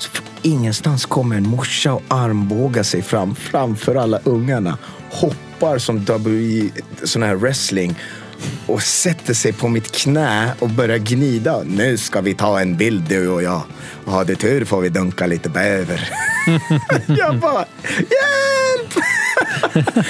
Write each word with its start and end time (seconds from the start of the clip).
Så 0.00 0.10
från 0.10 0.26
ingenstans 0.42 1.06
kommer 1.06 1.36
en 1.36 1.48
morsa 1.48 1.92
och 1.92 2.02
armbågar 2.08 2.82
sig 2.82 3.02
fram 3.02 3.34
framför 3.34 3.94
alla 3.94 4.20
ungarna. 4.24 4.78
Hoppar 5.10 5.78
som 5.78 5.98
WWE, 5.98 6.70
sån 7.04 7.22
här 7.22 7.34
wrestling 7.34 7.98
och 8.66 8.82
sätter 8.82 9.34
sig 9.34 9.52
på 9.52 9.68
mitt 9.68 9.92
knä 9.92 10.52
och 10.58 10.68
börjar 10.68 10.98
gnida. 10.98 11.62
Nu 11.64 11.96
ska 11.96 12.20
vi 12.20 12.34
ta 12.34 12.60
en 12.60 12.76
bild 12.76 13.02
du 13.08 13.28
och 13.28 13.42
jag. 13.42 13.62
Och 14.04 14.12
har 14.12 14.24
du 14.24 14.34
tur 14.34 14.64
får 14.64 14.80
vi 14.80 14.88
dunka 14.88 15.26
lite 15.26 15.48
bäver. 15.48 16.08
jag 17.06 17.38
bara, 17.38 17.64
hjälp! 17.96 19.04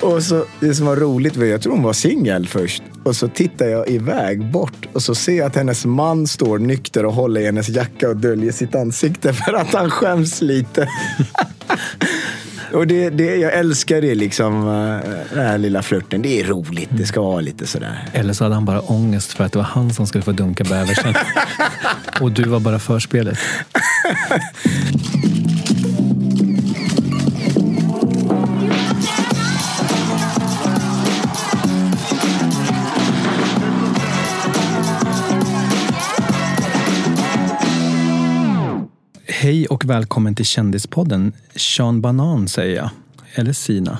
och 0.00 0.22
så, 0.22 0.44
det 0.60 0.74
som 0.74 0.86
var 0.86 0.96
roligt 0.96 1.36
var, 1.36 1.44
jag 1.44 1.62
tror 1.62 1.72
hon 1.72 1.82
var 1.82 1.92
singel 1.92 2.46
först. 2.46 2.82
Och 3.02 3.16
så 3.16 3.28
tittar 3.28 3.66
jag 3.66 3.88
iväg 3.88 4.50
bort 4.50 4.86
och 4.92 5.02
så 5.02 5.14
ser 5.14 5.36
jag 5.36 5.46
att 5.46 5.56
hennes 5.56 5.84
man 5.84 6.26
står 6.26 6.58
nykter 6.58 7.06
och 7.06 7.14
håller 7.14 7.40
i 7.40 7.44
hennes 7.44 7.68
jacka 7.68 8.08
och 8.08 8.16
döljer 8.16 8.52
sitt 8.52 8.74
ansikte 8.74 9.32
för 9.46 9.52
att 9.52 9.74
han 9.74 9.90
skäms 9.90 10.42
lite. 10.42 10.88
och 12.72 12.86
det, 12.86 13.10
det, 13.10 13.36
jag 13.36 13.52
älskar 13.52 14.00
det 14.00 14.14
liksom, 14.14 14.68
eh, 14.68 15.10
den 15.34 15.46
här 15.46 15.58
lilla 15.58 15.82
flörten. 15.82 16.22
Det 16.22 16.40
är 16.40 16.44
roligt, 16.44 16.90
det 16.92 17.06
ska 17.06 17.20
vara 17.20 17.40
lite 17.40 17.66
sådär. 17.66 18.08
Eller 18.12 18.32
så 18.32 18.44
hade 18.44 18.54
han 18.54 18.64
bara 18.64 18.80
ångest 18.80 19.32
för 19.32 19.44
att 19.44 19.52
det 19.52 19.58
var 19.58 19.66
han 19.66 19.94
som 19.94 20.06
skulle 20.06 20.24
få 20.24 20.32
dunka 20.32 20.64
bäversen. 20.64 21.14
och 22.20 22.32
du 22.32 22.42
var 22.42 22.60
bara 22.60 22.78
förspelet. 22.78 23.38
Hej 39.42 39.66
och 39.66 39.84
välkommen 39.84 40.34
till 40.34 40.44
Kändispodden. 40.44 41.32
Sean 41.56 42.00
Banan 42.00 42.48
säger 42.48 42.76
jag. 42.76 42.90
Eller 43.34 43.52
Sina. 43.52 43.98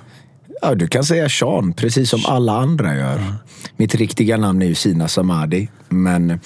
Ja, 0.62 0.74
du 0.74 0.86
kan 0.88 1.04
säga 1.04 1.28
Sean, 1.28 1.72
precis 1.72 2.10
som 2.10 2.20
alla 2.26 2.52
andra 2.52 2.96
gör. 2.96 3.34
Mitt 3.76 3.94
riktiga 3.94 4.36
namn 4.36 4.62
är 4.62 4.66
ju 4.66 4.74
Sina 4.74 5.08
Samadi. 5.08 5.68
Men 5.88 6.40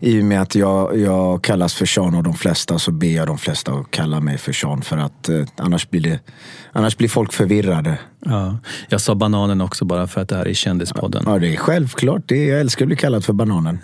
i 0.00 0.20
och 0.20 0.24
med 0.24 0.42
att 0.42 0.54
jag, 0.54 0.98
jag 0.98 1.42
kallas 1.42 1.74
för 1.74 1.86
Sean 1.86 2.14
av 2.14 2.22
de 2.22 2.34
flesta 2.34 2.78
så 2.78 2.90
ber 2.90 3.16
jag 3.16 3.26
de 3.26 3.38
flesta 3.38 3.72
att 3.72 3.90
kalla 3.90 4.20
mig 4.20 4.38
för 4.38 4.52
Sean. 4.52 4.82
För 4.82 4.96
att 4.96 5.28
eh, 5.28 5.46
annars, 5.56 5.90
blir 5.90 6.00
det, 6.00 6.20
annars 6.72 6.96
blir 6.96 7.08
folk 7.08 7.32
förvirrade. 7.32 7.98
Ja, 8.24 8.58
jag 8.88 9.00
sa 9.00 9.14
bananen 9.14 9.60
också 9.60 9.84
bara 9.84 10.06
för 10.06 10.20
att 10.20 10.28
det 10.28 10.36
här 10.36 10.48
är 10.48 10.54
Kändispodden. 10.54 11.22
Ja, 11.26 11.38
det 11.38 11.54
är 11.54 11.56
självklart. 11.56 12.22
Det 12.26 12.36
är, 12.36 12.50
jag 12.50 12.60
älskar 12.60 12.84
att 12.84 12.88
bli 12.88 12.96
kallad 12.96 13.24
för 13.24 13.32
bananen. 13.32 13.78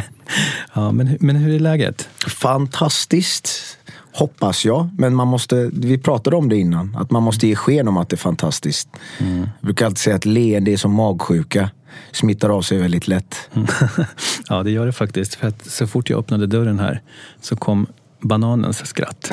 ja, 0.74 0.92
men, 0.92 1.16
men 1.20 1.36
hur 1.36 1.54
är 1.54 1.58
läget? 1.58 2.08
Fantastiskt. 2.28 3.78
Hoppas 4.14 4.64
jag. 4.64 4.88
Men 4.98 5.14
man 5.14 5.28
måste, 5.28 5.70
vi 5.72 5.98
pratade 5.98 6.36
om 6.36 6.48
det 6.48 6.56
innan. 6.56 6.96
Att 6.96 7.10
man 7.10 7.22
måste 7.22 7.46
ge 7.46 7.54
sken 7.54 7.88
om 7.88 7.96
att 7.96 8.08
det 8.08 8.14
är 8.14 8.18
fantastiskt. 8.18 8.88
Jag 9.18 9.48
brukar 9.60 9.86
alltid 9.86 9.98
säga 9.98 10.16
att 10.16 10.24
leende 10.24 10.70
är 10.72 10.76
som 10.76 10.92
magsjuka. 10.92 11.70
Smittar 12.12 12.48
av 12.48 12.62
sig 12.62 12.78
väldigt 12.78 13.08
lätt. 13.08 13.36
ja, 14.48 14.62
det 14.62 14.70
gör 14.70 14.86
det 14.86 14.92
faktiskt. 14.92 15.34
För 15.34 15.48
att 15.48 15.64
så 15.66 15.86
fort 15.86 16.10
jag 16.10 16.18
öppnade 16.18 16.46
dörren 16.46 16.78
här 16.78 17.00
så 17.40 17.56
kom 17.56 17.86
bananens 18.20 18.86
skratt. 18.86 19.30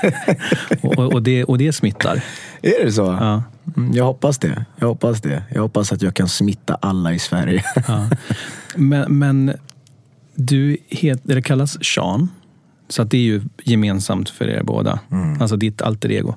och, 0.82 0.98
och, 0.98 1.22
det, 1.22 1.44
och 1.44 1.58
det 1.58 1.72
smittar. 1.72 2.22
Är 2.62 2.84
det 2.84 2.92
så? 2.92 3.02
Ja. 3.02 3.42
Mm, 3.76 3.92
Jag 3.92 4.04
hoppas 4.04 4.38
det. 4.38 4.64
Jag 4.76 4.88
hoppas 4.88 5.20
det. 5.20 5.42
Jag 5.54 5.62
hoppas 5.62 5.92
att 5.92 6.02
jag 6.02 6.14
kan 6.14 6.28
smitta 6.28 6.74
alla 6.74 7.12
i 7.12 7.18
Sverige. 7.18 7.64
Ja. 7.88 8.08
Men, 8.76 9.18
men 9.18 9.52
du 10.34 10.76
het, 10.88 11.20
det 11.22 11.42
kallas 11.42 11.84
Sean. 11.84 12.28
Så 12.90 13.02
att 13.02 13.10
det 13.10 13.16
är 13.16 13.22
ju 13.22 13.42
gemensamt 13.64 14.28
för 14.30 14.48
er 14.48 14.62
båda. 14.62 15.00
Alltså 15.40 15.56
ditt 15.56 15.82
alter 15.82 16.10
ego. 16.10 16.34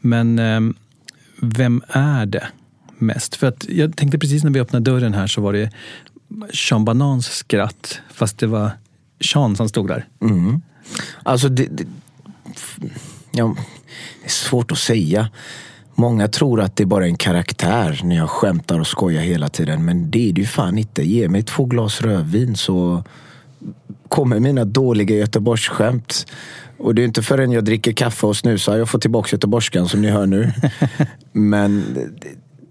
Men 0.00 0.38
ehm, 0.38 0.74
vem 1.40 1.82
är 1.88 2.26
det 2.26 2.46
mest? 2.98 3.34
För 3.36 3.46
att 3.46 3.68
jag 3.68 3.96
tänkte 3.96 4.18
precis 4.18 4.44
när 4.44 4.50
vi 4.50 4.60
öppnade 4.60 4.90
dörren 4.90 5.14
här 5.14 5.26
så 5.26 5.40
var 5.40 5.52
det 5.52 5.70
Sean 6.54 6.84
Banans 6.84 7.26
skratt. 7.26 8.00
Fast 8.12 8.38
det 8.38 8.46
var 8.46 8.70
Sean 9.20 9.56
som 9.56 9.68
stod 9.68 9.88
där. 9.88 10.06
Alltså, 11.22 11.48
det, 11.48 11.66
det, 11.66 11.84
ja, 13.32 13.56
det 14.20 14.26
är 14.26 14.30
svårt 14.30 14.72
att 14.72 14.78
säga. 14.78 15.28
Många 15.94 16.28
tror 16.28 16.60
att 16.60 16.76
det 16.76 16.86
bara 16.86 17.04
är 17.04 17.08
en 17.08 17.16
karaktär 17.16 18.00
när 18.04 18.16
jag 18.16 18.30
skämtar 18.30 18.80
och 18.80 18.86
skojar 18.86 19.22
hela 19.22 19.48
tiden. 19.48 19.84
Men 19.84 20.10
det 20.10 20.28
är 20.28 20.32
det 20.32 20.40
ju 20.40 20.46
fan 20.46 20.78
inte. 20.78 21.02
Ge 21.02 21.28
mig 21.28 21.42
två 21.42 21.64
glas 21.64 22.00
rödvin 22.00 22.56
så 22.56 23.04
kommer 24.08 24.40
mina 24.40 24.64
dåliga 24.64 25.16
Göteborgsskämt. 25.16 26.26
Och 26.78 26.94
det 26.94 27.02
är 27.02 27.04
inte 27.04 27.22
förrän 27.22 27.52
jag 27.52 27.64
dricker 27.64 27.92
kaffe 27.92 28.26
och 28.26 28.36
snusar 28.36 28.76
jag 28.76 28.88
får 28.88 28.98
tillbaka 28.98 29.28
göteborgskan 29.32 29.88
som 29.88 30.02
ni 30.02 30.08
hör 30.10 30.26
nu. 30.26 30.52
Men 31.32 31.84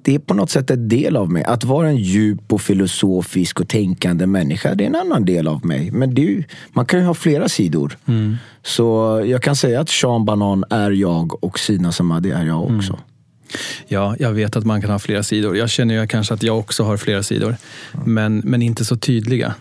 det, 0.03 0.15
är 0.15 0.19
på 0.19 0.33
något 0.33 0.50
sätt 0.50 0.71
en 0.71 0.89
del 0.89 1.18
av 1.18 1.31
mig. 1.31 1.44
Att 1.44 1.63
vara 1.63 1.88
en 1.88 1.97
djup 1.97 2.53
och 2.53 2.62
filosofisk 2.62 3.59
och 3.59 3.68
tänkande 3.68 4.25
människa, 4.25 4.75
det 4.75 4.83
är 4.83 4.88
en 4.88 4.95
annan 4.95 5.25
del 5.25 5.47
av 5.47 5.65
mig. 5.65 5.91
Men 5.91 6.13
det 6.13 6.44
man 6.74 6.85
kan 6.85 7.00
ju 7.00 7.06
ha 7.06 7.13
flera 7.13 7.50
sidor. 7.50 7.97
Så 8.63 9.21
jag 9.27 9.41
kan 9.41 9.56
säga 9.56 9.79
att 9.81 9.89
Sean 9.89 10.25
Banan 10.25 10.63
är 10.69 10.91
jag 10.91 11.44
och 11.44 11.59
Sina 11.59 11.91
Samadi 11.91 12.31
är 12.31 12.45
jag 12.45 12.63
också. 12.63 13.00
Ja, 13.88 14.15
jag 14.19 14.31
vet 14.31 14.56
att 14.56 14.65
man 14.65 14.81
kan 14.81 14.89
ha 14.89 15.00
flera 15.00 15.24
sidor. 15.24 15.57
Jag 15.57 15.69
känner 15.69 16.01
ju 16.01 16.07
kanske 16.07 16.33
att 16.33 16.44
jag 16.44 16.59
också 16.59 16.83
har 16.83 16.97
flera 16.97 17.24
sidor. 17.24 17.56
Men, 18.06 18.38
men 18.38 18.62
inte 18.62 18.86
så 18.86 18.97
tydliga. 18.97 19.53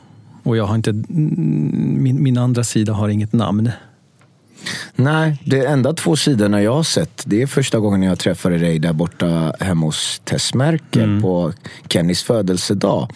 Och 0.43 0.57
jag 0.57 0.67
har 0.67 0.75
inte, 0.75 0.93
min, 1.09 2.23
min 2.23 2.39
andra 2.39 2.65
sida 2.65 2.93
har 2.93 3.09
inget 3.09 3.33
namn. 3.33 3.71
Nej, 4.97 5.43
det 5.45 5.67
enda 5.67 5.93
två 5.93 6.17
sidorna 6.17 6.63
jag 6.63 6.75
har 6.75 6.83
sett, 6.83 7.23
det 7.27 7.43
är 7.43 7.47
första 7.47 7.79
gången 7.79 8.03
jag 8.03 8.19
träffade 8.19 8.59
dig 8.59 8.79
där 8.79 8.93
borta 8.93 9.55
hemma 9.61 9.87
hos 9.87 10.21
Tess 10.25 10.55
Merkel 10.55 11.21
på 11.21 11.53
Kennys 11.89 12.23
födelsedag. 12.23 13.09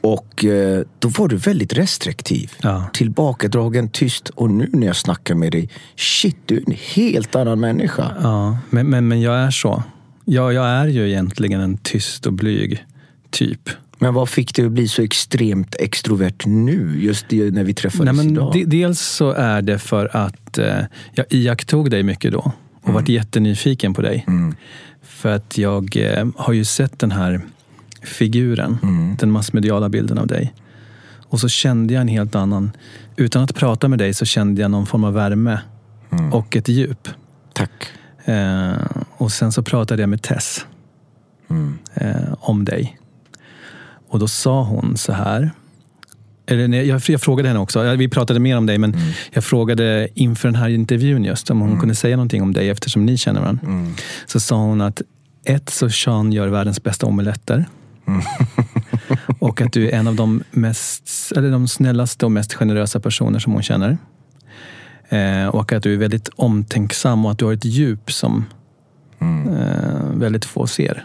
Och 0.00 0.44
eh, 0.44 0.82
då 0.98 1.08
var 1.08 1.28
du 1.28 1.36
väldigt 1.36 1.72
restriktiv. 1.72 2.52
Ja. 2.62 2.84
Tillbakadragen, 2.92 3.88
tyst. 3.88 4.28
Och 4.28 4.50
nu 4.50 4.70
när 4.72 4.86
jag 4.86 4.96
snackar 4.96 5.34
med 5.34 5.52
dig, 5.52 5.70
shit, 5.96 6.36
du 6.46 6.56
är 6.56 6.62
en 6.66 6.76
helt 6.94 7.36
annan 7.36 7.60
människa. 7.60 8.14
Ja, 8.22 8.58
men, 8.70 8.90
men, 8.90 9.08
men 9.08 9.20
jag 9.20 9.36
är 9.36 9.50
så. 9.50 9.82
Ja, 10.24 10.52
jag 10.52 10.66
är 10.66 10.86
ju 10.86 11.08
egentligen 11.08 11.60
en 11.60 11.76
tyst 11.76 12.26
och 12.26 12.32
blyg 12.32 12.84
typ. 13.30 13.70
Men 13.98 14.14
vad 14.14 14.28
fick 14.28 14.54
dig 14.54 14.66
att 14.66 14.72
bli 14.72 14.88
så 14.88 15.02
extremt 15.02 15.76
extrovert 15.78 16.46
nu? 16.46 17.00
Just 17.00 17.30
när 17.30 17.64
vi 17.64 17.74
träffades 17.74 18.16
Nej, 18.16 18.26
idag. 18.26 18.52
de, 18.52 18.64
dels 18.64 19.00
så 19.00 19.30
är 19.30 19.62
det 19.62 19.78
för 19.78 20.16
att 20.16 20.58
eh, 20.58 20.84
jag 21.12 21.26
iakttog 21.30 21.90
dig 21.90 22.02
mycket 22.02 22.32
då 22.32 22.52
och 22.82 22.92
varit 22.92 23.08
jättenyfiken 23.08 23.94
på 23.94 24.02
dig. 24.02 24.26
För 25.02 25.32
att 25.32 25.58
jag 25.58 25.96
eh, 25.96 26.26
har 26.36 26.52
ju 26.52 26.64
sett 26.64 26.98
den 26.98 27.10
här 27.10 27.40
figuren, 28.02 28.78
den 29.20 29.30
massmediala 29.30 29.88
bilden 29.88 30.18
av 30.18 30.26
dig. 30.26 30.54
Och 31.28 31.40
så 31.40 31.48
kände 31.48 31.94
jag 31.94 32.00
en 32.00 32.08
helt 32.08 32.34
annan, 32.34 32.70
utan 33.16 33.42
att 33.42 33.54
prata 33.54 33.88
med 33.88 33.98
dig 33.98 34.14
så 34.14 34.24
kände 34.24 34.62
jag 34.62 34.70
någon 34.70 34.86
form 34.86 35.04
av 35.04 35.12
värme 35.12 35.58
och 36.32 36.56
ett 36.56 36.68
djup. 36.68 37.08
Tack. 37.52 37.70
Eh, 38.24 38.72
och 39.16 39.32
sen 39.32 39.52
så 39.52 39.62
pratade 39.62 40.02
jag 40.02 40.08
med 40.08 40.22
Tess 40.22 40.66
eh, 41.94 42.34
om 42.40 42.64
dig. 42.64 42.98
Och 44.16 44.20
då 44.20 44.28
sa 44.28 44.62
hon 44.62 44.96
så 44.96 45.12
här. 45.12 45.50
Eller 46.46 46.68
nej, 46.68 46.86
jag, 46.86 47.02
jag 47.06 47.20
frågade 47.20 47.48
henne 47.48 47.60
också, 47.60 47.94
vi 47.96 48.08
pratade 48.08 48.40
mer 48.40 48.56
om 48.56 48.66
dig, 48.66 48.78
men 48.78 48.96
jag 49.32 49.44
frågade 49.44 50.08
inför 50.14 50.48
den 50.48 50.54
här 50.54 50.68
intervjun 50.68 51.24
just 51.24 51.50
om 51.50 51.60
hon 51.60 51.80
kunde 51.80 51.94
säga 51.94 52.16
någonting 52.16 52.42
om 52.42 52.52
dig 52.52 52.70
eftersom 52.70 53.06
ni 53.06 53.16
känner 53.16 53.40
varandra. 53.40 53.94
Så 54.26 54.40
sa 54.40 54.56
hon 54.56 54.80
att 54.80 55.02
ett, 55.44 55.70
så 55.70 55.90
Sean 55.90 56.32
gör 56.32 56.48
världens 56.48 56.82
bästa 56.82 57.06
omeletter. 57.06 57.64
och 59.38 59.60
att 59.60 59.72
du 59.72 59.88
är 59.88 59.92
en 59.92 60.08
av 60.08 60.14
de, 60.14 60.42
mest, 60.50 61.32
eller 61.36 61.50
de 61.50 61.68
snällaste 61.68 62.24
och 62.24 62.32
mest 62.32 62.54
generösa 62.54 63.00
personer 63.00 63.38
som 63.38 63.52
hon 63.52 63.62
känner. 63.62 63.98
Eh, 65.08 65.46
och 65.46 65.72
att 65.72 65.82
du 65.82 65.94
är 65.94 65.98
väldigt 65.98 66.28
omtänksam 66.36 67.24
och 67.24 67.30
att 67.30 67.38
du 67.38 67.44
har 67.44 67.52
ett 67.52 67.64
djup 67.64 68.12
som 68.12 68.44
eh, 69.20 70.10
väldigt 70.14 70.44
få 70.44 70.66
ser. 70.66 71.04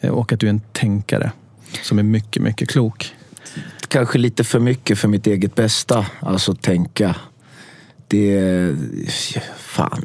Eh, 0.00 0.10
och 0.10 0.32
att 0.32 0.40
du 0.40 0.46
är 0.46 0.50
en 0.50 0.60
tänkare 0.72 1.32
som 1.82 1.98
är 1.98 2.02
mycket, 2.02 2.42
mycket 2.42 2.68
klok. 2.68 3.14
Kanske 3.88 4.18
lite 4.18 4.44
för 4.44 4.60
mycket 4.60 4.98
för 4.98 5.08
mitt 5.08 5.26
eget 5.26 5.54
bästa. 5.54 6.06
Alltså 6.20 6.54
tänka. 6.54 7.16
Det... 8.08 8.74
Fan. 9.56 10.04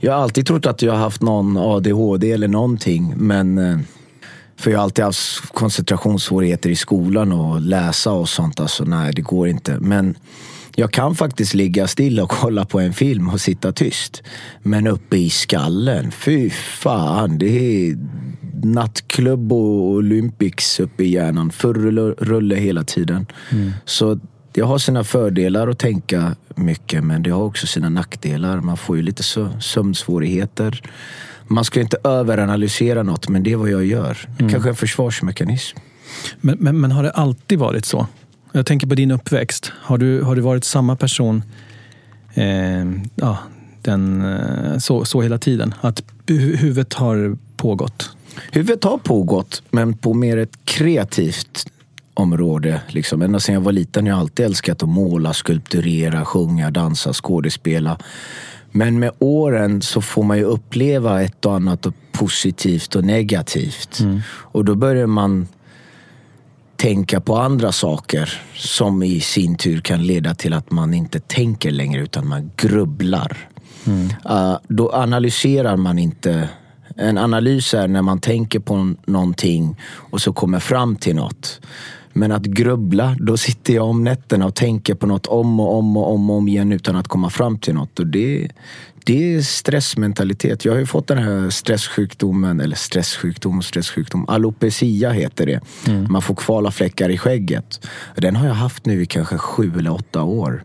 Jag, 0.00 0.12
har 0.12 0.22
alltid 0.22 0.46
trott 0.46 0.66
att 0.66 0.82
jag 0.82 0.92
har 0.92 0.98
haft 0.98 1.22
någon 1.22 1.56
ADHD 1.56 2.32
eller 2.32 2.48
någonting. 2.48 3.14
Men... 3.16 3.58
Eh, 3.58 3.78
för 4.58 4.70
jag 4.70 4.78
har 4.78 4.84
alltid 4.84 5.04
haft 5.04 5.52
koncentrationssvårigheter 5.52 6.70
i 6.70 6.76
skolan 6.76 7.32
och 7.32 7.60
läsa 7.60 8.12
och 8.12 8.28
sånt. 8.28 8.60
Alltså 8.60 8.84
nej, 8.84 9.12
det 9.12 9.22
går 9.22 9.48
inte. 9.48 9.78
Men 9.80 10.14
jag 10.74 10.92
kan 10.92 11.14
faktiskt 11.14 11.54
ligga 11.54 11.86
still 11.86 12.20
och 12.20 12.30
kolla 12.40 12.64
på 12.64 12.80
en 12.80 12.92
film 12.92 13.28
och 13.28 13.40
sitta 13.40 13.72
tyst. 13.72 14.22
Men 14.62 14.86
uppe 14.86 15.16
i 15.16 15.30
skallen, 15.30 16.10
fy 16.10 16.50
fan. 16.50 17.38
Det 17.38 17.46
är 17.46 17.96
nattklubb 18.64 19.52
och 19.52 19.86
Olympics 19.90 20.80
uppe 20.80 21.04
i 21.04 21.08
hjärnan. 21.08 21.50
Full 21.50 21.98
rulle, 22.18 22.54
hela 22.54 22.84
tiden. 22.84 23.26
Så 23.84 24.18
det 24.52 24.60
har 24.60 24.78
sina 24.78 25.04
fördelar 25.04 25.68
att 25.68 25.78
tänka 25.78 26.36
mycket 26.54 27.04
men 27.04 27.22
det 27.22 27.30
har 27.30 27.42
också 27.42 27.66
sina 27.66 27.88
nackdelar. 27.88 28.60
Man 28.60 28.76
får 28.76 28.96
ju 28.96 29.02
lite 29.02 29.22
sö- 29.22 29.60
sömnsvårigheter. 29.60 30.82
Man 31.48 31.64
ska 31.64 31.80
inte 31.80 31.96
överanalysera 32.04 33.02
något 33.02 33.28
men 33.28 33.42
det 33.42 33.52
är 33.52 33.56
vad 33.56 33.70
jag 33.70 33.84
gör. 33.86 34.18
Det 34.38 34.48
kanske 34.48 34.68
en 34.68 34.76
försvarsmekanism. 34.76 35.78
Men, 36.40 36.56
men, 36.60 36.80
men 36.80 36.92
har 36.92 37.02
det 37.02 37.10
alltid 37.10 37.58
varit 37.58 37.84
så? 37.84 38.06
Jag 38.52 38.66
tänker 38.66 38.86
på 38.86 38.94
din 38.94 39.10
uppväxt. 39.10 39.72
Har 39.80 39.98
du, 39.98 40.22
har 40.22 40.36
du 40.36 40.42
varit 40.42 40.64
samma 40.64 40.96
person 40.96 41.42
eh, 42.34 42.84
ja, 43.14 43.38
den, 43.82 44.24
eh, 44.34 44.78
så, 44.78 45.04
så 45.04 45.22
hela 45.22 45.38
tiden? 45.38 45.74
Att 45.80 46.02
hu- 46.26 46.56
huvudet 46.56 46.94
har 46.94 47.36
pågått? 47.56 48.15
Huvudet 48.52 48.84
har 48.84 48.98
pågått, 48.98 49.62
men 49.70 49.94
på 49.94 50.14
mer 50.14 50.36
ett 50.36 50.58
kreativt 50.64 51.66
område. 52.14 52.80
Liksom. 52.88 53.22
Ända 53.22 53.40
sedan 53.40 53.54
jag 53.54 53.62
var 53.62 53.72
liten 53.72 54.04
har 54.04 54.10
jag 54.10 54.18
alltid 54.18 54.46
älskat 54.46 54.82
att 54.82 54.88
måla, 54.88 55.32
skulpturera, 55.32 56.24
sjunga, 56.24 56.70
dansa, 56.70 57.12
skådespela. 57.12 57.98
Men 58.72 58.98
med 58.98 59.10
åren 59.18 59.82
så 59.82 60.02
får 60.02 60.22
man 60.22 60.38
ju 60.38 60.44
uppleva 60.44 61.22
ett 61.22 61.46
och 61.46 61.54
annat 61.54 61.86
positivt 62.12 62.96
och 62.96 63.04
negativt. 63.04 64.00
Och 64.28 64.64
då 64.64 64.74
börjar 64.74 65.06
man 65.06 65.48
tänka 66.76 67.20
på 67.20 67.36
andra 67.36 67.72
saker 67.72 68.40
som 68.54 69.02
i 69.02 69.20
sin 69.20 69.56
tur 69.56 69.80
kan 69.80 70.06
leda 70.06 70.34
till 70.34 70.52
att 70.52 70.70
man 70.70 70.94
inte 70.94 71.20
tänker 71.20 71.70
längre 71.70 72.02
utan 72.02 72.28
man 72.28 72.50
grubblar. 72.56 73.36
Uh, 74.30 74.58
då 74.68 74.92
analyserar 74.92 75.76
man 75.76 75.98
inte. 75.98 76.48
En 76.96 77.18
analys 77.18 77.74
är 77.74 77.88
när 77.88 78.02
man 78.02 78.20
tänker 78.20 78.58
på 78.58 78.94
någonting 79.06 79.76
och 80.10 80.20
så 80.20 80.32
kommer 80.32 80.60
fram 80.60 80.96
till 80.96 81.16
något. 81.16 81.60
Men 82.12 82.32
att 82.32 82.42
grubbla, 82.42 83.16
då 83.18 83.36
sitter 83.36 83.74
jag 83.74 83.86
om 83.86 84.04
nätterna 84.04 84.46
och 84.46 84.54
tänker 84.54 84.94
på 84.94 85.06
något 85.06 85.26
om 85.26 85.60
och 85.60 85.78
om 85.78 85.96
och 85.96 86.12
om, 86.12 86.30
och 86.30 86.36
om 86.36 86.48
igen 86.48 86.72
utan 86.72 86.96
att 86.96 87.08
komma 87.08 87.30
fram 87.30 87.58
till 87.58 87.74
något. 87.74 87.98
Och 87.98 88.06
det, 88.06 88.48
det 89.04 89.34
är 89.34 89.40
stressmentalitet. 89.40 90.64
Jag 90.64 90.72
har 90.72 90.78
ju 90.78 90.86
fått 90.86 91.06
den 91.06 91.18
här 91.18 91.50
stresssjukdomen, 91.50 92.60
eller 92.60 92.76
stresssjukdom, 92.76 93.62
stresssjukdom. 93.62 94.28
Alopecia 94.28 95.10
heter 95.10 95.46
det. 95.46 95.60
Man 96.08 96.22
får 96.22 96.34
kvala 96.34 96.70
fläckar 96.70 97.08
i 97.08 97.18
skägget. 97.18 97.86
Den 98.14 98.36
har 98.36 98.46
jag 98.46 98.54
haft 98.54 98.86
nu 98.86 99.02
i 99.02 99.06
kanske 99.06 99.38
sju 99.38 99.72
eller 99.78 99.92
åtta 99.92 100.22
år. 100.22 100.64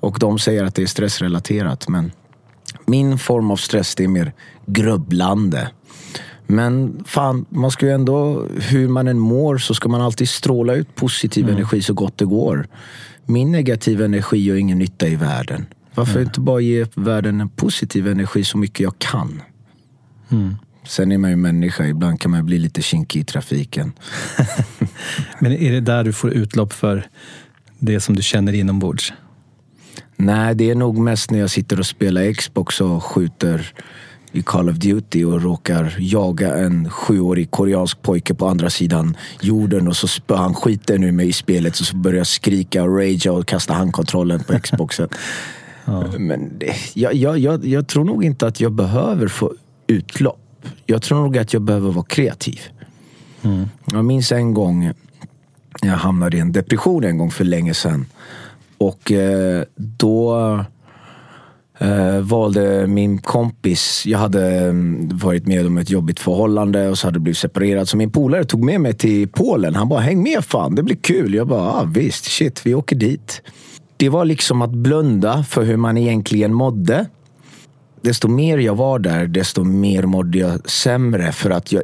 Och 0.00 0.16
de 0.20 0.38
säger 0.38 0.64
att 0.64 0.74
det 0.74 0.82
är 0.82 0.86
stressrelaterat. 0.86 1.88
Men 1.88 2.12
min 2.86 3.18
form 3.18 3.50
av 3.50 3.56
stress 3.56 3.94
det 3.94 4.04
är 4.04 4.08
mer 4.08 4.32
grubblande. 4.66 5.70
Men 6.46 7.04
fan, 7.06 7.44
man 7.48 7.70
ska 7.70 7.86
ju 7.86 7.92
ändå, 7.92 8.46
hur 8.60 8.88
man 8.88 9.08
än 9.08 9.18
mår 9.18 9.58
så 9.58 9.74
ska 9.74 9.88
man 9.88 10.00
alltid 10.00 10.28
stråla 10.28 10.74
ut 10.74 10.94
positiv 10.94 11.48
energi 11.48 11.82
så 11.82 11.94
gott 11.94 12.18
det 12.18 12.24
går. 12.24 12.68
Min 13.26 13.52
negativa 13.52 14.04
energi 14.04 14.38
gör 14.38 14.56
ingen 14.56 14.78
nytta 14.78 15.08
i 15.08 15.16
världen. 15.16 15.66
Varför 15.94 16.22
inte 16.22 16.40
bara 16.40 16.60
ge 16.60 16.86
världen 16.94 17.40
en 17.40 17.48
positiv 17.48 18.08
energi 18.08 18.44
så 18.44 18.58
mycket 18.58 18.80
jag 18.80 18.98
kan? 18.98 19.42
Sen 20.86 21.12
är 21.12 21.18
man 21.18 21.30
ju 21.30 21.36
människa, 21.36 21.86
ibland 21.86 22.20
kan 22.20 22.30
man 22.30 22.46
bli 22.46 22.58
lite 22.58 22.82
kinkig 22.82 23.20
i 23.20 23.24
trafiken. 23.24 23.92
Men 25.38 25.52
är 25.52 25.72
det 25.72 25.80
där 25.80 26.04
du 26.04 26.12
får 26.12 26.30
utlopp 26.30 26.72
för 26.72 27.06
det 27.78 28.00
som 28.00 28.16
du 28.16 28.22
känner 28.22 28.52
inombords? 28.52 29.12
Nej, 30.24 30.54
det 30.54 30.70
är 30.70 30.74
nog 30.74 30.98
mest 30.98 31.30
när 31.30 31.38
jag 31.38 31.50
sitter 31.50 31.78
och 31.78 31.86
spelar 31.86 32.32
Xbox 32.32 32.80
och 32.80 33.04
skjuter 33.04 33.72
i 34.32 34.42
Call 34.42 34.68
of 34.68 34.76
Duty 34.76 35.24
och 35.24 35.42
råkar 35.42 35.96
jaga 35.98 36.56
en 36.56 36.90
sjuårig 36.90 37.50
koreansk 37.50 38.02
pojke 38.02 38.34
på 38.34 38.48
andra 38.48 38.70
sidan 38.70 39.16
jorden 39.40 39.88
och 39.88 39.96
så 39.96 40.08
spöar 40.08 40.38
han 40.38 40.54
skiten 40.54 41.04
ur 41.04 41.12
mig 41.12 41.28
i 41.28 41.32
spelet 41.32 41.80
och 41.80 41.86
så 41.86 41.96
börjar 41.96 42.18
jag 42.18 42.26
skrika 42.26 42.82
och 42.82 42.98
ragea 42.98 43.32
och 43.32 43.46
kasta 43.46 43.74
handkontrollen 43.74 44.40
på 44.44 44.58
Xboxen. 44.58 45.08
Men 46.18 46.58
det, 46.58 46.74
jag, 46.94 47.14
jag, 47.14 47.38
jag, 47.38 47.64
jag 47.66 47.88
tror 47.88 48.04
nog 48.04 48.24
inte 48.24 48.46
att 48.46 48.60
jag 48.60 48.72
behöver 48.72 49.28
få 49.28 49.54
utlopp. 49.86 50.66
Jag 50.86 51.02
tror 51.02 51.22
nog 51.22 51.38
att 51.38 51.52
jag 51.52 51.62
behöver 51.62 51.90
vara 51.90 52.04
kreativ. 52.04 52.60
Jag 53.92 54.04
minns 54.04 54.32
en 54.32 54.54
gång 54.54 54.92
jag 55.82 55.96
hamnade 55.96 56.36
i 56.36 56.40
en 56.40 56.52
depression 56.52 57.04
en 57.04 57.18
gång 57.18 57.30
för 57.30 57.44
länge 57.44 57.74
sedan. 57.74 58.06
Och 58.82 59.12
eh, 59.12 59.64
då 59.76 60.34
eh, 61.78 62.18
valde 62.20 62.86
min 62.86 63.18
kompis, 63.18 64.02
jag 64.06 64.18
hade 64.18 64.58
mm, 64.58 65.08
varit 65.18 65.46
med 65.46 65.66
om 65.66 65.78
ett 65.78 65.90
jobbigt 65.90 66.20
förhållande 66.20 66.88
och 66.88 66.98
så 66.98 67.06
hade 67.06 67.16
det 67.16 67.20
blivit 67.20 67.38
separerat. 67.38 67.88
Så 67.88 67.96
min 67.96 68.10
polare 68.10 68.44
tog 68.44 68.64
med 68.64 68.80
mig 68.80 68.92
till 68.92 69.28
Polen. 69.28 69.74
Han 69.74 69.88
bara, 69.88 70.00
häng 70.00 70.22
med 70.22 70.44
fan, 70.44 70.74
det 70.74 70.82
blir 70.82 70.96
kul. 70.96 71.34
Jag 71.34 71.48
bara, 71.48 71.72
ah, 71.72 71.84
visst, 71.84 72.24
shit, 72.24 72.66
vi 72.66 72.74
åker 72.74 72.96
dit. 72.96 73.42
Det 73.96 74.08
var 74.08 74.24
liksom 74.24 74.62
att 74.62 74.70
blunda 74.70 75.44
för 75.44 75.62
hur 75.64 75.76
man 75.76 75.98
egentligen 75.98 76.54
mådde. 76.54 77.06
Desto 78.00 78.28
mer 78.28 78.58
jag 78.58 78.74
var 78.74 78.98
där, 78.98 79.26
desto 79.26 79.64
mer 79.64 80.02
mådde 80.02 80.38
jag 80.38 80.70
sämre 80.70 81.32
för 81.32 81.50
att 81.50 81.72
jag 81.72 81.82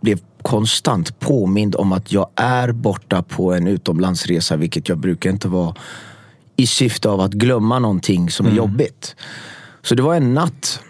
blev 0.00 0.18
konstant 0.42 1.20
påmind 1.20 1.76
om 1.76 1.92
att 1.92 2.12
jag 2.12 2.28
är 2.36 2.72
borta 2.72 3.22
på 3.22 3.52
en 3.52 3.66
utomlandsresa, 3.66 4.56
vilket 4.56 4.88
jag 4.88 4.98
brukar 4.98 5.30
inte 5.30 5.48
vara 5.48 5.74
i 6.56 6.66
syfte 6.66 7.08
av 7.08 7.20
att 7.20 7.32
glömma 7.32 7.78
någonting 7.78 8.30
som 8.30 8.46
är 8.46 8.50
jobbigt. 8.50 9.16
Så 9.82 9.94
det 9.94 10.02
var 10.02 10.14
en 10.14 10.34
natt. 10.34 10.80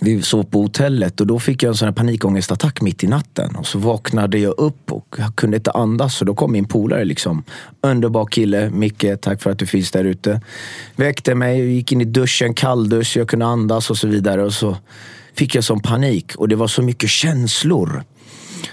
Vi 0.00 0.22
sov 0.22 0.42
på 0.42 0.62
hotellet 0.62 1.20
och 1.20 1.26
då 1.26 1.38
fick 1.38 1.62
jag 1.62 1.70
en 1.70 1.76
sån 1.76 1.88
här 1.88 1.92
panikångestattack 1.92 2.80
mitt 2.80 3.04
i 3.04 3.06
natten. 3.06 3.56
Och 3.56 3.66
så 3.66 3.78
vaknade 3.78 4.38
jag 4.38 4.58
upp 4.58 4.92
och 4.92 5.14
jag 5.18 5.36
kunde 5.36 5.56
inte 5.56 5.70
andas. 5.70 6.20
Och 6.20 6.26
då 6.26 6.34
kom 6.34 6.52
min 6.52 6.64
polare 6.64 7.04
liksom. 7.04 7.42
Underbar 7.80 8.26
kille, 8.26 8.70
Micke, 8.70 9.20
tack 9.20 9.42
för 9.42 9.50
att 9.50 9.58
du 9.58 9.66
finns 9.66 9.90
där 9.90 10.04
ute. 10.04 10.40
Väckte 10.96 11.34
mig, 11.34 11.74
gick 11.74 11.92
in 11.92 12.00
i 12.00 12.04
duschen, 12.04 12.54
kalldusch, 12.54 13.16
jag 13.16 13.28
kunde 13.28 13.46
andas 13.46 13.90
och 13.90 13.98
så 13.98 14.08
vidare. 14.08 14.44
Och 14.44 14.52
så 14.52 14.76
fick 15.34 15.54
jag 15.54 15.64
sån 15.64 15.80
panik 15.80 16.34
och 16.36 16.48
det 16.48 16.56
var 16.56 16.68
så 16.68 16.82
mycket 16.82 17.10
känslor. 17.10 18.04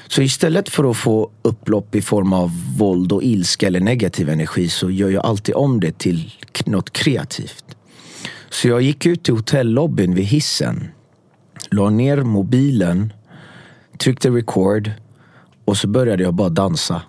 Så 0.08 0.22
istället 0.22 0.70
för 0.70 0.92
att 0.92 0.98
få 0.98 1.32
upplopp 1.42 1.96
i 1.96 2.01
form 2.01 2.34
av 2.34 2.51
våld 2.77 3.12
och 3.12 3.24
ilska 3.24 3.68
eller 3.68 3.80
negativ 3.80 4.30
energi 4.30 4.70
så 4.70 4.89
gör 4.89 5.10
jag 5.10 5.25
alltid 5.25 5.56
om 5.56 5.80
det 5.80 5.98
till 5.98 6.32
något 6.65 6.94
kreativt. 6.94 7.65
Så 8.50 8.68
jag 8.68 8.82
gick 8.82 9.06
ut 9.06 9.24
till 9.24 9.34
hotellobbyn 9.34 10.15
vid 10.15 10.25
hissen 10.25 10.88
La 11.72 11.89
ner 11.89 12.24
mobilen, 12.24 13.13
tryckte 13.98 14.30
record 14.30 14.92
och 15.65 15.77
så 15.77 15.88
började 15.88 16.24
jag 16.24 16.34
bara 16.34 16.50
dansa. 16.50 17.01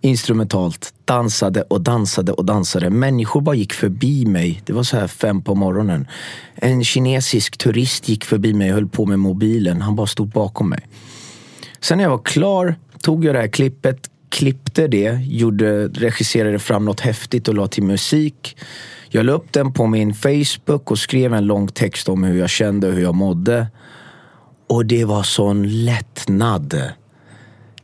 Instrumentalt. 0.00 0.94
Dansade 1.04 1.62
och 1.62 1.80
dansade 1.80 2.32
och 2.32 2.44
dansade. 2.44 2.90
Människor 2.90 3.40
bara 3.40 3.54
gick 3.54 3.72
förbi 3.72 4.26
mig. 4.26 4.62
Det 4.66 4.72
var 4.72 4.82
så 4.82 4.96
här 4.96 5.08
fem 5.08 5.42
på 5.42 5.54
morgonen. 5.54 6.06
En 6.54 6.84
kinesisk 6.84 7.56
turist 7.56 8.08
gick 8.08 8.24
förbi 8.24 8.54
mig 8.54 8.68
och 8.68 8.74
höll 8.74 8.88
på 8.88 9.06
med 9.06 9.18
mobilen. 9.18 9.82
Han 9.82 9.96
bara 9.96 10.06
stod 10.06 10.28
bakom 10.28 10.68
mig. 10.68 10.86
Sen 11.84 11.98
när 11.98 12.04
jag 12.04 12.10
var 12.10 12.24
klar 12.24 12.74
tog 13.02 13.24
jag 13.24 13.34
det 13.34 13.40
här 13.40 13.48
klippet, 13.48 14.10
klippte 14.28 14.88
det, 14.88 15.20
gjorde, 15.22 15.88
regisserade 15.88 16.58
fram 16.58 16.84
något 16.84 17.00
häftigt 17.00 17.48
och 17.48 17.54
la 17.54 17.66
till 17.66 17.82
musik. 17.82 18.56
Jag 19.08 19.26
la 19.26 19.32
upp 19.32 19.52
den 19.52 19.72
på 19.72 19.86
min 19.86 20.14
Facebook 20.14 20.90
och 20.90 20.98
skrev 20.98 21.34
en 21.34 21.46
lång 21.46 21.68
text 21.68 22.08
om 22.08 22.24
hur 22.24 22.38
jag 22.38 22.50
kände 22.50 22.88
och 22.88 22.92
hur 22.92 23.02
jag 23.02 23.14
mådde. 23.14 23.66
Och 24.66 24.86
det 24.86 25.04
var 25.04 25.22
sån 25.22 25.84
lättnad. 25.84 26.82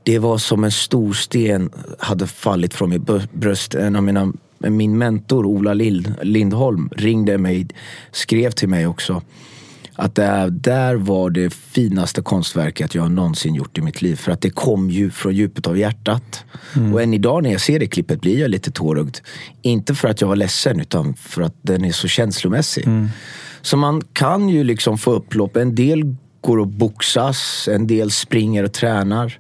Det 0.02 0.19
var 0.19 0.38
som 0.38 0.64
en 0.64 0.73
stor 0.73 1.12
sten 1.12 1.71
hade 1.99 2.26
fallit 2.26 2.75
från 2.75 2.90
mitt 2.90 3.33
bröst. 3.33 3.75
En 3.75 3.97
av 3.97 4.02
mina, 4.02 4.33
min 4.59 4.99
mentor 4.99 5.47
Ola 5.47 5.75
Lind, 5.75 6.14
Lindholm 6.23 6.90
ringde 6.97 7.38
mig, 7.38 7.69
skrev 8.12 8.50
till 8.50 8.69
mig 8.69 8.87
också. 8.87 9.23
Att 10.02 10.14
det 10.14 10.49
där 10.50 10.95
var 10.95 11.30
det 11.30 11.54
finaste 11.54 12.23
konstverket 12.23 12.95
jag 12.95 13.11
någonsin 13.11 13.54
gjort 13.54 13.78
i 13.78 13.80
mitt 13.80 14.02
liv. 14.02 14.16
För 14.16 14.33
att 14.33 14.40
det 14.40 14.50
kom 14.50 14.90
ju 14.90 15.11
från 15.11 15.35
djupet 15.35 15.66
av 15.66 15.78
hjärtat. 15.78 16.45
Och 16.92 17.02
än 17.02 17.14
idag 17.14 17.42
när 17.42 17.50
jag 17.50 17.61
ser 17.61 17.78
det 17.78 17.87
klippet 17.87 18.21
blir 18.21 18.40
jag 18.40 18.50
lite 18.50 18.71
tårögd. 18.71 19.16
Inte 19.62 19.95
för 19.95 20.09
att 20.09 20.21
jag 20.21 20.28
var 20.28 20.37
ledsen 20.37 20.80
utan 20.80 21.14
för 21.14 21.42
att 21.42 21.54
den 21.62 21.85
är 21.85 21.92
så 21.92 22.09
känslomässig. 22.09 22.88
Så 23.62 23.76
man 23.76 24.02
kan 24.12 24.49
ju 24.49 24.64
liksom 24.64 24.99
få 24.99 25.12
upplopp. 25.12 25.57
En 25.57 25.75
del 25.75 26.16
går 26.40 26.59
och 26.59 26.69
boxas, 26.69 27.69
en 27.73 27.87
del 27.87 28.11
springer 28.11 28.64
och 28.64 28.73
tränar. 28.73 29.38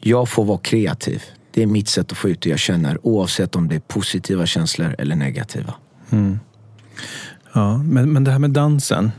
Jag 0.00 0.28
får 0.28 0.44
vara 0.44 0.58
kreativ. 0.58 1.22
Det 1.50 1.62
är 1.62 1.66
mitt 1.66 1.88
sätt 1.88 2.12
att 2.12 2.18
få 2.18 2.28
ut 2.28 2.40
det 2.40 2.50
jag 2.50 2.58
känner 2.58 3.06
oavsett 3.06 3.56
om 3.56 3.68
det 3.68 3.74
är 3.74 3.80
positiva 3.80 4.46
känslor 4.46 4.94
eller 4.98 5.16
negativa. 5.16 5.74
Ja, 7.52 7.78
men, 7.78 8.12
men 8.12 8.24
det 8.24 8.30
här 8.30 8.38
med 8.38 8.50
dansen. 8.50 9.10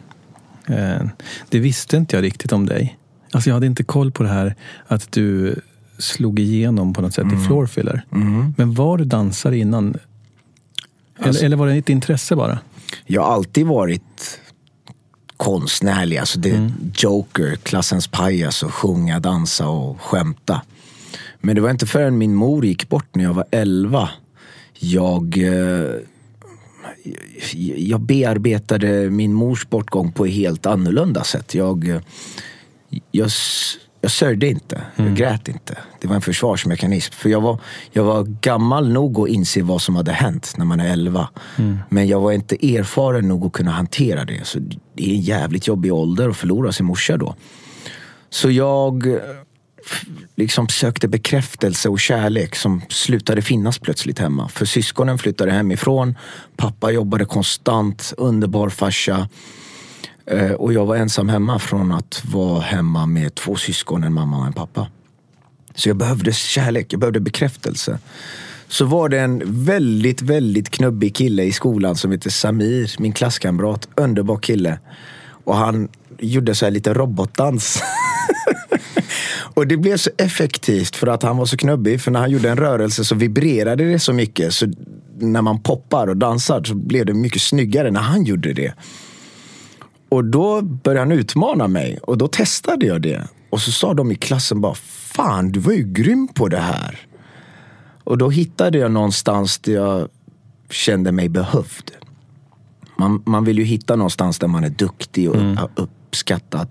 Eh, 0.67 1.07
det 1.49 1.59
visste 1.59 1.97
inte 1.97 2.15
jag 2.15 2.23
riktigt 2.23 2.51
om 2.51 2.65
dig. 2.65 2.97
Alltså 3.31 3.49
jag 3.49 3.53
hade 3.53 3.65
inte 3.65 3.83
koll 3.83 4.11
på 4.11 4.23
det 4.23 4.29
här 4.29 4.55
att 4.87 5.11
du 5.11 5.55
slog 5.97 6.39
igenom 6.39 6.93
på 6.93 7.01
något 7.01 7.13
sätt 7.13 7.25
i 7.33 7.45
floorfiller. 7.45 8.05
Men 8.57 8.73
var 8.73 8.97
du 8.97 9.05
dansare 9.05 9.57
innan? 9.57 9.97
Eller, 11.19 11.43
eller 11.43 11.57
var 11.57 11.67
det 11.67 11.73
ett 11.75 11.89
intresse 11.89 12.35
bara? 12.35 12.59
Jag 13.05 13.21
har 13.21 13.33
alltid 13.33 13.65
varit 13.65 14.39
konstnärlig. 15.37 16.17
Alltså 16.17 16.39
det 16.39 16.71
Joker, 16.97 17.55
klassens 17.55 18.07
pajas 18.07 18.63
och 18.63 18.73
sjunga, 18.73 19.19
dansa 19.19 19.67
och 19.67 20.01
skämta. 20.01 20.61
Men 21.41 21.55
det 21.55 21.61
var 21.61 21.69
inte 21.69 21.87
förrän 21.87 22.17
min 22.17 22.35
mor 22.35 22.65
gick 22.65 22.89
bort 22.89 23.15
när 23.15 23.23
jag 23.23 23.33
var 23.33 23.45
11. 23.51 24.09
Jag, 24.79 25.37
eh, 25.37 25.93
jag 27.75 28.01
bearbetade 28.01 29.09
min 29.09 29.33
mors 29.33 29.69
bortgång 29.69 30.11
på 30.11 30.25
ett 30.25 30.33
helt 30.33 30.65
annorlunda 30.65 31.23
sätt. 31.23 31.55
Jag, 31.55 32.01
jag, 33.11 33.29
jag 34.01 34.11
sörjde 34.11 34.47
inte, 34.47 34.81
jag 34.95 35.15
grät 35.15 35.47
inte. 35.47 35.77
Det 36.01 36.07
var 36.07 36.15
en 36.15 36.21
försvarsmekanism. 36.21 37.13
För 37.13 37.29
jag 37.29 37.41
var, 37.41 37.59
jag 37.91 38.03
var 38.03 38.23
gammal 38.23 38.91
nog 38.91 39.19
att 39.19 39.29
inse 39.29 39.61
vad 39.61 39.81
som 39.81 39.95
hade 39.95 40.11
hänt 40.11 40.53
när 40.57 40.65
man 40.65 40.79
är 40.79 40.91
11. 40.93 41.29
Men 41.89 42.07
jag 42.07 42.19
var 42.19 42.31
inte 42.31 42.75
erfaren 42.75 43.27
nog 43.27 43.45
att 43.45 43.53
kunna 43.53 43.71
hantera 43.71 44.25
det. 44.25 44.47
Så 44.47 44.59
det 44.93 45.09
är 45.09 45.15
en 45.15 45.21
jävligt 45.21 45.67
jobbig 45.67 45.93
ålder 45.93 46.29
att 46.29 46.37
förlora 46.37 46.71
sin 46.71 46.85
morsa 46.85 47.17
då. 47.17 47.35
Så 48.29 48.51
jag 48.51 49.19
liksom 50.35 50.67
sökte 50.67 51.07
bekräftelse 51.07 51.89
och 51.89 51.99
kärlek 51.99 52.55
som 52.55 52.81
slutade 52.89 53.41
finnas 53.41 53.79
plötsligt 53.79 54.19
hemma. 54.19 54.49
För 54.49 54.65
syskonen 54.65 55.17
flyttade 55.17 55.51
hemifrån. 55.51 56.15
Pappa 56.57 56.91
jobbade 56.91 57.25
konstant, 57.25 58.13
underbar 58.17 58.69
farsa. 58.69 59.29
Eh, 60.25 60.51
och 60.51 60.73
jag 60.73 60.85
var 60.85 60.95
ensam 60.95 61.29
hemma 61.29 61.59
från 61.59 61.91
att 61.91 62.21
vara 62.25 62.61
hemma 62.61 63.05
med 63.05 63.35
två 63.35 63.55
syskon, 63.55 64.03
en 64.03 64.13
mamma 64.13 64.37
och 64.37 64.45
en 64.45 64.53
pappa. 64.53 64.87
Så 65.75 65.89
jag 65.89 65.97
behövde 65.97 66.33
kärlek, 66.33 66.93
jag 66.93 66.99
behövde 66.99 67.19
bekräftelse. 67.19 67.99
Så 68.67 68.85
var 68.85 69.09
det 69.09 69.19
en 69.19 69.41
väldigt, 69.45 70.21
väldigt 70.21 70.69
knubbig 70.69 71.15
kille 71.15 71.43
i 71.43 71.51
skolan 71.51 71.95
som 71.95 72.11
heter 72.11 72.29
Samir, 72.29 72.95
min 72.99 73.13
klasskamrat. 73.13 73.87
Underbar 73.95 74.37
kille. 74.37 74.79
Och 75.27 75.55
han 75.55 75.89
gjorde 76.19 76.55
så 76.55 76.65
här 76.65 76.71
lite 76.71 76.93
robotdans. 76.93 77.81
och 79.53 79.67
det 79.67 79.77
blev 79.77 79.97
så 79.97 80.09
effektivt 80.17 80.95
för 80.95 81.07
att 81.07 81.23
han 81.23 81.37
var 81.37 81.45
så 81.45 81.57
knubbig. 81.57 82.01
För 82.01 82.11
när 82.11 82.19
han 82.19 82.31
gjorde 82.31 82.49
en 82.49 82.57
rörelse 82.57 83.05
så 83.05 83.15
vibrerade 83.15 83.91
det 83.91 83.99
så 83.99 84.13
mycket. 84.13 84.53
Så 84.53 84.65
när 85.19 85.41
man 85.41 85.61
poppar 85.61 86.07
och 86.07 86.17
dansar 86.17 86.63
så 86.63 86.75
blev 86.75 87.05
det 87.05 87.13
mycket 87.13 87.41
snyggare 87.41 87.91
när 87.91 88.01
han 88.01 88.23
gjorde 88.23 88.53
det. 88.53 88.73
Och 90.09 90.25
då 90.25 90.61
började 90.61 90.99
han 90.99 91.11
utmana 91.11 91.67
mig 91.67 91.99
och 92.01 92.17
då 92.17 92.27
testade 92.27 92.85
jag 92.85 93.01
det. 93.01 93.27
Och 93.49 93.61
så 93.61 93.71
sa 93.71 93.93
de 93.93 94.11
i 94.11 94.15
klassen 94.15 94.61
bara, 94.61 94.75
fan 94.75 95.51
du 95.51 95.59
var 95.59 95.73
ju 95.73 95.83
grym 95.93 96.27
på 96.27 96.47
det 96.47 96.59
här. 96.59 97.07
Och 98.03 98.17
då 98.17 98.29
hittade 98.29 98.77
jag 98.77 98.91
någonstans 98.91 99.57
där 99.57 99.73
jag 99.73 100.09
kände 100.69 101.11
mig 101.11 101.29
behövd. 101.29 101.91
Man, 102.97 103.23
man 103.25 103.45
vill 103.45 103.57
ju 103.57 103.63
hitta 103.63 103.95
någonstans 103.95 104.39
där 104.39 104.47
man 104.47 104.63
är 104.63 104.69
duktig 104.69 105.29
och 105.29 105.35
upp, 105.75 105.89
uppskattad. 106.15 106.67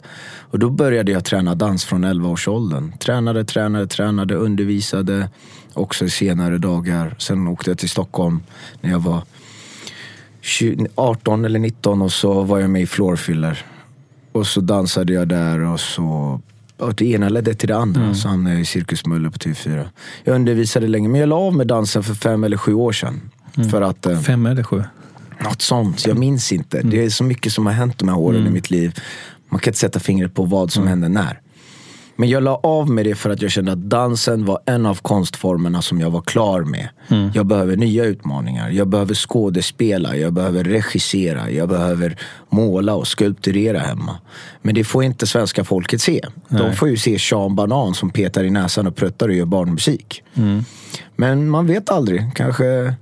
Och 0.50 0.58
då 0.58 0.70
började 0.70 1.12
jag 1.12 1.24
träna 1.24 1.54
dans 1.54 1.84
från 1.84 2.04
11-årsåldern. 2.04 2.92
Tränade, 2.98 3.44
tränade, 3.44 3.86
tränade, 3.86 4.34
undervisade 4.34 5.28
också 5.74 6.04
i 6.04 6.10
senare 6.10 6.58
dagar. 6.58 7.14
Sen 7.18 7.48
åkte 7.48 7.70
jag 7.70 7.78
till 7.78 7.88
Stockholm 7.88 8.42
när 8.80 8.90
jag 8.90 9.00
var 9.00 9.22
20, 10.40 10.86
18 10.94 11.44
eller 11.44 11.58
19 11.58 12.02
och 12.02 12.12
så 12.12 12.42
var 12.42 12.58
jag 12.58 12.70
med 12.70 12.82
i 12.82 12.86
Floorfiller. 12.86 13.64
Och 14.32 14.46
så 14.46 14.60
dansade 14.60 15.12
jag 15.12 15.28
där 15.28 15.60
och 15.60 15.80
så 15.80 16.40
och 16.76 16.94
det 16.94 17.04
ena 17.04 17.28
ledde 17.28 17.54
till 17.54 17.68
det 17.68 17.76
andra. 17.76 18.14
Så 18.14 18.28
hamnade 18.28 18.54
jag 18.54 18.62
i 18.62 18.64
Cirkus 18.64 19.06
Möller 19.06 19.30
på 19.30 19.38
TV4. 19.38 19.84
Jag 20.24 20.34
undervisade 20.34 20.86
länge, 20.86 21.08
men 21.08 21.20
jag 21.20 21.28
la 21.28 21.36
av 21.36 21.54
med 21.56 21.66
dansen 21.66 22.02
för 22.02 22.14
fem 22.14 22.44
eller 22.44 22.56
sju 22.56 22.74
år 22.74 22.92
sedan. 22.92 23.20
För 23.70 23.82
att, 23.82 24.06
eh, 24.06 24.20
Fem 24.20 24.46
eller 24.46 24.62
sju? 24.62 24.82
något 25.44 25.62
sånt, 25.62 26.06
jag 26.06 26.18
minns 26.18 26.52
inte. 26.52 26.82
Det 26.82 27.04
är 27.04 27.10
så 27.10 27.24
mycket 27.24 27.52
som 27.52 27.66
har 27.66 27.72
hänt 27.72 27.98
de 27.98 28.08
här 28.08 28.18
åren 28.18 28.46
i 28.46 28.50
mitt 28.50 28.70
liv. 28.70 28.98
Man 29.54 29.60
kan 29.60 29.70
inte 29.70 29.78
sätta 29.78 30.00
fingret 30.00 30.34
på 30.34 30.44
vad 30.44 30.72
som 30.72 30.86
hände 30.86 31.08
när. 31.08 31.40
Men 32.16 32.28
jag 32.28 32.42
la 32.42 32.56
av 32.62 32.90
med 32.90 33.06
det 33.06 33.14
för 33.14 33.30
att 33.30 33.42
jag 33.42 33.50
kände 33.50 33.72
att 33.72 33.90
dansen 33.90 34.44
var 34.44 34.58
en 34.66 34.86
av 34.86 34.94
konstformerna 34.94 35.82
som 35.82 36.00
jag 36.00 36.10
var 36.10 36.20
klar 36.20 36.62
med. 36.62 36.88
Jag 37.34 37.46
behöver 37.46 37.76
nya 37.76 38.04
utmaningar. 38.04 38.70
Jag 38.70 38.88
behöver 38.88 39.14
skådespela, 39.14 40.16
jag 40.16 40.32
behöver 40.32 40.64
regissera, 40.64 41.50
jag 41.50 41.68
behöver 41.68 42.16
måla 42.50 42.94
och 42.94 43.06
skulpturera 43.06 43.78
hemma. 43.78 44.16
Men 44.62 44.74
det 44.74 44.84
får 44.84 45.04
inte 45.04 45.26
svenska 45.26 45.64
folket 45.64 46.00
se. 46.00 46.24
De 46.48 46.74
får 46.74 46.88
ju 46.88 46.96
se 46.96 47.18
Sean 47.18 47.56
Banan 47.56 47.94
som 47.94 48.10
petar 48.10 48.44
i 48.44 48.50
näsan 48.50 48.86
och 48.86 48.96
pruttar 48.96 49.28
och 49.28 49.34
gör 49.34 49.46
barnmusik. 49.46 50.22
Men 51.16 51.48
man 51.48 51.66
vet 51.66 51.90
aldrig. 51.90 52.30
Kanske 52.34 52.94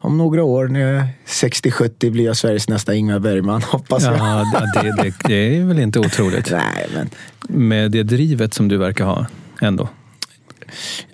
om 0.00 0.18
några 0.18 0.42
år, 0.44 0.68
när 0.68 0.80
jag 0.80 0.90
är 0.90 1.08
60-70, 1.26 2.10
blir 2.10 2.24
jag 2.24 2.36
Sveriges 2.36 2.68
nästa 2.68 2.94
Ingmar 2.94 3.18
Bergman, 3.18 3.62
hoppas 3.66 4.04
jag. 4.04 4.18
Ja, 4.18 4.44
det, 4.82 5.02
det, 5.02 5.14
det 5.24 5.56
är 5.56 5.64
väl 5.64 5.78
inte 5.78 5.98
otroligt. 5.98 6.50
Nej, 6.50 6.86
men 6.94 7.10
Med 7.48 7.90
det 7.90 8.02
drivet 8.02 8.54
som 8.54 8.68
du 8.68 8.76
verkar 8.76 9.04
ha 9.04 9.26
ändå. 9.60 9.88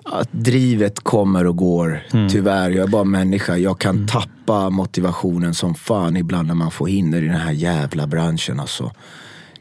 att 0.05 0.29
drivet 0.33 1.01
kommer 1.01 1.47
och 1.47 1.57
går. 1.57 2.03
Tyvärr, 2.31 2.71
jag 2.71 2.85
är 2.85 2.89
bara 2.91 3.05
människa. 3.05 3.57
Jag 3.57 3.79
kan 3.79 4.07
tappa 4.07 4.71
motivationen 4.71 5.55
som 5.55 5.75
fan 5.75 6.17
ibland 6.17 6.49
när 6.49 6.55
man 6.55 6.71
får 6.71 6.87
hinder 6.87 7.23
i 7.23 7.27
den 7.27 7.41
här 7.41 7.53
jävla 7.53 8.07
branschen. 8.07 8.61
Alltså. 8.61 8.93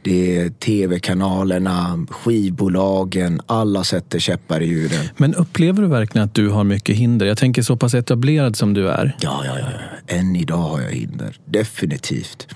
Det 0.06 0.38
är 0.38 0.50
tv-kanalerna, 0.50 2.06
skivbolagen, 2.10 3.42
alla 3.46 3.84
sätter 3.84 4.20
käppar 4.20 4.62
i 4.62 4.66
hjulen. 4.66 5.06
Men 5.18 5.36
upplever 5.36 5.82
du 5.82 5.88
verkligen 5.88 6.26
att 6.26 6.34
du 6.34 6.50
har 6.50 6.64
mycket 6.64 6.96
hinder? 6.96 7.26
Jag 7.26 7.38
tänker 7.38 7.62
så 7.62 7.78
pass 7.78 7.94
etablerad 7.94 8.56
som 8.56 8.74
du 8.74 8.90
är. 8.90 9.16
Ja, 9.20 9.44
ja, 9.46 9.60
ja. 9.60 9.68
Än 10.16 10.36
idag 10.36 10.58
har 10.58 10.82
jag 10.82 10.92
hinder. 10.92 11.38
Definitivt. 11.46 12.48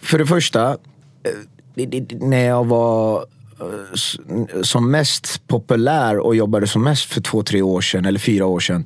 För 0.00 0.18
det 0.18 0.26
första, 0.26 0.70
eh, 0.70 1.88
när 2.20 2.44
jag 2.44 2.64
var 2.64 3.24
eh, 3.60 4.62
som 4.62 4.90
mest 4.90 5.46
populär 5.46 6.18
och 6.18 6.36
jobbade 6.36 6.66
som 6.66 6.84
mest 6.84 7.04
för 7.04 7.20
två, 7.20 7.42
tre 7.42 7.62
år 7.62 7.80
sedan, 7.80 8.04
eller 8.04 8.18
fyra 8.18 8.46
år 8.46 8.60
sedan. 8.60 8.84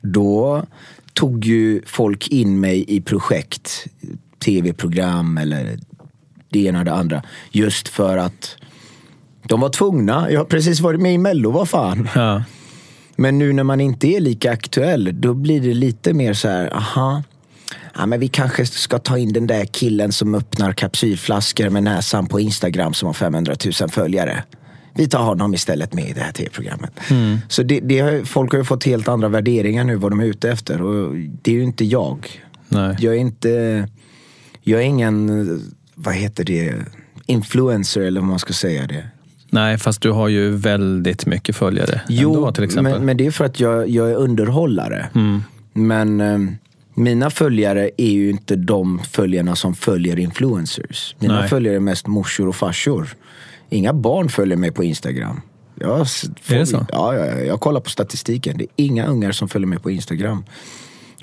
Då 0.00 0.64
tog 1.14 1.44
ju 1.44 1.82
folk 1.86 2.28
in 2.28 2.60
mig 2.60 2.84
i 2.88 3.00
projekt, 3.00 3.86
tv-program 4.44 5.38
eller 5.38 5.78
det 6.58 6.64
ena 6.64 6.78
och 6.78 6.84
det 6.84 6.92
andra. 6.92 7.22
Just 7.50 7.88
för 7.88 8.16
att 8.16 8.56
de 9.42 9.60
var 9.60 9.68
tvungna. 9.68 10.30
Jag 10.30 10.40
har 10.40 10.44
precis 10.44 10.80
varit 10.80 11.00
med 11.00 11.14
i 11.14 11.18
Mello, 11.18 11.50
vad 11.50 11.68
fan. 11.68 12.08
Ja. 12.14 12.42
Men 13.16 13.38
nu 13.38 13.52
när 13.52 13.64
man 13.64 13.80
inte 13.80 14.08
är 14.08 14.20
lika 14.20 14.52
aktuell, 14.52 15.20
då 15.20 15.34
blir 15.34 15.60
det 15.60 15.74
lite 15.74 16.12
mer 16.12 16.34
så 16.34 16.48
här, 16.48 16.76
aha, 16.76 17.22
ja, 17.96 18.06
men 18.06 18.20
vi 18.20 18.28
kanske 18.28 18.66
ska 18.66 18.98
ta 18.98 19.18
in 19.18 19.32
den 19.32 19.46
där 19.46 19.64
killen 19.64 20.12
som 20.12 20.34
öppnar 20.34 20.72
kapsylflaskor 20.72 21.70
med 21.70 21.82
näsan 21.82 22.26
på 22.26 22.40
Instagram 22.40 22.94
som 22.94 23.06
har 23.06 23.14
500 23.14 23.54
000 23.80 23.90
följare. 23.90 24.42
Vi 24.96 25.08
tar 25.08 25.22
honom 25.22 25.54
istället 25.54 25.94
med 25.94 26.08
i 26.08 26.12
det 26.12 26.20
här 26.20 26.32
tv-programmet. 26.32 27.10
Mm. 27.10 27.38
Så 27.48 27.62
det, 27.62 27.80
det, 27.80 28.28
folk 28.28 28.52
har 28.52 28.58
ju 28.58 28.64
fått 28.64 28.84
helt 28.84 29.08
andra 29.08 29.28
värderingar 29.28 29.84
nu 29.84 29.96
vad 29.96 30.12
de 30.12 30.20
är 30.20 30.24
ute 30.24 30.50
efter. 30.50 30.82
Och 30.82 31.14
det 31.14 31.50
är 31.50 31.54
ju 31.54 31.64
inte 31.64 31.84
jag. 31.84 32.26
Nej. 32.68 32.96
Jag 32.98 33.14
är 33.14 33.18
inte... 33.18 33.88
Jag 34.66 34.80
är 34.80 34.84
ingen, 34.84 35.74
vad 35.94 36.14
heter 36.14 36.44
det, 36.44 36.74
influencer 37.26 38.00
eller 38.00 38.20
vad 38.20 38.28
man 38.28 38.38
ska 38.38 38.52
säga 38.52 38.86
det. 38.86 39.06
Nej, 39.50 39.78
fast 39.78 40.00
du 40.00 40.10
har 40.10 40.28
ju 40.28 40.50
väldigt 40.50 41.26
mycket 41.26 41.56
följare 41.56 42.00
ändå, 42.08 42.52
till 42.52 42.64
exempel. 42.64 42.92
men, 42.92 43.04
men 43.04 43.16
det 43.16 43.26
är 43.26 43.30
för 43.30 43.44
att 43.44 43.60
jag, 43.60 43.88
jag 43.88 44.10
är 44.10 44.14
underhållare. 44.14 45.06
Mm. 45.14 45.42
Men 45.72 46.20
eh, 46.20 46.38
mina 46.94 47.30
följare 47.30 47.90
är 47.96 48.10
ju 48.10 48.30
inte 48.30 48.56
de 48.56 48.98
följarna 48.98 49.56
som 49.56 49.74
följer 49.74 50.18
influencers. 50.18 51.16
Mina 51.18 51.40
Nej. 51.40 51.48
följare 51.48 51.76
är 51.76 51.80
mest 51.80 52.06
morsor 52.06 52.48
och 52.48 52.56
farsor. 52.56 53.16
Inga 53.70 53.92
barn 53.92 54.28
följer 54.28 54.56
mig 54.56 54.72
på 54.72 54.84
Instagram. 54.84 55.40
Jag, 55.74 56.08
får, 56.42 56.54
Är 56.54 56.58
det 56.58 56.66
så? 56.66 56.86
Ja, 56.92 57.14
ja, 57.14 57.26
jag 57.26 57.60
kollar 57.60 57.80
på 57.80 57.90
statistiken. 57.90 58.58
Det 58.58 58.64
är 58.64 58.68
inga 58.76 59.06
ungar 59.06 59.32
som 59.32 59.48
följer 59.48 59.66
mig 59.66 59.78
på 59.78 59.90
Instagram. 59.90 60.44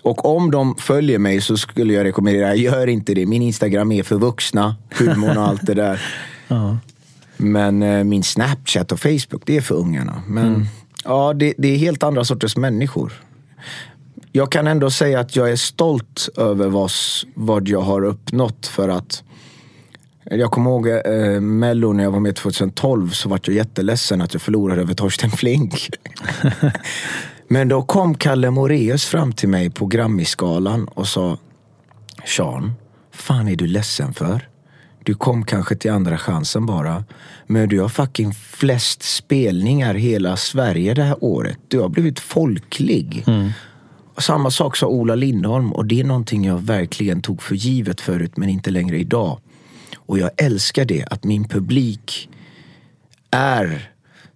Och 0.01 0.25
om 0.25 0.51
de 0.51 0.75
följer 0.75 1.19
mig 1.19 1.41
så 1.41 1.57
skulle 1.57 1.93
jag 1.93 2.03
rekommendera, 2.03 2.55
gör 2.55 2.87
inte 2.87 3.13
det. 3.13 3.25
Min 3.25 3.41
Instagram 3.41 3.91
är 3.91 4.03
för 4.03 4.15
vuxna, 4.15 4.75
humorn 4.89 5.37
och 5.37 5.43
allt 5.43 5.65
det 5.65 5.73
där. 5.73 6.01
Ja. 6.47 6.77
Men 7.37 7.83
eh, 7.83 8.03
min 8.03 8.23
Snapchat 8.23 8.91
och 8.91 8.99
Facebook, 8.99 9.41
det 9.45 9.57
är 9.57 9.61
för 9.61 9.75
ungarna. 9.75 10.23
Men 10.27 10.67
ja, 11.03 11.33
det, 11.33 11.53
det 11.57 11.67
är 11.67 11.77
helt 11.77 12.03
andra 12.03 12.25
sorters 12.25 12.57
människor. 12.57 13.13
Jag 14.31 14.51
kan 14.51 14.67
ändå 14.67 14.91
säga 14.91 15.19
att 15.19 15.35
jag 15.35 15.51
är 15.51 15.55
stolt 15.55 16.29
över 16.37 16.67
vad, 16.67 16.91
vad 17.33 17.67
jag 17.67 17.81
har 17.81 18.03
uppnått 18.03 18.67
för 18.67 18.89
att 18.89 19.23
jag 20.23 20.51
kommer 20.51 20.71
ihåg 20.71 20.87
eh, 20.87 21.41
Mello 21.41 21.93
när 21.93 22.03
jag 22.03 22.11
var 22.11 22.19
med 22.19 22.35
2012 22.35 23.09
så 23.09 23.29
var 23.29 23.39
jag 23.43 23.55
jätteledsen 23.55 24.21
att 24.21 24.33
jag 24.33 24.41
förlorade 24.41 24.81
över 24.81 24.93
Torsten 24.93 25.31
Flink. 25.31 25.89
Men 27.51 27.67
då 27.67 27.81
kom 27.81 28.15
Kalle 28.15 28.51
Moreus 28.51 29.05
fram 29.05 29.33
till 29.33 29.49
mig 29.49 29.69
på 29.69 29.85
Grammisgalan 29.85 30.87
och 30.87 31.07
sa 31.07 31.37
Sean, 32.25 32.73
fan 33.11 33.47
är 33.47 33.55
du 33.55 33.67
ledsen 33.67 34.13
för? 34.13 34.49
Du 35.03 35.13
kom 35.13 35.45
kanske 35.45 35.75
till 35.75 35.91
andra 35.91 36.17
chansen 36.17 36.65
bara. 36.65 37.03
Men 37.47 37.69
du 37.69 37.79
har 37.79 37.89
fucking 37.89 38.33
flest 38.33 39.03
spelningar 39.03 39.93
hela 39.93 40.37
Sverige 40.37 40.93
det 40.93 41.03
här 41.03 41.23
året. 41.23 41.57
Du 41.67 41.79
har 41.79 41.89
blivit 41.89 42.19
folklig. 42.19 43.25
Och 44.15 44.23
Samma 44.23 44.51
sak 44.51 44.77
sa 44.77 44.87
Ola 44.87 45.15
Lindholm 45.15 45.73
och 45.73 45.85
det 45.85 45.99
är 45.99 46.03
någonting 46.03 46.45
jag 46.45 46.59
verkligen 46.59 47.21
tog 47.21 47.41
för 47.41 47.55
givet 47.55 48.01
förut 48.01 48.37
men 48.37 48.49
inte 48.49 48.71
längre 48.71 48.97
idag. 48.97 49.39
Och 49.95 50.19
jag 50.19 50.29
älskar 50.37 50.85
det, 50.85 51.05
att 51.05 51.23
min 51.23 51.47
publik 51.47 52.29
är 53.31 53.90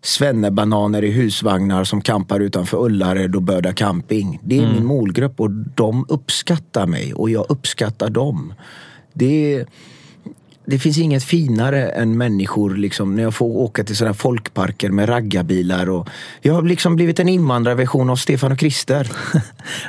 svennebananer 0.05 1.03
i 1.03 1.11
husvagnar 1.11 1.83
som 1.83 2.01
kampar 2.01 2.39
utanför 2.39 2.77
Ullared 2.77 3.35
och 3.35 3.41
Böda 3.41 3.73
camping. 3.73 4.39
Det 4.43 4.57
är 4.57 4.73
min 4.73 4.85
målgrupp 4.85 5.39
och 5.39 5.51
de 5.51 6.05
uppskattar 6.09 6.85
mig 6.87 7.13
och 7.13 7.29
jag 7.29 7.45
uppskattar 7.49 8.09
dem. 8.09 8.53
Det, 9.13 9.65
det 10.65 10.79
finns 10.79 10.97
inget 10.97 11.23
finare 11.23 11.89
än 11.89 12.17
människor 12.17 12.75
liksom, 12.75 13.15
när 13.15 13.23
jag 13.23 13.35
får 13.35 13.45
åka 13.45 13.83
till 13.83 13.95
sådana 13.95 14.13
folkparker 14.13 14.89
med 14.89 15.09
raggarbilar. 15.09 15.89
Och, 15.89 16.09
jag 16.41 16.53
har 16.53 16.61
liksom 16.61 16.95
blivit 16.95 17.19
en 17.19 17.29
invandrarversion 17.29 18.09
av 18.09 18.15
Stefan 18.15 18.51
och 18.51 18.59
Krister. 18.59 19.11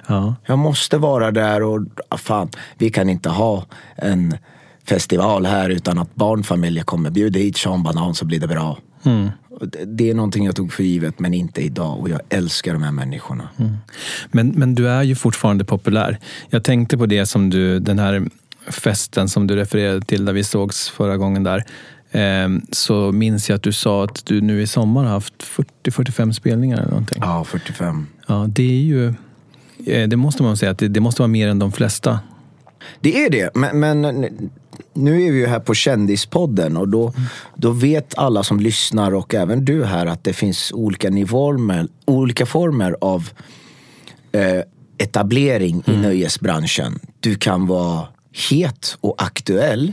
Ja. 0.07 0.35
Jag 0.47 0.59
måste 0.59 0.99
vara 0.99 1.31
där 1.31 1.63
och 1.63 1.81
fan, 2.17 2.49
vi 2.79 2.91
kan 2.91 3.09
inte 3.09 3.29
ha 3.29 3.65
en 3.97 4.35
festival 4.85 5.47
här 5.47 5.71
utan 5.71 5.99
att 5.99 6.15
barnfamiljer 6.15 6.85
kommer. 6.85 7.11
Bjud 7.11 7.37
hit 7.37 7.57
Sean 7.57 7.83
Banan 7.83 8.15
så 8.15 8.25
blir 8.25 8.41
det 8.41 8.49
bra. 8.49 8.79
Och 9.51 9.69
det- 9.87 10.11
är 10.11 10.15
någonting 10.15 10.45
jag 10.47 10.57
tog 10.57 10.73
för 10.73 10.83
givet 10.83 11.19
men 11.19 11.35
inte 11.35 11.63
idag 11.63 12.01
och 12.01 12.09
jag 12.09 12.21
älskar 12.29 12.73
de 12.73 12.83
här 12.83 12.93
människorna. 12.93 13.49
Men, 14.31 14.49
men 14.49 14.75
du 14.75 14.89
är 14.89 15.03
ju 15.03 15.15
fortfarande 15.15 15.65
populär. 15.65 16.19
Jag 16.51 16.65
tänkte 16.65 16.99
på 16.99 17.07
det 17.07 17.27
som 17.27 17.51
du, 17.51 17.79
den 17.79 17.99
här 17.99 18.23
festen 18.69 19.29
som 19.29 19.47
du 19.47 19.57
refererade 19.57 20.01
till 20.01 20.25
där 20.25 20.33
vi 20.33 20.45
sågs 20.45 20.89
förra 20.89 21.17
gången 21.17 21.43
där. 21.45 21.65
Eh, 22.11 22.49
så 22.73 23.13
minns 23.13 23.49
jag 23.49 23.57
att 23.57 23.63
du 23.63 23.73
sa 23.73 24.05
att 24.05 24.27
du 24.27 24.41
nu 24.41 24.63
i 24.63 24.67
sommar 24.67 25.03
har 25.05 25.11
haft 25.11 25.43
40-45 25.85 26.33
spelningar 26.33 26.77
eller 26.79 26.89
någonting. 26.91 27.19
Ja, 27.23 27.45
45. 27.45 28.07
Ja, 28.27 28.47
det 28.49 28.63
är 28.63 28.83
ju... 28.83 29.07
eh, 29.87 30.09
Det 30.09 30.17
måste 30.17 30.43
man 30.43 30.57
säga 30.57 30.71
att 30.71 30.79
det, 30.79 30.89
det 30.89 31.01
måste 31.01 31.23
vara 31.23 31.29
mer 31.29 31.49
än 31.49 31.59
de 31.59 31.73
flesta. 31.73 32.21
Det 33.01 33.25
är 33.25 33.31
det, 33.31 33.51
men, 33.55 33.81
men 33.81 34.27
nu 34.97 35.23
är 35.23 35.33
vi 35.33 35.39
ju 35.39 35.47
här 35.47 35.61
på 35.61 35.75
Kändispodden 35.75 36.77
och 36.77 36.89
då, 36.89 37.13
då 37.55 37.71
vet 37.71 38.19
alla 38.19 38.43
som 38.43 38.61
lyssnar 38.61 39.15
och 39.15 39.35
även 39.35 39.65
du 39.65 39.85
här 39.85 40.07
att 40.07 40.25
det 40.25 40.33
finns 40.33 40.73
olika 40.73 41.11
nivåer, 41.11 41.89
olika 42.05 42.47
former 42.47 42.97
av 43.01 43.31
eh, 44.33 44.63
etablering 44.99 45.83
i 45.87 45.97
nöjesbranschen. 45.97 46.99
Du 47.21 47.35
kan 47.35 47.67
vara 47.67 48.09
het 48.51 48.97
och 49.01 49.23
aktuell 49.23 49.93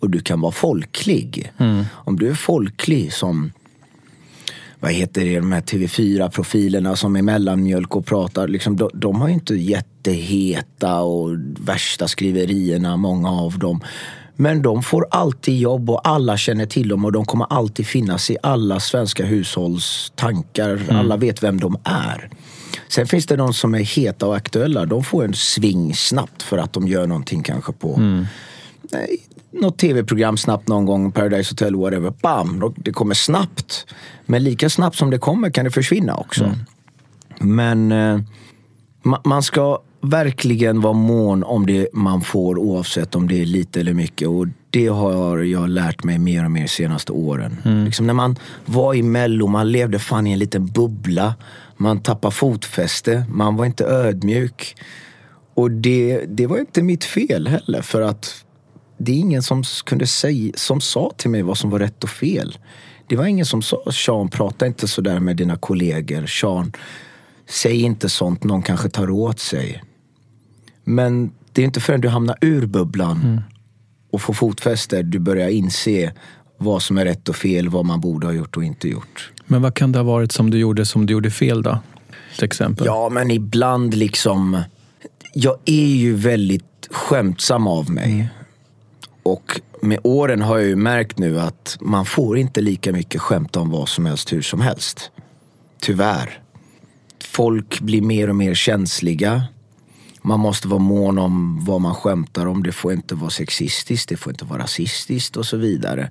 och 0.00 0.10
du 0.10 0.20
kan 0.20 0.40
vara 0.40 0.52
folklig. 0.52 1.52
Om 1.90 2.16
du 2.16 2.28
är 2.28 2.34
folklig 2.34 3.12
som 3.12 3.52
vad 4.80 4.92
heter 4.92 5.24
det, 5.24 5.36
de 5.36 5.52
här 5.52 5.60
TV4-profilerna 5.60 6.96
som 6.96 7.16
är 7.16 7.22
mellanmjölk 7.22 7.96
och 7.96 8.06
pratar. 8.06 8.48
Liksom, 8.48 8.76
de, 8.76 8.90
de 8.94 9.20
har 9.20 9.28
ju 9.28 9.34
inte 9.34 9.54
jätteheta 9.54 11.00
och 11.00 11.36
värsta 11.60 12.08
skriverierna, 12.08 12.96
många 12.96 13.30
av 13.30 13.58
dem. 13.58 13.80
Men 14.36 14.62
de 14.62 14.82
får 14.82 15.06
alltid 15.10 15.58
jobb 15.58 15.90
och 15.90 16.08
alla 16.08 16.36
känner 16.36 16.66
till 16.66 16.88
dem 16.88 17.04
och 17.04 17.12
de 17.12 17.24
kommer 17.24 17.46
alltid 17.50 17.86
finnas 17.86 18.30
i 18.30 18.36
alla 18.42 18.80
svenska 18.80 19.24
hushålls 19.24 20.12
tankar. 20.14 20.82
Alla 20.90 21.16
vet 21.16 21.42
vem 21.42 21.60
de 21.60 21.76
är. 21.84 22.30
Sen 22.88 23.06
finns 23.06 23.26
det 23.26 23.36
de 23.36 23.52
som 23.52 23.74
är 23.74 23.78
heta 23.78 24.26
och 24.26 24.36
aktuella. 24.36 24.84
De 24.84 25.04
får 25.04 25.24
en 25.24 25.34
sving 25.34 25.94
snabbt 25.94 26.42
för 26.42 26.58
att 26.58 26.72
de 26.72 26.88
gör 26.88 27.06
någonting 27.06 27.42
kanske 27.42 27.72
på 27.72 27.96
nej, 28.92 29.18
något 29.50 29.78
tv-program 29.78 30.36
snabbt 30.36 30.68
någon 30.68 30.86
gång, 30.86 31.12
Paradise 31.12 31.52
Hotel, 31.52 31.76
whatever. 31.76 32.12
Bam! 32.22 32.74
Det 32.76 32.92
kommer 32.92 33.14
snabbt. 33.14 33.86
Men 34.26 34.44
lika 34.44 34.70
snabbt 34.70 34.96
som 34.96 35.10
det 35.10 35.18
kommer 35.18 35.50
kan 35.50 35.64
det 35.64 35.70
försvinna 35.70 36.16
också. 36.16 36.54
Men 37.38 37.92
eh, 37.92 38.20
ma- 39.02 39.20
man 39.24 39.42
ska 39.42 39.78
verkligen 40.08 40.80
vara 40.80 40.92
mån 40.92 41.44
om 41.44 41.66
det 41.66 41.88
man 41.92 42.20
får 42.20 42.58
oavsett 42.58 43.14
om 43.14 43.28
det 43.28 43.40
är 43.40 43.44
lite 43.44 43.80
eller 43.80 43.94
mycket. 43.94 44.28
Och 44.28 44.46
det 44.70 44.86
har 44.86 45.38
jag 45.38 45.68
lärt 45.68 46.04
mig 46.04 46.18
mer 46.18 46.44
och 46.44 46.50
mer 46.50 46.62
de 46.62 46.68
senaste 46.68 47.12
åren. 47.12 47.56
Liksom 47.84 48.06
när 48.06 48.14
man 48.14 48.36
var 48.64 48.94
i 48.94 49.02
mello, 49.02 49.46
man 49.46 49.72
levde 49.72 49.98
fan 49.98 50.26
i 50.26 50.32
en 50.32 50.38
liten 50.38 50.66
bubbla. 50.66 51.34
Man 51.76 52.00
tappade 52.00 52.34
fotfäste, 52.34 53.24
man 53.28 53.56
var 53.56 53.64
inte 53.64 53.84
ödmjuk. 53.84 54.76
Och 55.54 55.70
det, 55.70 56.24
det 56.28 56.46
var 56.46 56.58
inte 56.58 56.82
mitt 56.82 57.04
fel 57.04 57.48
heller 57.48 57.82
för 57.82 58.02
att 58.02 58.44
det 58.98 59.12
är 59.12 59.16
ingen 59.16 59.42
som 59.42 59.62
kunde 59.84 60.06
säga, 60.06 60.52
som 60.56 60.80
sa 60.80 61.12
till 61.16 61.30
mig 61.30 61.42
vad 61.42 61.58
som 61.58 61.70
var 61.70 61.78
rätt 61.78 62.04
och 62.04 62.10
fel. 62.10 62.58
Det 63.08 63.16
var 63.16 63.26
ingen 63.26 63.46
som 63.46 63.62
sa, 63.62 63.92
Sean 63.92 64.28
prata 64.28 64.66
inte 64.66 64.88
sådär 64.88 65.20
med 65.20 65.36
dina 65.36 65.56
kollegor. 65.56 66.26
Sean, 66.26 66.72
säg 67.48 67.82
inte 67.82 68.08
sånt, 68.08 68.44
någon 68.44 68.62
kanske 68.62 68.88
tar 68.88 69.10
åt 69.10 69.40
sig. 69.40 69.82
Men 70.88 71.30
det 71.52 71.62
är 71.62 71.64
inte 71.64 71.80
förrän 71.80 72.00
du 72.00 72.08
hamnar 72.08 72.36
ur 72.40 72.66
bubblan 72.66 73.42
och 74.12 74.22
får 74.22 74.34
fotfäste 74.34 75.02
du 75.02 75.18
börjar 75.18 75.48
inse 75.48 76.12
vad 76.58 76.82
som 76.82 76.98
är 76.98 77.04
rätt 77.04 77.28
och 77.28 77.36
fel, 77.36 77.68
vad 77.68 77.84
man 77.84 78.00
borde 78.00 78.26
ha 78.26 78.32
gjort 78.32 78.56
och 78.56 78.64
inte 78.64 78.88
gjort. 78.88 79.32
Men 79.46 79.62
vad 79.62 79.74
kan 79.74 79.92
det 79.92 79.98
ha 79.98 80.04
varit 80.04 80.32
som 80.32 80.50
du 80.50 80.58
gjorde 80.58 80.86
som 80.86 81.06
du 81.06 81.12
gjorde 81.12 81.30
fel 81.30 81.62
då? 81.62 81.78
Till 82.34 82.44
exempel. 82.44 82.86
Ja, 82.86 83.08
men 83.08 83.30
ibland 83.30 83.94
liksom... 83.94 84.62
Jag 85.34 85.56
är 85.64 85.86
ju 85.86 86.14
väldigt 86.14 86.88
skämtsam 86.90 87.66
av 87.66 87.90
mig. 87.90 88.28
Och 89.22 89.60
med 89.82 89.98
åren 90.02 90.42
har 90.42 90.58
jag 90.58 90.68
ju 90.68 90.76
märkt 90.76 91.18
nu 91.18 91.40
att 91.40 91.76
man 91.80 92.06
får 92.06 92.38
inte 92.38 92.60
lika 92.60 92.92
mycket 92.92 93.20
skämta 93.20 93.60
om 93.60 93.70
vad 93.70 93.88
som 93.88 94.06
helst 94.06 94.32
hur 94.32 94.42
som 94.42 94.60
helst. 94.60 95.10
Tyvärr. 95.80 96.40
Folk 97.24 97.80
blir 97.80 98.02
mer 98.02 98.28
och 98.28 98.36
mer 98.36 98.54
känsliga. 98.54 99.42
Man 100.26 100.40
måste 100.40 100.68
vara 100.68 100.80
mån 100.80 101.18
om 101.18 101.64
vad 101.64 101.80
man 101.80 101.94
skämtar 101.94 102.46
om. 102.46 102.62
Det 102.62 102.72
får 102.72 102.92
inte 102.92 103.14
vara 103.14 103.30
sexistiskt, 103.30 104.08
det 104.08 104.16
får 104.16 104.32
inte 104.32 104.44
vara 104.44 104.62
rasistiskt 104.62 105.36
och 105.36 105.46
så 105.46 105.56
vidare. 105.56 106.10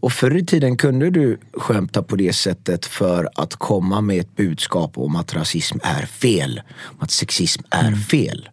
Och 0.00 0.12
förr 0.12 0.36
i 0.36 0.46
tiden 0.46 0.76
kunde 0.76 1.10
du 1.10 1.38
skämta 1.52 2.02
på 2.02 2.16
det 2.16 2.32
sättet 2.32 2.86
för 2.86 3.28
att 3.34 3.56
komma 3.56 4.00
med 4.00 4.20
ett 4.20 4.36
budskap 4.36 4.98
om 4.98 5.16
att 5.16 5.34
rasism 5.34 5.78
är 5.82 6.06
fel. 6.06 6.60
Att 6.98 7.10
sexism 7.10 7.62
är 7.70 7.92
fel. 7.92 8.48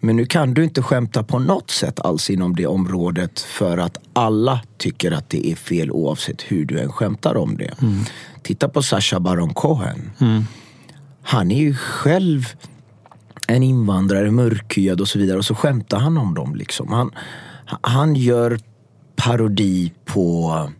Men 0.00 0.16
nu 0.16 0.26
kan 0.26 0.54
du 0.54 0.64
inte 0.64 0.82
skämta 0.82 1.22
på 1.22 1.38
något 1.38 1.70
sätt 1.70 2.00
alls 2.00 2.30
inom 2.30 2.56
det 2.56 2.66
området 2.66 3.40
för 3.40 3.78
att 3.78 3.98
alla 4.12 4.60
tycker 4.78 5.12
att 5.12 5.30
det 5.30 5.46
är 5.46 5.56
fel 5.56 5.90
oavsett 5.90 6.42
hur 6.42 6.64
du 6.64 6.80
än 6.80 6.92
skämtar 6.92 7.36
om 7.36 7.56
det. 7.56 7.74
Titta 8.42 8.68
på 8.68 8.82
Sacha 8.82 9.20
Baron 9.20 9.54
Cohen. 9.54 10.10
Han 11.22 11.50
är 11.50 11.60
ju 11.60 11.74
själv 11.74 12.46
en 13.48 13.62
invandrare, 13.62 14.30
mörkhyad 14.30 15.00
och 15.00 15.08
så 15.08 15.18
vidare. 15.18 15.38
Och 15.38 15.44
så 15.44 15.54
skämtar 15.54 15.98
han 15.98 16.18
om 16.18 16.34
dem. 16.34 16.54
Liksom. 16.54 16.92
Han, 16.92 17.10
han 17.80 18.14
gör 18.14 18.58
parodi 19.16 19.92
på 20.04 20.70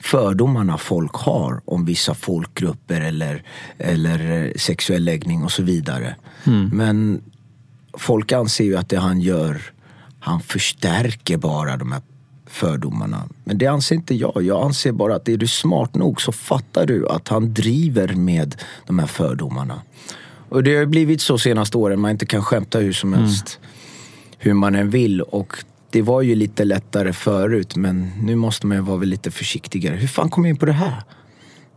fördomarna 0.00 0.78
folk 0.78 1.14
har 1.14 1.60
om 1.64 1.84
vissa 1.84 2.14
folkgrupper 2.14 3.00
eller, 3.00 3.42
eller 3.78 4.52
sexuell 4.58 5.04
läggning 5.04 5.44
och 5.44 5.52
så 5.52 5.62
vidare. 5.62 6.16
Mm. 6.44 6.70
Men 6.72 7.22
folk 7.98 8.32
anser 8.32 8.64
ju 8.64 8.76
att 8.76 8.88
det 8.88 8.98
han 8.98 9.20
gör, 9.20 9.62
han 10.20 10.40
förstärker 10.40 11.36
bara 11.36 11.76
de 11.76 11.92
här 11.92 12.02
fördomarna. 12.46 13.28
Men 13.44 13.58
det 13.58 13.66
anser 13.66 13.94
inte 13.94 14.14
jag. 14.14 14.42
Jag 14.42 14.64
anser 14.64 14.92
bara 14.92 15.16
att 15.16 15.28
är 15.28 15.36
du 15.36 15.46
smart 15.46 15.94
nog 15.94 16.22
så 16.22 16.32
fattar 16.32 16.86
du 16.86 17.08
att 17.08 17.28
han 17.28 17.54
driver 17.54 18.14
med 18.14 18.62
de 18.86 18.98
här 18.98 19.06
fördomarna. 19.06 19.82
Och 20.54 20.62
det 20.62 20.76
har 20.76 20.86
blivit 20.86 21.20
så 21.20 21.38
senaste 21.38 21.78
åren, 21.78 22.00
man 22.00 22.10
inte 22.10 22.26
kan 22.26 22.42
skämta 22.42 22.78
hur 22.78 22.92
som 22.92 23.14
mm. 23.14 23.24
helst. 23.24 23.58
Mm. 23.60 23.70
Hur 24.38 24.54
man 24.54 24.74
än 24.74 24.90
vill. 24.90 25.20
Och 25.20 25.52
det 25.90 26.02
var 26.02 26.22
ju 26.22 26.34
lite 26.34 26.64
lättare 26.64 27.12
förut 27.12 27.76
men 27.76 28.10
nu 28.22 28.34
måste 28.34 28.66
man 28.66 28.76
ju 28.76 28.82
vara 28.82 28.98
lite 28.98 29.30
försiktigare. 29.30 29.96
Hur 29.96 30.08
fan 30.08 30.30
kom 30.30 30.44
jag 30.44 30.50
in 30.50 30.56
på 30.56 30.66
det 30.66 30.72
här? 30.72 31.02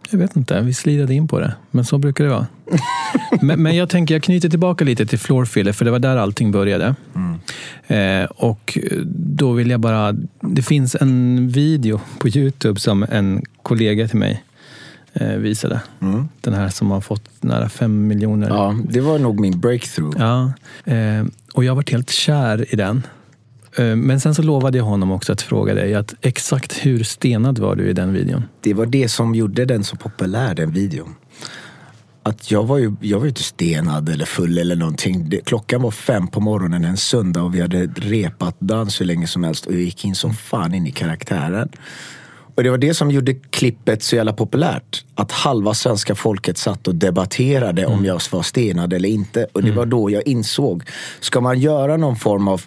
Jag 0.10 0.20
vet 0.20 0.36
inte, 0.36 0.62
vi 0.62 0.74
slirade 0.74 1.14
in 1.14 1.28
på 1.28 1.40
det. 1.40 1.54
Men 1.72 1.86
så 1.86 1.98
brukar 1.98 2.24
det 2.24 2.30
vara. 2.30 2.48
men, 3.42 3.62
men, 3.62 3.76
jag 3.76 3.90
tänker, 3.90 4.16
jag 4.16 4.24
knyter 4.24 4.50
tillbaka 4.50 4.86
lite 4.86 5.06
till 5.06 5.20
Floorfiller 5.20 5.72
för 5.72 5.86
det 5.86 5.92
var 5.92 6.00
där 6.00 6.18
allting 6.18 6.52
började. 6.52 6.96
Mm. 7.16 7.40
Eh, 8.24 8.30
och 8.30 8.78
då 9.16 9.52
vill 9.52 9.70
jag 9.70 9.80
bara, 9.80 10.16
det 10.42 10.62
finns 10.62 10.96
en 10.96 11.48
video 11.50 12.00
på 12.20 12.28
Youtube 12.28 12.80
som 12.80 13.04
en 13.04 13.44
kollega 13.64 14.08
till 14.08 14.20
mig 14.20 14.44
visade. 15.26 15.82
Mm. 16.02 16.28
Den 16.42 16.54
här 16.54 16.70
som 16.70 16.92
har 16.92 17.02
fått 17.02 17.44
nära 17.44 17.70
fem 17.70 18.08
miljoner. 18.08 18.50
Ja, 18.50 18.76
det 18.90 19.02
var 19.02 19.20
nog 19.20 19.40
min 19.40 19.60
breakthrough. 19.60 20.18
Ja, 20.20 20.54
eh, 20.94 21.26
och 21.54 21.64
jag 21.64 21.76
varit 21.76 21.92
helt 21.92 22.10
kär 22.10 22.74
i 22.74 22.76
den. 22.76 23.04
Eh, 23.78 23.96
men 23.96 24.20
sen 24.20 24.36
så 24.36 24.42
lovade 24.42 24.78
jag 24.78 24.86
honom 24.86 25.12
också 25.12 25.34
att 25.34 25.42
fråga 25.42 25.74
dig 25.74 25.96
att 25.96 26.14
exakt 26.22 26.86
hur 26.86 27.04
stenad 27.04 27.60
var 27.60 27.76
du 27.76 27.90
i 27.90 27.94
den 27.94 28.14
videon? 28.14 28.44
Det 28.62 28.74
var 28.74 28.86
det 28.86 29.10
som 29.10 29.36
gjorde 29.36 29.66
den 29.66 29.84
så 29.84 29.96
populär, 29.96 30.56
den 30.56 30.72
videon. 30.72 31.16
Att 32.24 32.52
jag 32.52 32.64
var 32.64 32.78
ju 32.78 32.96
jag 33.02 33.20
var 33.20 33.28
inte 33.28 33.44
stenad 33.44 34.10
eller 34.10 34.26
full 34.26 34.58
eller 34.58 34.76
någonting. 34.76 35.30
Det, 35.30 35.46
klockan 35.46 35.82
var 35.82 35.92
fem 35.92 36.28
på 36.28 36.40
morgonen 36.40 36.86
en 36.86 36.98
söndag 36.98 37.42
och 37.42 37.56
vi 37.56 37.62
hade 37.62 37.86
repat 37.86 38.56
dans 38.60 39.02
hur 39.02 39.06
länge 39.06 39.28
som 39.28 39.44
helst 39.44 39.66
och 39.66 39.74
jag 39.74 39.82
gick 39.82 40.06
in 40.06 40.16
som 40.16 40.34
fan 40.34 40.74
in 40.74 40.88
i 40.88 40.92
karaktären. 40.92 41.70
Och 42.58 42.64
det 42.64 42.70
var 42.70 42.78
det 42.78 42.94
som 42.94 43.12
gjorde 43.12 43.34
klippet 43.34 44.04
så 44.04 44.16
jävla 44.16 44.34
populärt. 44.34 45.06
Att 45.16 45.32
halva 45.32 45.74
svenska 45.74 46.16
folket 46.16 46.58
satt 46.58 46.88
och 46.88 46.96
debatterade 46.96 47.82
mm. 47.82 47.94
om 47.94 48.06
jag 48.06 48.22
var 48.32 48.42
stenad 48.42 48.94
eller 48.94 49.10
inte. 49.10 49.48
Och 49.54 49.62
det 49.62 49.68
mm. 49.68 49.78
var 49.78 49.86
då 49.86 50.10
jag 50.10 50.28
insåg, 50.28 50.84
ska 51.20 51.42
man 51.42 51.60
göra 51.60 51.98
någon 51.98 52.16
form 52.16 52.48
av 52.48 52.62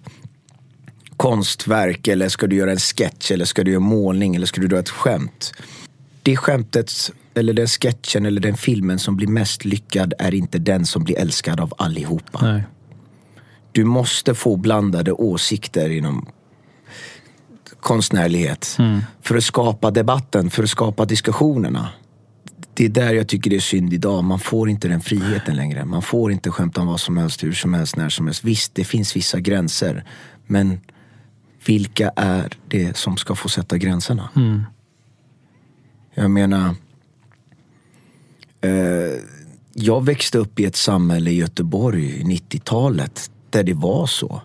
konstverk 1.17 2.09
eller 2.09 2.29
ska 2.29 2.47
du 2.47 2.57
göra 2.57 2.71
en 2.71 2.79
sketch 2.79 3.31
eller 3.31 3.45
ska 3.45 3.65
du 3.65 3.71
göra 3.71 3.81
målning 3.81 4.37
eller 4.37 4.47
ska 4.47 4.61
du 4.61 4.69
dra 4.69 4.79
ett 4.79 4.89
skämt. 4.89 5.53
Det 6.23 6.37
skämtet 6.37 6.93
eller 7.35 7.53
den 7.53 7.67
sketchen 7.67 8.27
eller 8.27 8.41
den 8.41 8.57
filmen 8.57 8.99
som 8.99 9.17
blir 9.17 9.29
mest 9.29 9.65
lyckad 9.65 10.15
är 10.19 10.35
inte 10.35 10.59
den 10.59 10.87
som 10.87 11.05
blir 11.05 11.19
älskad 11.19 11.61
av 11.61 11.73
allihopa. 11.79 12.39
Nej. 12.43 12.63
Du 13.73 13.85
måste 13.85 14.35
få 14.35 14.57
blandade 14.57 15.13
åsikter 15.13 15.91
inom 15.91 16.27
konstnärlighet. 17.81 18.77
Mm. 18.79 19.01
För 19.23 19.37
att 19.37 19.45
skapa 19.45 19.91
debatten, 19.91 20.51
för 20.51 20.63
att 20.63 20.71
skapa 20.71 21.05
diskussionerna. 21.05 21.89
Det 22.75 22.85
är 22.85 22.89
där 22.89 23.15
jag 23.15 23.29
tycker 23.29 23.51
det 23.51 23.57
är 23.57 23.61
synd 23.61 23.93
idag. 23.93 24.25
Man 24.25 24.39
får 24.39 24.71
inte 24.71 24.89
den 24.89 25.01
friheten 25.01 25.57
längre. 25.57 25.85
Man 25.85 26.03
får 26.03 26.33
inte 26.33 26.51
skämta 26.51 26.81
om 26.81 26.87
vad 26.87 27.01
som 27.01 27.17
helst, 27.17 27.45
hur 27.45 27.53
som 27.53 27.75
helst, 27.75 27.97
när 27.97 28.09
som 28.09 28.27
helst. 28.27 28.45
Visst, 28.45 28.75
det 28.75 28.85
finns 28.85 29.17
vissa 29.17 29.41
gränser. 29.41 30.05
Men 30.47 30.81
vilka 31.67 32.13
är 32.17 32.53
det 32.69 32.97
som 32.97 33.17
ska 33.17 33.35
få 33.35 33.49
sätta 33.49 33.79
gränserna? 33.79 34.29
Mm. 34.37 34.63
Jag 36.15 36.31
menar, 36.31 36.75
eh, 38.61 39.21
jag 39.73 40.05
växte 40.05 40.39
upp 40.39 40.61
i 40.61 40.65
ett 40.65 40.77
samhälle 40.77 41.31
i 41.31 41.37
Göteborg, 41.37 42.23
90-talet, 42.23 43.31
där 43.51 43.63
det 43.63 43.75
var 43.75 44.07
så. 44.07 44.43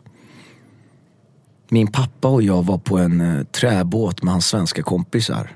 Min 1.70 1.88
pappa 1.88 2.28
och 2.28 2.44
jag 2.44 2.66
var 2.66 2.78
på 2.78 2.98
en 2.98 3.22
eh, 3.22 3.44
träbåt 3.44 4.24
med 4.24 4.32
hans 4.32 4.46
svenska 4.46 4.84
kompisar. 4.84 5.52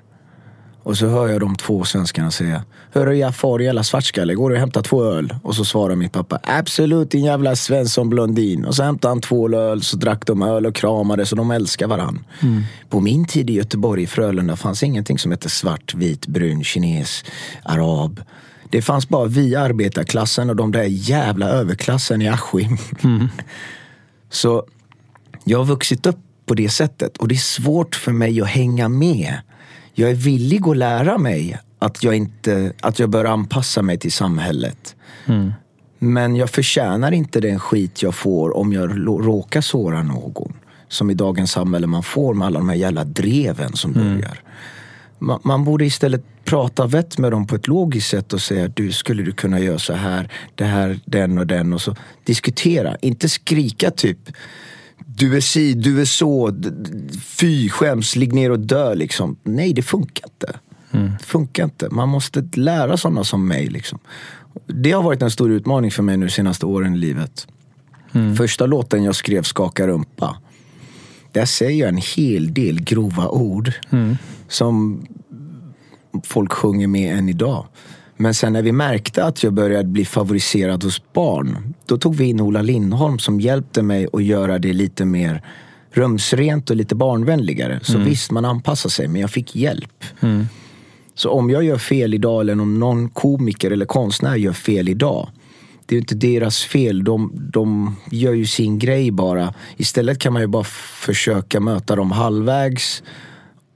Och 0.83 0.97
så 0.97 1.07
hör 1.07 1.27
jag 1.27 1.39
de 1.39 1.55
två 1.55 1.83
svenskarna 1.83 2.31
säga 2.31 2.63
Hörru 2.93 3.13
Jafar 3.13 3.59
jävla 3.59 3.83
svartskalle, 3.83 4.33
går 4.35 4.49
du 4.49 4.55
och 4.55 4.59
hämtar 4.59 4.81
två 4.81 5.03
öl? 5.03 5.35
Och 5.43 5.55
så 5.55 5.65
svarar 5.65 5.95
min 5.95 6.09
pappa 6.09 6.39
Absolut 6.43 7.11
din 7.11 7.23
jävla 7.25 7.55
Svensson 7.55 8.09
blondin. 8.09 8.65
Och 8.65 8.75
så 8.75 8.83
hämtade 8.83 9.11
han 9.11 9.21
två 9.21 9.49
öl, 9.49 9.81
så 9.81 9.97
drack 9.97 10.27
de 10.27 10.41
öl 10.41 10.65
och 10.65 10.75
kramades 10.75 11.31
och 11.31 11.37
de 11.37 11.51
älskar 11.51 11.87
varann. 11.87 12.25
Mm. 12.41 12.63
På 12.89 12.99
min 12.99 13.25
tid 13.25 13.49
i 13.49 13.53
Göteborg, 13.53 14.03
i 14.03 14.07
Frölunda, 14.07 14.55
fanns 14.55 14.83
ingenting 14.83 15.19
som 15.19 15.31
hette 15.31 15.49
svart, 15.49 15.93
vit, 15.93 16.27
brun, 16.27 16.63
kines, 16.63 17.23
arab. 17.63 18.21
Det 18.69 18.81
fanns 18.81 19.09
bara 19.09 19.25
vi 19.25 19.55
arbetarklassen 19.55 20.49
och 20.49 20.55
de 20.55 20.71
där 20.71 20.83
jävla 20.83 21.49
överklassen 21.49 22.21
i 22.21 22.27
Askim. 22.27 22.77
Mm. 23.03 23.29
så 24.29 24.65
jag 25.49 25.57
har 25.57 25.65
vuxit 25.65 26.05
upp 26.05 26.19
på 26.45 26.53
det 26.53 26.69
sättet 26.69 27.17
och 27.17 27.27
det 27.27 27.35
är 27.35 27.37
svårt 27.37 27.95
för 27.95 28.11
mig 28.11 28.41
att 28.41 28.47
hänga 28.47 28.89
med 28.89 29.37
jag 29.93 30.09
är 30.09 30.15
villig 30.15 30.67
att 30.67 30.77
lära 30.77 31.17
mig 31.17 31.59
att 31.79 32.03
jag, 32.03 32.15
inte, 32.15 32.73
att 32.81 32.99
jag 32.99 33.09
bör 33.09 33.25
anpassa 33.25 33.81
mig 33.81 33.97
till 33.97 34.11
samhället. 34.11 34.95
Mm. 35.25 35.53
Men 35.99 36.35
jag 36.35 36.49
förtjänar 36.49 37.11
inte 37.11 37.39
den 37.39 37.59
skit 37.59 38.03
jag 38.03 38.15
får 38.15 38.57
om 38.57 38.73
jag 38.73 39.07
råkar 39.07 39.61
såra 39.61 40.03
någon. 40.03 40.53
Som 40.87 41.09
i 41.09 41.13
dagens 41.13 41.51
samhälle 41.51 41.87
man 41.87 42.03
får 42.03 42.33
med 42.33 42.47
alla 42.47 42.59
de 42.59 42.69
här 42.69 42.75
jävla 42.75 43.03
dreven 43.03 43.73
som 43.73 43.93
mm. 43.95 44.13
börjar. 44.13 44.41
Man, 45.19 45.39
man, 45.43 45.63
borde 45.63 45.85
istället 45.85 46.23
prata 46.45 46.85
vett 46.85 47.17
med 47.17 47.31
dem 47.31 47.47
på 47.47 47.55
ett 47.55 47.67
logiskt 47.67 48.09
sätt 48.09 48.33
och 48.33 48.41
säga 48.41 48.67
du 48.67 48.91
skulle 48.91 49.23
du 49.23 49.31
kunna 49.31 49.59
göra 49.59 49.79
så 49.79 49.93
här, 49.93 50.31
det 50.55 50.65
här, 50.65 50.99
den 51.05 51.37
och 51.37 51.47
den 51.47 51.73
och 51.73 51.81
så 51.81 51.95
diskutera. 52.23 52.95
Inte 53.01 53.29
skrika 53.29 53.91
typ 53.91 54.19
du 55.05 55.37
är 55.37 55.41
si, 55.41 55.73
du 55.73 56.01
är 56.01 56.05
så, 56.05 56.61
fy, 57.21 57.69
skäms, 57.69 58.15
ligg 58.15 58.33
ner 58.33 58.51
och 58.51 58.59
dö 58.59 58.95
liksom. 58.95 59.35
Nej, 59.43 59.73
det 59.73 59.81
funkar 59.81 60.25
inte. 60.25 60.59
Mm. 60.91 61.11
Det 61.19 61.25
funkar 61.25 61.63
inte. 61.63 61.89
Man 61.89 62.09
måste 62.09 62.49
lära 62.53 62.97
sådana 62.97 63.23
som 63.23 63.47
mig. 63.47 63.67
Liksom. 63.67 63.99
Det 64.67 64.91
har 64.91 65.03
varit 65.03 65.21
en 65.21 65.31
stor 65.31 65.51
utmaning 65.51 65.91
för 65.91 66.03
mig 66.03 66.17
nu 66.17 66.29
senaste 66.29 66.65
åren 66.65 66.93
i 66.93 66.97
livet. 66.97 67.47
Mm. 68.11 68.35
Första 68.35 68.65
låten 68.65 69.03
jag 69.03 69.15
skrev, 69.15 69.43
Skaka 69.43 69.87
rumpa. 69.87 70.37
Där 71.31 71.45
säger 71.45 71.79
jag 71.79 71.89
en 71.89 72.01
hel 72.15 72.53
del 72.53 72.81
grova 72.81 73.29
ord. 73.29 73.71
Mm. 73.89 74.17
Som 74.47 75.05
folk 76.23 76.53
sjunger 76.53 76.87
med 76.87 77.17
än 77.17 77.29
idag. 77.29 77.65
Men 78.21 78.33
sen 78.33 78.53
när 78.53 78.61
vi 78.61 78.71
märkte 78.71 79.23
att 79.23 79.43
jag 79.43 79.53
började 79.53 79.89
bli 79.89 80.05
favoriserad 80.05 80.83
hos 80.83 81.13
barn, 81.13 81.73
då 81.85 81.97
tog 81.97 82.15
vi 82.15 82.25
in 82.25 82.41
Ola 82.41 82.61
Lindholm 82.61 83.19
som 83.19 83.39
hjälpte 83.39 83.81
mig 83.81 84.07
att 84.13 84.23
göra 84.23 84.59
det 84.59 84.73
lite 84.73 85.05
mer 85.05 85.43
rumsrent 85.91 86.69
och 86.69 86.75
lite 86.75 86.95
barnvänligare. 86.95 87.79
Så 87.83 87.95
mm. 87.95 88.07
visst, 88.07 88.31
man 88.31 88.45
anpassar 88.45 88.89
sig, 88.89 89.07
men 89.07 89.21
jag 89.21 89.29
fick 89.29 89.55
hjälp. 89.55 90.03
Mm. 90.19 90.47
Så 91.15 91.29
om 91.29 91.49
jag 91.49 91.63
gör 91.63 91.77
fel 91.77 92.13
idag, 92.13 92.41
eller 92.41 92.61
om 92.61 92.79
någon 92.79 93.09
komiker 93.09 93.71
eller 93.71 93.85
konstnär 93.85 94.35
gör 94.35 94.53
fel 94.53 94.89
idag, 94.89 95.29
det 95.85 95.95
är 95.95 95.99
inte 95.99 96.15
deras 96.15 96.63
fel. 96.63 97.03
De, 97.03 97.31
de 97.53 97.95
gör 98.11 98.33
ju 98.33 98.45
sin 98.45 98.79
grej 98.79 99.11
bara. 99.11 99.53
Istället 99.77 100.19
kan 100.19 100.33
man 100.33 100.41
ju 100.41 100.47
bara 100.47 100.63
försöka 101.03 101.59
möta 101.59 101.95
dem 101.95 102.11
halvvägs 102.11 103.03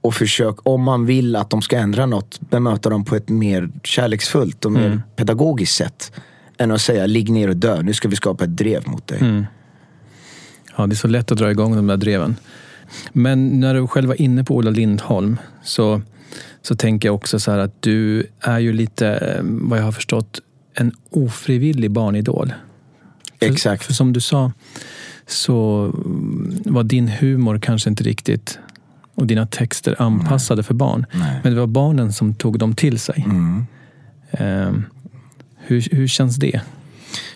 och 0.04 0.14
försök, 0.14 0.56
om 0.64 0.84
man 0.84 1.06
vill 1.06 1.36
att 1.36 1.50
de 1.50 1.62
ska 1.62 1.78
ändra 1.78 2.06
något, 2.06 2.40
bemöta 2.50 2.90
dem 2.90 3.06
på 3.06 3.16
ett 3.16 3.30
mer 3.30 3.70
kärleksfullt 3.84 4.66
och 4.66 4.72
mer 4.72 4.86
mm. 4.86 5.02
pedagogiskt 5.16 5.76
sätt. 5.76 6.12
Än 6.58 6.72
att 6.72 6.82
säga 6.82 7.06
ligg 7.06 7.30
ner 7.30 7.48
och 7.48 7.56
dö, 7.56 7.82
nu 7.82 7.94
ska 7.94 8.08
vi 8.08 8.16
skapa 8.16 8.44
ett 8.44 8.58
drev 8.58 8.88
mot 8.88 9.08
dig. 9.08 9.20
Mm. 9.22 9.46
Ja, 10.78 10.88
det 10.88 10.94
är 10.94 10.96
så 10.96 11.08
lätt 11.08 11.32
att 11.32 11.38
dra 11.38 11.52
igång 11.52 11.76
de 11.76 11.88
där 11.88 11.98
dreven. 11.98 12.36
Men 13.14 13.60
när 13.60 13.74
du 13.74 13.88
själv 13.88 14.08
var 14.08 14.22
inne 14.22 14.44
på 14.44 14.56
Ola 14.56 14.72
Lindholm 14.72 15.38
så, 15.64 16.02
så 16.62 16.76
tänker 16.76 17.08
jag 17.08 17.16
också 17.16 17.40
så 17.40 17.52
här 17.52 17.60
att 17.60 17.82
du 17.82 18.28
är 18.40 18.60
ju 18.60 18.74
lite, 18.74 19.40
vad 19.44 19.80
jag 19.80 19.84
har 19.84 19.92
förstått, 19.92 20.40
en 20.74 20.92
ofrivillig 21.10 21.92
barnidol. 21.92 22.54
Exakt. 23.40 23.84
För, 23.84 23.88
för 23.88 23.94
som 23.94 24.14
du 24.14 24.22
sa 24.22 24.52
så 25.28 25.92
var 26.66 26.84
din 26.84 27.08
humor 27.08 27.60
kanske 27.60 27.90
inte 27.90 28.04
riktigt 28.04 28.60
och 29.16 29.28
dina 29.28 29.46
texter 29.46 30.02
anpassade 30.02 30.62
Nej. 30.62 30.66
för 30.66 30.74
barn. 30.74 31.06
Nej. 31.12 31.40
Men 31.44 31.54
det 31.54 31.60
var 31.60 31.68
barnen 31.68 32.14
som 32.14 32.36
tog 32.36 32.60
dem 32.60 32.76
till 32.76 33.00
sig. 33.00 33.26
Mm. 33.26 33.66
Um, 34.40 34.86
hur, 35.58 35.88
hur 35.92 36.08
känns 36.08 36.36
det? 36.36 36.62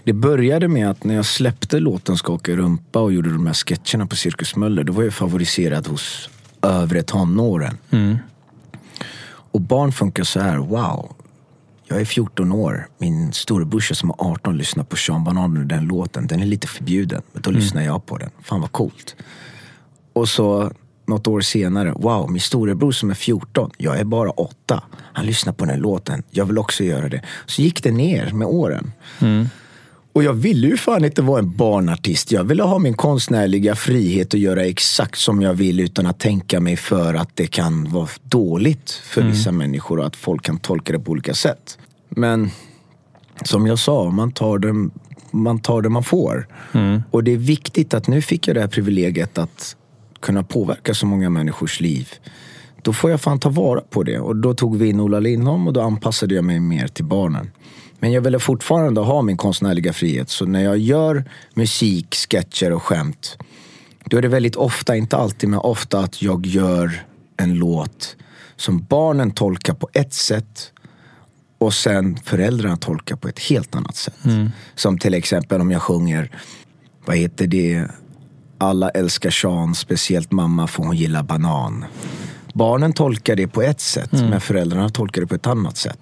Det 0.03 0.13
började 0.13 0.67
med 0.67 0.89
att 0.89 1.03
när 1.03 1.15
jag 1.15 1.25
släppte 1.25 1.79
låten 1.79 2.17
Skaka 2.17 2.51
rumpa 2.55 2.99
och 2.99 3.13
gjorde 3.13 3.29
de 3.29 3.47
här 3.47 3.53
sketcherna 3.53 4.05
på 4.05 4.15
Cirkus 4.15 4.55
Möller, 4.55 4.83
då 4.83 4.93
var 4.93 5.03
jag 5.03 5.13
favoriserad 5.13 5.87
hos 5.87 6.29
övre 6.61 7.03
tonåren. 7.03 7.77
Mm. 7.91 8.17
Och 9.51 9.61
barn 9.61 9.91
funkar 9.91 10.23
så 10.23 10.39
här, 10.39 10.57
wow. 10.57 11.15
Jag 11.89 12.01
är 12.01 12.05
14 12.05 12.51
år. 12.51 12.87
Min 12.97 13.33
storebrorsa 13.33 13.95
som 13.95 14.09
är 14.09 14.15
18 14.17 14.57
lyssnar 14.57 14.83
på 14.83 14.95
Sean 14.95 15.23
Banan 15.23 15.57
och 15.57 15.65
den 15.65 15.85
låten. 15.85 16.27
Den 16.27 16.41
är 16.41 16.45
lite 16.45 16.67
förbjuden, 16.67 17.21
men 17.33 17.41
då 17.41 17.51
lyssnar 17.51 17.81
jag 17.81 18.05
på 18.05 18.17
den. 18.17 18.29
Fan 18.41 18.61
vad 18.61 18.71
coolt. 18.71 19.15
Och 20.13 20.29
så 20.29 20.71
något 21.07 21.27
år 21.27 21.41
senare, 21.41 21.93
wow, 21.95 22.31
min 22.31 22.41
storebror 22.41 22.91
som 22.91 23.09
är 23.09 23.15
14, 23.15 23.71
jag 23.77 23.99
är 23.99 24.03
bara 24.03 24.29
8. 24.29 24.83
Han 25.13 25.25
lyssnar 25.25 25.53
på 25.53 25.65
den 25.65 25.73
här 25.73 25.81
låten, 25.81 26.23
jag 26.31 26.45
vill 26.45 26.57
också 26.57 26.83
göra 26.83 27.09
det. 27.09 27.21
Så 27.45 27.61
gick 27.61 27.83
det 27.83 27.91
ner 27.91 28.31
med 28.31 28.47
åren. 28.47 28.91
Och 30.13 30.23
jag 30.23 30.33
ville 30.33 30.67
ju 30.67 30.77
fan 30.77 31.05
inte 31.05 31.21
vara 31.21 31.39
en 31.39 31.55
barnartist. 31.55 32.31
Jag 32.31 32.43
ville 32.43 32.63
ha 32.63 32.79
min 32.79 32.93
konstnärliga 32.93 33.75
frihet 33.75 34.33
och 34.33 34.39
göra 34.39 34.65
exakt 34.65 35.19
som 35.19 35.41
jag 35.41 35.53
vill 35.53 35.79
utan 35.79 36.05
att 36.05 36.19
tänka 36.19 36.59
mig 36.59 36.77
för 36.77 37.13
att 37.13 37.29
det 37.33 37.47
kan 37.47 37.91
vara 37.91 38.07
dåligt 38.23 38.91
för 38.91 39.21
vissa 39.21 39.51
människor 39.51 39.99
och 39.99 40.05
att 40.05 40.15
folk 40.15 40.43
kan 40.43 40.59
tolka 40.59 40.93
det 40.93 40.99
på 40.99 41.11
olika 41.11 41.33
sätt. 41.33 41.77
Men 42.09 42.49
som 43.43 43.67
jag 43.67 43.79
sa, 43.79 44.09
man 44.09 44.31
tar 44.31 44.59
det 44.59 44.89
man, 45.31 45.59
tar 45.59 45.81
det 45.81 45.89
man 45.89 46.03
får. 46.03 46.47
Och 47.11 47.23
det 47.23 47.31
är 47.31 47.37
viktigt 47.37 47.93
att 47.93 48.07
nu 48.07 48.21
fick 48.21 48.47
jag 48.47 48.55
det 48.55 48.61
här 48.61 48.67
privilegiet 48.67 49.37
att 49.37 49.75
kunna 50.19 50.43
påverka 50.43 50.93
så 50.93 51.05
många 51.05 51.29
människors 51.29 51.81
liv. 51.81 52.09
Då 52.81 52.93
får 52.93 53.11
jag 53.11 53.21
fan 53.21 53.39
ta 53.39 53.49
vara 53.49 53.81
på 53.81 54.03
det. 54.03 54.19
Och 54.19 54.35
då 54.35 54.53
tog 54.53 54.77
vi 54.77 54.89
in 54.89 54.99
Ola 54.99 55.19
Lindholm 55.19 55.67
och 55.67 55.73
då 55.73 55.81
anpassade 55.81 56.35
jag 56.35 56.43
mig 56.43 56.59
mer 56.59 56.87
till 56.87 57.05
barnen. 57.05 57.51
Men 57.99 58.11
jag 58.11 58.21
ville 58.21 58.39
fortfarande 58.39 59.01
ha 59.01 59.21
min 59.21 59.37
konstnärliga 59.37 59.93
frihet. 59.93 60.29
Så 60.29 60.45
när 60.45 60.63
jag 60.63 60.77
gör 60.77 61.23
musik, 61.53 62.15
sketcher 62.15 62.73
och 62.73 62.83
skämt 62.83 63.37
då 64.09 64.17
är 64.17 64.21
det 64.21 64.27
väldigt 64.27 64.55
ofta, 64.55 64.95
inte 64.95 65.17
alltid, 65.17 65.49
men 65.49 65.59
ofta 65.59 65.99
att 65.99 66.21
jag 66.21 66.45
gör 66.45 67.05
en 67.37 67.53
låt 67.53 68.15
som 68.55 68.83
barnen 68.83 69.31
tolkar 69.31 69.73
på 69.73 69.89
ett 69.93 70.13
sätt 70.13 70.71
och 71.57 71.73
sen 71.73 72.17
föräldrarna 72.23 72.77
tolkar 72.77 73.15
på 73.15 73.27
ett 73.27 73.39
helt 73.39 73.75
annat 73.75 73.95
sätt. 73.95 74.13
Som 74.75 74.97
till 74.97 75.13
exempel 75.13 75.61
om 75.61 75.71
jag 75.71 75.81
sjunger, 75.81 76.31
vad 77.05 77.17
heter 77.17 77.47
det, 77.47 77.87
alla 78.57 78.89
älskar 78.89 79.29
Sean, 79.29 79.75
speciellt 79.75 80.31
mamma 80.31 80.67
för 80.67 80.83
hon 80.83 80.95
gillar 80.95 81.23
banan. 81.23 81.85
Barnen 82.53 82.93
tolkar 82.93 83.35
det 83.35 83.47
på 83.47 83.61
ett 83.61 83.79
sätt, 83.81 84.11
men 84.11 84.41
föräldrarna 84.41 84.89
tolkar 84.89 85.21
det 85.21 85.27
på 85.27 85.35
ett 85.35 85.47
annat 85.47 85.77
sätt. 85.77 85.99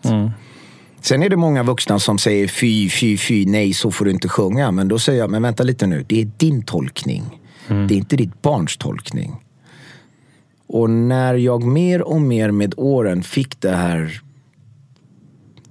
Sen 1.02 1.24
är 1.24 1.30
det 1.30 1.36
många 1.38 1.64
vuxna 1.64 2.00
som 2.00 2.18
säger 2.18 2.48
fy, 2.48 2.90
fy, 2.90 3.18
fy, 3.18 3.46
nej, 3.46 3.74
så 3.74 3.92
får 3.92 4.06
du 4.06 4.12
inte 4.12 4.30
sjunga. 4.30 4.72
Men 4.72 4.88
då 4.88 5.00
säger 5.00 5.20
jag, 5.20 5.30
men 5.30 5.42
vänta 5.42 5.64
lite 5.64 5.88
nu, 5.88 6.06
det 6.08 6.22
är 6.22 6.32
din 6.38 6.64
tolkning. 6.64 7.40
Det 7.68 7.94
är 7.94 7.98
inte 7.98 8.16
ditt 8.16 8.42
barns 8.42 8.78
tolkning. 8.78 9.36
Och 10.68 10.90
när 10.90 11.34
jag 11.34 11.64
mer 11.64 12.02
och 12.02 12.22
mer 12.22 12.52
med 12.52 12.74
åren 12.78 13.24
fick 13.24 13.62
det 13.62 13.76
här 13.76 14.22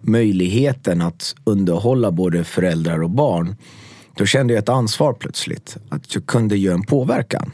möjligheten 0.00 1.02
att 1.02 1.34
underhålla 1.44 2.10
både 2.10 2.44
föräldrar 2.44 3.02
och 3.02 3.10
barn. 3.10 3.56
Då 4.16 4.26
kände 4.26 4.54
jag 4.54 4.62
ett 4.62 4.68
ansvar 4.68 5.12
plötsligt. 5.12 5.76
Att 5.88 6.14
jag 6.14 6.26
kunde 6.26 6.56
göra 6.56 6.74
en 6.74 6.82
påverkan. 6.82 7.50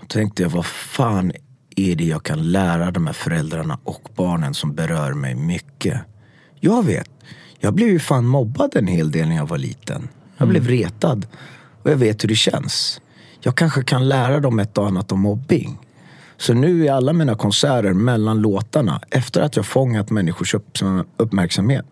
Då 0.00 0.06
tänkte 0.06 0.42
jag, 0.42 0.50
vad 0.50 0.66
fan 0.66 1.32
är 1.76 1.94
det 1.96 2.04
jag 2.04 2.22
kan 2.22 2.50
lära 2.52 2.90
de 2.90 3.06
här 3.06 3.14
föräldrarna 3.14 3.78
och 3.84 4.08
barnen 4.16 4.54
som 4.54 4.74
berör 4.74 5.12
mig 5.12 5.34
mycket? 5.34 6.00
Jag 6.60 6.84
vet. 6.86 7.10
Jag 7.58 7.74
blev 7.74 7.88
ju 7.88 7.98
fan 7.98 8.26
mobbad 8.26 8.76
en 8.76 8.86
hel 8.86 9.10
del 9.10 9.28
när 9.28 9.36
jag 9.36 9.48
var 9.48 9.58
liten. 9.58 10.08
Jag 10.36 10.48
blev 10.48 10.68
retad. 10.68 11.26
Och 11.82 11.90
jag 11.90 11.96
vet 11.96 12.24
hur 12.24 12.28
det 12.28 12.34
känns. 12.34 13.00
Jag 13.40 13.56
kanske 13.56 13.82
kan 13.84 14.08
lära 14.08 14.40
dem 14.40 14.58
ett 14.58 14.78
och 14.78 14.86
annat 14.86 15.12
om 15.12 15.20
mobbing. 15.20 15.78
Så 16.36 16.54
nu 16.54 16.84
i 16.84 16.88
alla 16.88 17.12
mina 17.12 17.34
konserter 17.34 17.92
mellan 17.92 18.40
låtarna, 18.40 19.00
efter 19.10 19.40
att 19.40 19.56
jag 19.56 19.66
fångat 19.66 20.10
människors 20.10 20.54
upp- 20.54 20.78
uppmärksamhet, 21.16 21.86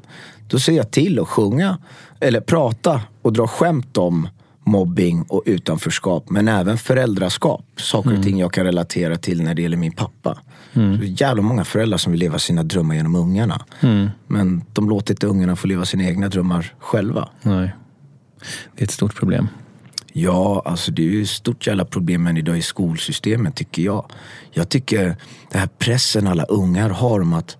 då 0.48 0.58
ser 0.58 0.72
jag 0.72 0.90
till 0.90 1.18
att 1.20 1.28
sjunga, 1.28 1.78
eller 2.20 2.40
prata 2.40 3.00
och 3.22 3.32
dra 3.32 3.46
skämt 3.46 3.96
om 3.96 4.28
mobbing 4.64 5.22
och 5.22 5.42
utanförskap, 5.46 6.30
men 6.30 6.48
även 6.48 6.78
föräldraskap. 6.78 7.64
Saker 7.76 8.18
och 8.18 8.22
ting 8.22 8.38
jag 8.38 8.52
kan 8.52 8.64
relatera 8.64 9.16
till 9.16 9.42
när 9.42 9.54
det 9.54 9.62
gäller 9.62 9.76
min 9.76 9.92
pappa. 9.92 10.38
Så 10.72 10.78
det 10.78 11.06
är 11.06 11.22
jävla 11.22 11.42
många 11.42 11.64
föräldrar 11.64 11.98
som 11.98 12.12
vill 12.12 12.20
leva 12.20 12.38
sina 12.38 12.62
drömmar 12.62 12.94
genom 12.94 13.14
ungarna. 13.14 13.64
Men 14.26 14.64
de 14.72 14.88
låter 14.88 15.14
inte 15.14 15.26
ungarna 15.26 15.56
få 15.56 15.66
leva 15.66 15.84
sina 15.84 16.04
egna 16.04 16.28
drömmar 16.28 16.74
själva. 16.78 17.28
Nej. 17.42 17.74
Det 18.76 18.82
är 18.82 18.84
ett 18.84 18.90
stort 18.90 19.14
problem. 19.14 19.48
Ja, 20.12 20.62
alltså 20.64 20.92
det 20.92 21.02
är 21.02 21.06
ju 21.06 21.22
ett 21.22 21.28
stort 21.28 21.66
jävla 21.66 21.84
problem 21.84 22.26
än 22.26 22.36
idag 22.36 22.58
i 22.58 22.62
skolsystemet 22.62 23.54
tycker 23.56 23.82
jag. 23.82 24.12
Jag 24.52 24.68
tycker 24.68 25.04
den 25.50 25.60
här 25.60 25.68
pressen 25.78 26.26
alla 26.26 26.44
ungar 26.44 26.90
har 26.90 27.20
om 27.20 27.32
att 27.32 27.56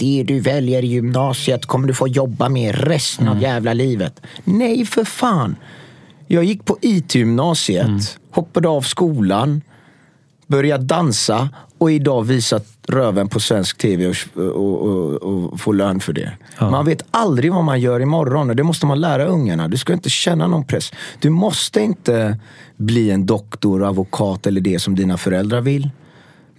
det 0.00 0.24
du 0.26 0.40
väljer 0.40 0.84
i 0.84 0.86
gymnasiet 0.86 1.66
kommer 1.66 1.88
du 1.88 1.94
få 1.94 2.08
jobba 2.08 2.48
med 2.48 2.74
resten 2.74 3.28
av 3.28 3.42
jävla 3.42 3.72
livet. 3.72 4.20
Nej, 4.44 4.84
för 4.86 5.04
fan. 5.04 5.56
Jag 6.26 6.44
gick 6.44 6.64
på 6.64 6.78
IT-gymnasiet, 6.80 8.18
hoppade 8.30 8.68
av 8.68 8.82
skolan, 8.82 9.62
började 10.46 10.84
dansa 10.84 11.48
och 11.78 11.92
idag 11.92 12.22
visat 12.22 12.66
röven 12.88 13.28
på 13.28 13.40
svensk 13.40 13.78
tv 13.78 14.06
och, 14.06 14.16
och, 14.44 14.82
och, 14.82 15.22
och 15.22 15.60
få 15.60 15.72
lön 15.72 16.00
för 16.00 16.12
det. 16.12 16.32
Man 16.60 16.86
vet 16.86 17.04
aldrig 17.10 17.52
vad 17.52 17.64
man 17.64 17.80
gör 17.80 18.00
imorgon 18.00 18.50
och 18.50 18.56
det 18.56 18.62
måste 18.62 18.86
man 18.86 19.00
lära 19.00 19.24
ungarna. 19.24 19.68
Du 19.68 19.76
ska 19.76 19.92
inte 19.92 20.10
känna 20.10 20.46
någon 20.46 20.64
press. 20.64 20.92
Du 21.18 21.30
måste 21.30 21.80
inte 21.80 22.38
bli 22.76 23.10
en 23.10 23.26
doktor, 23.26 23.84
advokat 23.88 24.46
eller 24.46 24.60
det 24.60 24.78
som 24.78 24.94
dina 24.94 25.16
föräldrar 25.16 25.60
vill. 25.60 25.90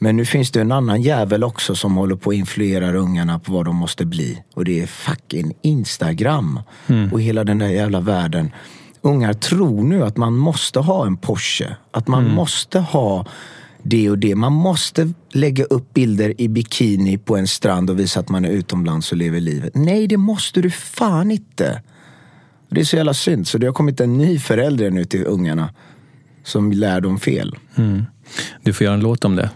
Men 0.03 0.17
nu 0.17 0.25
finns 0.25 0.51
det 0.51 0.61
en 0.61 0.71
annan 0.71 1.01
jävel 1.01 1.43
också 1.43 1.75
som 1.75 1.95
håller 1.95 2.15
på 2.15 2.29
att 2.29 2.35
influera 2.35 2.93
ungarna 2.93 3.39
på 3.39 3.51
vad 3.53 3.65
de 3.65 3.75
måste 3.75 4.05
bli. 4.05 4.43
Och 4.53 4.65
det 4.65 4.81
är 4.81 4.87
fucking 4.87 5.53
Instagram. 5.61 6.59
Och 7.11 7.21
hela 7.21 7.43
den 7.43 7.57
där 7.57 7.67
jävla 7.67 7.99
världen. 7.99 8.51
Ungar 9.01 9.33
tror 9.33 9.83
nu 9.83 10.03
att 10.03 10.17
man 10.17 10.37
måste 10.37 10.79
ha 10.79 11.05
en 11.05 11.17
Porsche. 11.17 11.75
Att 11.91 12.07
man 12.07 12.23
måste 12.33 12.79
ha 12.79 13.25
det 13.83 14.09
och 14.09 14.17
det. 14.17 14.35
Man 14.35 14.53
måste 14.53 15.13
lägga 15.33 15.63
upp 15.63 15.93
bilder 15.93 16.41
i 16.41 16.47
bikini 16.47 17.17
på 17.17 17.37
en 17.37 17.47
strand 17.47 17.89
och 17.89 17.99
visa 17.99 18.19
att 18.19 18.29
man 18.29 18.45
är 18.45 18.49
utomlands 18.49 19.11
och 19.11 19.17
lever 19.17 19.39
livet. 19.39 19.75
Nej, 19.75 20.07
det 20.07 20.17
måste 20.17 20.61
du 20.61 20.71
fan 20.71 21.31
inte. 21.31 21.81
Det 22.69 22.79
är 22.79 22.85
så 22.85 22.95
jävla 22.95 23.13
synd. 23.13 23.47
Så 23.47 23.57
det 23.57 23.65
har 23.65 23.73
kommit 23.73 23.99
en 23.99 24.17
ny 24.17 24.39
förälder 24.39 24.91
nu 24.91 25.05
till 25.05 25.25
ungarna 25.25 25.69
som 26.43 26.71
lär 26.71 27.01
dem 27.01 27.19
fel. 27.19 27.55
Du 28.63 28.73
får 28.73 28.85
göra 28.85 28.93
en 28.93 29.01
låt 29.01 29.25
om 29.25 29.35
det. 29.35 29.49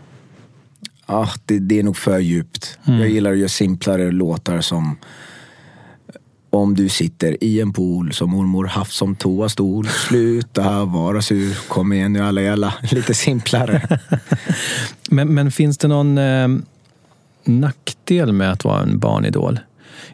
Ah, 1.05 1.29
det, 1.45 1.59
det 1.59 1.79
är 1.79 1.83
nog 1.83 1.97
för 1.97 2.19
djupt. 2.19 2.77
Jag 2.83 3.09
gillar 3.09 3.31
att 3.31 3.37
göra 3.37 3.49
simplare 3.49 4.11
låtar 4.11 4.61
som 4.61 4.97
om 6.49 6.75
du 6.75 6.89
sitter 6.89 7.43
i 7.43 7.61
en 7.61 7.73
pool 7.73 8.13
som 8.13 8.29
mormor 8.29 8.65
haft 8.65 8.93
som 8.93 9.15
toastol. 9.15 9.87
Sluta 9.87 10.85
vara 10.85 11.21
sur. 11.21 11.67
Kom 11.67 11.93
igen 11.93 12.13
nu 12.13 12.21
alla 12.21 12.41
jävla. 12.41 12.73
Lite 12.91 13.13
simplare. 13.13 13.99
Men, 15.09 15.33
men 15.33 15.51
finns 15.51 15.77
det 15.77 15.87
någon 15.87 16.17
eh, 16.17 16.47
nackdel 17.43 18.33
med 18.33 18.51
att 18.51 18.63
vara 18.63 18.81
en 18.81 18.99
barnidol? 18.99 19.59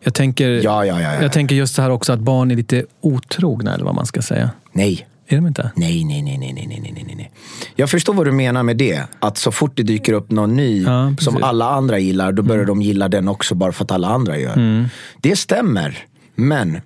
Jag 0.02 0.14
tänker, 0.14 0.50
Ja, 0.50 0.86
ja, 0.86 1.02
ja, 1.02 1.14
ja. 1.14 1.22
jag 1.22 1.32
tänker 1.32 1.56
just 1.56 1.76
det 1.76 1.82
här 1.82 1.90
också 1.90 2.14
att 2.14 2.20
barn 2.20 2.52
är 2.52 2.56
lite 2.56 2.86
otrogna, 3.02 3.74
eller 3.74 3.86
vad 3.86 3.96
man 3.96 4.06
ska 4.06 4.22
säga. 4.22 4.50
Nej. 4.72 5.08
Är 5.32 5.36
de 5.36 5.48
inte? 5.48 5.72
Nej, 5.76 6.04
nej, 6.04 6.22
nej, 6.22 6.38
nej, 6.38 6.54
nej, 6.54 6.68
nej, 6.68 6.94
nej, 6.94 7.16
nej. 7.16 7.32
Jag 7.76 7.90
förstår 7.90 8.14
vad 8.14 8.28
du 8.28 8.32
menar 8.32 8.64
med 8.64 8.78
det. 8.78 9.04
Att 9.20 9.38
så 9.38 9.52
fort 9.52 9.72
det 9.76 9.84
dyker 9.84 10.14
upp 10.14 10.32
någon 10.32 10.56
ny 10.56 10.84
ja, 10.84 11.14
som 11.20 11.44
alla 11.44 11.70
andra 11.70 12.00
gillar, 12.00 12.32
då 12.32 12.44
börjar 12.44 12.64
mm. 12.64 12.68
de 12.68 12.82
gilla 12.82 13.10
den 13.10 13.28
också 13.28 13.56
bara 13.56 13.72
för 13.72 13.84
att 13.84 13.92
alla 13.92 14.08
andra 14.08 14.38
gör 14.38 14.54
mm. 14.54 14.86
det. 15.22 15.36
stämmer, 15.36 15.98
men 16.36 16.82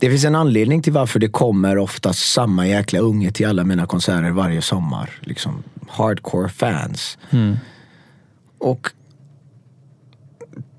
det 0.00 0.10
finns 0.10 0.24
en 0.24 0.34
anledning 0.34 0.82
till 0.82 0.92
varför 0.92 1.18
det 1.18 1.28
kommer 1.28 1.78
oftast 1.78 2.32
samma 2.32 2.66
jäkla 2.66 2.98
unge 2.98 3.30
till 3.32 3.46
alla 3.46 3.64
mina 3.64 3.86
konserter 3.86 4.30
varje 4.30 4.62
sommar. 4.62 5.10
Liksom 5.20 5.62
hardcore 5.88 6.48
fans. 6.48 7.18
Mm. 7.30 7.56
Och 8.58 8.90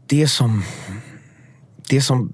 det 0.08 0.28
som, 0.28 0.63
det 1.89 2.02
som 2.02 2.34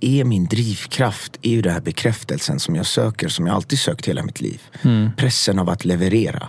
är 0.00 0.24
min 0.24 0.46
drivkraft 0.46 1.38
är 1.42 1.50
ju 1.50 1.62
den 1.62 1.72
här 1.72 1.80
bekräftelsen 1.80 2.60
som 2.60 2.76
jag 2.76 2.86
söker, 2.86 3.28
som 3.28 3.46
jag 3.46 3.54
alltid 3.54 3.78
sökt 3.78 4.08
hela 4.08 4.22
mitt 4.22 4.40
liv. 4.40 4.62
Pressen 5.16 5.58
av 5.58 5.68
att 5.70 5.84
leverera. 5.84 6.48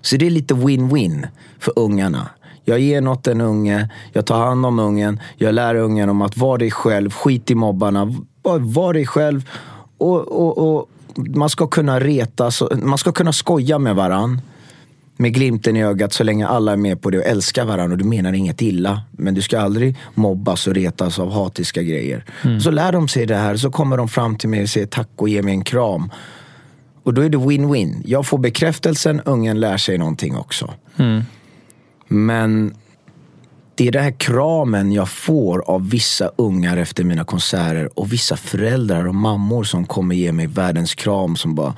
Så 0.00 0.16
det 0.16 0.26
är 0.26 0.30
lite 0.30 0.54
win-win 0.54 1.26
för 1.58 1.72
ungarna. 1.76 2.28
Jag 2.64 2.80
ger 2.80 3.00
något 3.00 3.26
en 3.26 3.40
unge, 3.40 3.88
jag 4.12 4.26
tar 4.26 4.46
hand 4.46 4.66
om 4.66 4.78
ungen, 4.78 5.20
jag 5.36 5.54
lär 5.54 5.74
ungen 5.74 6.08
om 6.08 6.22
att 6.22 6.36
vara 6.36 6.58
dig 6.58 6.70
själv, 6.70 7.10
skit 7.10 7.50
i 7.50 7.54
mobbarna, 7.54 8.14
bara 8.42 8.58
var 8.58 8.92
dig 8.92 9.06
själv. 9.06 9.48
Och, 9.98 10.28
och, 10.28 10.58
och 10.58 10.88
man 11.16 11.50
ska 11.50 11.66
kunna 11.66 12.00
reta, 12.00 12.50
man 12.82 12.98
ska 12.98 13.12
kunna 13.12 13.32
skoja 13.32 13.78
med 13.78 13.96
varann 13.96 14.40
med 15.20 15.34
glimten 15.34 15.76
i 15.76 15.84
ögat 15.84 16.12
så 16.12 16.24
länge 16.24 16.46
alla 16.46 16.72
är 16.72 16.76
med 16.76 17.02
på 17.02 17.10
det 17.10 17.18
och 17.18 17.24
älskar 17.24 17.64
varandra 17.64 17.92
och 17.92 17.98
du 17.98 18.04
menar 18.04 18.32
inget 18.32 18.62
illa. 18.62 19.02
Men 19.10 19.34
du 19.34 19.42
ska 19.42 19.60
aldrig 19.60 19.96
mobbas 20.14 20.66
och 20.66 20.74
retas 20.74 21.18
av 21.18 21.32
hatiska 21.32 21.82
grejer. 21.82 22.24
Så 22.60 22.70
lär 22.70 22.92
de 22.92 23.08
sig 23.08 23.26
det 23.26 23.36
här, 23.36 23.56
så 23.56 23.70
kommer 23.70 23.96
de 23.96 24.08
fram 24.08 24.36
till 24.36 24.48
mig 24.48 24.62
och 24.62 24.68
säger 24.68 24.86
tack 24.86 25.08
och 25.16 25.28
ger 25.28 25.42
mig 25.42 25.54
en 25.54 25.64
kram. 25.64 26.10
Och 27.02 27.14
då 27.14 27.22
är 27.22 27.28
det 27.28 27.38
win-win. 27.38 28.02
Jag 28.04 28.26
får 28.26 28.38
bekräftelsen, 28.38 29.20
ungen 29.20 29.60
lär 29.60 29.76
sig 29.76 29.98
någonting 29.98 30.36
också. 30.36 30.74
Men 32.08 32.74
det 33.74 33.88
är 33.88 33.92
den 33.92 34.02
här 34.02 34.14
kramen 34.18 34.92
jag 34.92 35.08
får 35.08 35.70
av 35.70 35.90
vissa 35.90 36.30
ungar 36.36 36.76
efter 36.76 37.04
mina 37.04 37.24
konserter 37.24 37.98
och 37.98 38.12
vissa 38.12 38.36
föräldrar 38.36 39.06
och 39.06 39.14
mammor 39.14 39.64
som 39.64 39.86
kommer 39.86 40.14
ge 40.14 40.32
mig 40.32 40.46
världens 40.46 40.94
kram 40.94 41.36
som 41.36 41.54
bara 41.54 41.74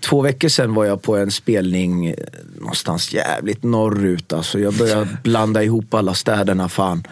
Två 0.00 0.20
veckor 0.20 0.48
sedan 0.48 0.74
var 0.74 0.84
jag 0.84 1.02
på 1.02 1.16
en 1.16 1.30
spelning 1.30 2.06
eh, 2.06 2.14
någonstans 2.58 3.14
jävligt 3.14 3.62
norrut. 3.62 4.32
Alltså 4.32 4.58
jag 4.58 4.74
började 4.74 5.08
blanda 5.22 5.62
ihop 5.62 5.94
alla 5.94 6.14
städerna. 6.14 6.68
Fan. 6.68 7.06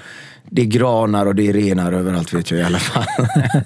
Det 0.50 0.62
är 0.62 0.66
granar 0.66 1.26
och 1.26 1.34
det 1.34 1.48
är 1.48 1.52
renar 1.52 1.92
överallt 1.92 2.32
vet 2.32 2.50
jag 2.50 2.60
i 2.60 2.62
alla 2.62 2.78
fall. 2.78 3.04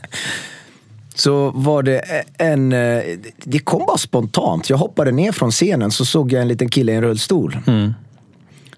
Så 1.15 1.51
var 1.51 1.83
det 1.83 2.03
en... 2.39 2.73
eh, 2.73 3.03
Det 3.45 3.59
kom 3.59 3.87
bara 3.87 3.99
spontant. 3.99 4.71
Jag 4.71 4.77
hoppade 4.77 5.13
ner 5.13 5.33
från 5.33 5.51
scenen 5.51 5.91
så 5.91 6.05
såg 6.05 6.33
jag 6.33 6.43
en 6.43 6.49
liten 6.49 6.69
kille 6.69 6.93
i 6.93 6.95
en 6.95 7.03
rullstol. 7.03 7.59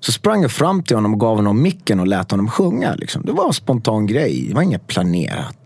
Så 0.01 0.13
sprang 0.13 0.43
jag 0.43 0.51
fram 0.51 0.83
till 0.83 0.97
honom 0.97 1.15
och 1.15 1.21
gav 1.21 1.37
honom 1.37 1.63
micken 1.63 2.01
och 2.01 2.07
lät 2.07 2.31
honom 2.31 2.51
sjunga. 2.51 2.95
Liksom. 2.95 3.23
Det 3.25 3.33
var 3.33 3.47
en 3.47 3.53
spontan 3.53 4.07
grej. 4.07 4.45
Det 4.49 4.55
var 4.55 4.63
inget 4.63 4.87
planerat. 4.87 5.64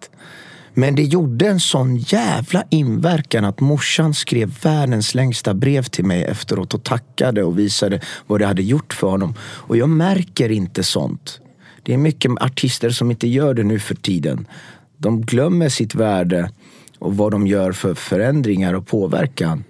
Men 0.78 0.94
det 0.94 1.02
gjorde 1.02 1.48
en 1.48 1.60
sån 1.60 1.96
jävla 1.96 2.64
inverkan 2.70 3.44
att 3.44 3.60
morsan 3.60 4.14
skrev 4.14 4.62
världens 4.62 5.14
längsta 5.14 5.54
brev 5.54 5.82
till 5.82 6.04
mig 6.04 6.24
efteråt 6.24 6.74
och 6.74 6.84
tackade 6.84 7.42
och 7.42 7.58
visade 7.58 8.00
vad 8.26 8.40
det 8.40 8.46
hade 8.46 8.62
gjort 8.62 8.92
för 8.92 9.10
honom. 9.10 9.34
Och 9.40 9.76
jag 9.76 9.88
märker 9.88 10.50
inte 10.50 10.82
sånt. 10.82 11.40
Det 11.82 11.94
är 11.94 11.98
mycket 11.98 12.30
artister 12.40 12.90
som 12.90 13.10
inte 13.10 13.28
gör 13.28 13.54
det 13.54 13.64
nu 13.64 13.78
för 13.78 13.94
tiden. 13.94 14.46
De 14.96 15.20
glömmer 15.20 15.68
sitt 15.68 15.94
värde 15.94 16.50
och 16.98 17.16
vad 17.16 17.32
de 17.32 17.46
gör 17.46 17.72
för 17.72 17.94
förändringar 17.94 18.74
och 18.74 18.86
påverkan. 18.86 19.64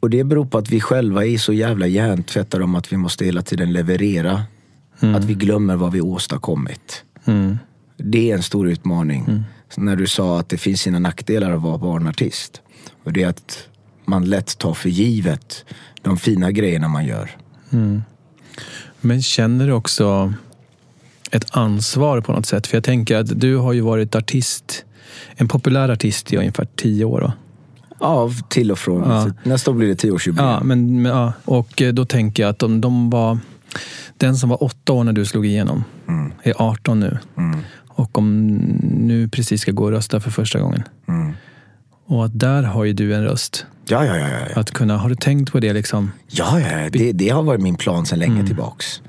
Och 0.00 0.10
det 0.10 0.24
beror 0.24 0.46
på 0.46 0.58
att 0.58 0.70
vi 0.70 0.80
själva 0.80 1.26
är 1.26 1.38
så 1.38 1.52
jävla 1.52 1.86
hjärntvättade 1.86 2.64
om 2.64 2.74
att 2.74 2.92
vi 2.92 2.96
måste 2.96 3.24
hela 3.24 3.42
tiden 3.42 3.72
leverera. 3.72 4.42
Att 5.00 5.24
vi 5.24 5.34
glömmer 5.34 5.76
vad 5.76 5.92
vi 5.92 6.00
åstadkommit. 6.00 7.04
Det 7.96 8.30
är 8.30 8.34
en 8.36 8.42
stor 8.42 8.68
utmaning. 8.68 9.24
Så 9.26 9.44
när 9.76 9.96
du 9.96 10.06
sa 10.06 10.40
att 10.40 10.48
det 10.48 10.58
finns 10.58 10.80
sina 10.80 10.98
nackdelar 10.98 11.52
att 11.52 11.62
vara 11.62 11.78
barnartist. 11.78 12.60
Och 13.04 13.12
det 13.12 13.22
är 13.22 13.28
att 13.28 13.68
man 14.04 14.24
lätt 14.24 14.58
tar 14.58 14.74
för 14.74 14.88
givet 14.88 15.64
de 16.02 16.16
fina 16.16 16.50
grejerna 16.50 16.88
man 16.88 17.06
gör. 17.06 17.30
Men 19.00 19.22
känner 19.22 19.66
du 19.66 19.72
också 19.72 20.32
ett 21.30 21.46
ansvar 21.50 22.20
på 22.20 22.32
något 22.32 22.46
sätt? 22.46 22.66
För 22.66 22.76
jag 22.76 22.84
tänker 22.84 23.16
att 23.16 23.40
du 23.40 23.56
har 23.56 23.72
ju 23.72 23.80
varit 23.80 24.14
artist, 24.14 24.84
en 25.36 25.48
populär 25.48 25.88
artist 25.88 26.32
i 26.32 26.36
ungefär 26.36 26.66
tio 26.76 27.04
år. 27.04 27.20
Va? 27.20 27.32
Ja, 28.00 28.30
till 28.48 28.72
och 28.72 28.78
från. 28.78 29.10
Ja. 29.10 29.30
Nästa 29.42 29.70
år 29.70 29.74
blir 29.74 29.88
det 29.88 29.94
tioårsjubileum. 29.94 30.50
Ja, 30.50 30.62
men, 30.62 31.02
men, 31.02 31.12
ja. 31.12 31.32
Och 31.44 31.82
eh, 31.82 31.92
då 31.92 32.04
tänker 32.04 32.42
jag 32.42 32.50
att 32.50 32.58
de, 32.58 32.80
de 32.80 33.10
var... 33.10 33.38
Den 34.16 34.36
som 34.36 34.50
var 34.50 34.62
åtta 34.62 34.92
år 34.92 35.04
när 35.04 35.12
du 35.12 35.24
slog 35.24 35.46
igenom 35.46 35.84
är 36.42 36.54
18 36.56 37.00
nu. 37.00 37.18
Och 37.96 38.18
om 38.18 38.46
nu 38.82 39.28
precis 39.28 39.60
ska 39.60 39.72
gå 39.72 39.84
och 39.84 39.90
rösta 39.90 40.20
för 40.20 40.30
första 40.30 40.60
gången. 40.60 40.82
Och 42.06 42.24
att 42.24 42.40
där 42.40 42.62
har 42.62 42.84
ju 42.84 42.92
du 42.92 43.14
en 43.14 43.24
röst. 43.24 43.66
Ja, 43.86 44.04
ja, 44.04 44.16
ja. 44.16 44.28
ja, 44.28 44.38
ja. 44.54 44.60
Att 44.60 44.70
kunna, 44.70 44.96
har 44.96 45.08
du 45.08 45.14
tänkt 45.14 45.52
på 45.52 45.60
det 45.60 45.72
liksom? 45.72 46.10
Ja, 46.28 46.60
ja 46.60 46.90
det, 46.90 47.12
det 47.12 47.28
har 47.28 47.42
varit 47.42 47.60
min 47.60 47.76
plan 47.76 48.06
sedan 48.06 48.18
länge 48.18 48.46
tillbaks. 48.46 49.02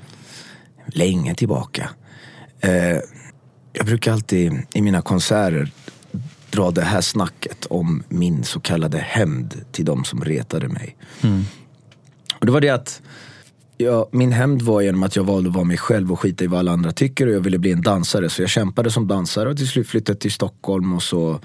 Länge 0.86 1.34
tillbaka. 1.34 1.90
Eh, 2.60 2.98
jag 3.72 3.86
brukar 3.86 4.12
alltid 4.12 4.52
i 4.72 4.82
mina 4.82 5.02
konserter 5.02 5.70
dra 6.50 6.70
det 6.70 6.82
här 6.82 7.00
snacket 7.00 7.66
om 7.66 8.02
min 8.08 8.44
så 8.44 8.60
kallade 8.60 8.98
hämnd 8.98 9.54
till 9.72 9.84
de 9.84 10.04
som 10.04 10.24
retade 10.24 10.68
mig. 10.68 10.96
Och 12.40 12.46
det 12.46 12.52
var 12.52 12.60
det 12.60 12.70
att 12.70 13.02
Ja, 13.78 14.08
min 14.12 14.32
hämnd 14.32 14.62
var 14.62 14.80
genom 14.80 15.02
att 15.02 15.16
jag 15.16 15.24
valde 15.24 15.48
att 15.48 15.54
vara 15.54 15.64
mig 15.64 15.78
själv 15.78 16.12
och 16.12 16.20
skita 16.20 16.44
i 16.44 16.46
vad 16.46 16.60
alla 16.60 16.72
andra 16.72 16.92
tycker 16.92 17.26
och 17.26 17.32
jag 17.32 17.40
ville 17.40 17.58
bli 17.58 17.72
en 17.72 17.82
dansare. 17.82 18.30
Så 18.30 18.42
jag 18.42 18.50
kämpade 18.50 18.90
som 18.90 19.08
dansare 19.08 19.48
och 19.48 19.56
till 19.56 19.68
slut 19.68 19.88
flyttade 19.88 20.18
till 20.18 20.32
Stockholm 20.32 20.92
och 20.92 21.02
så 21.02 21.40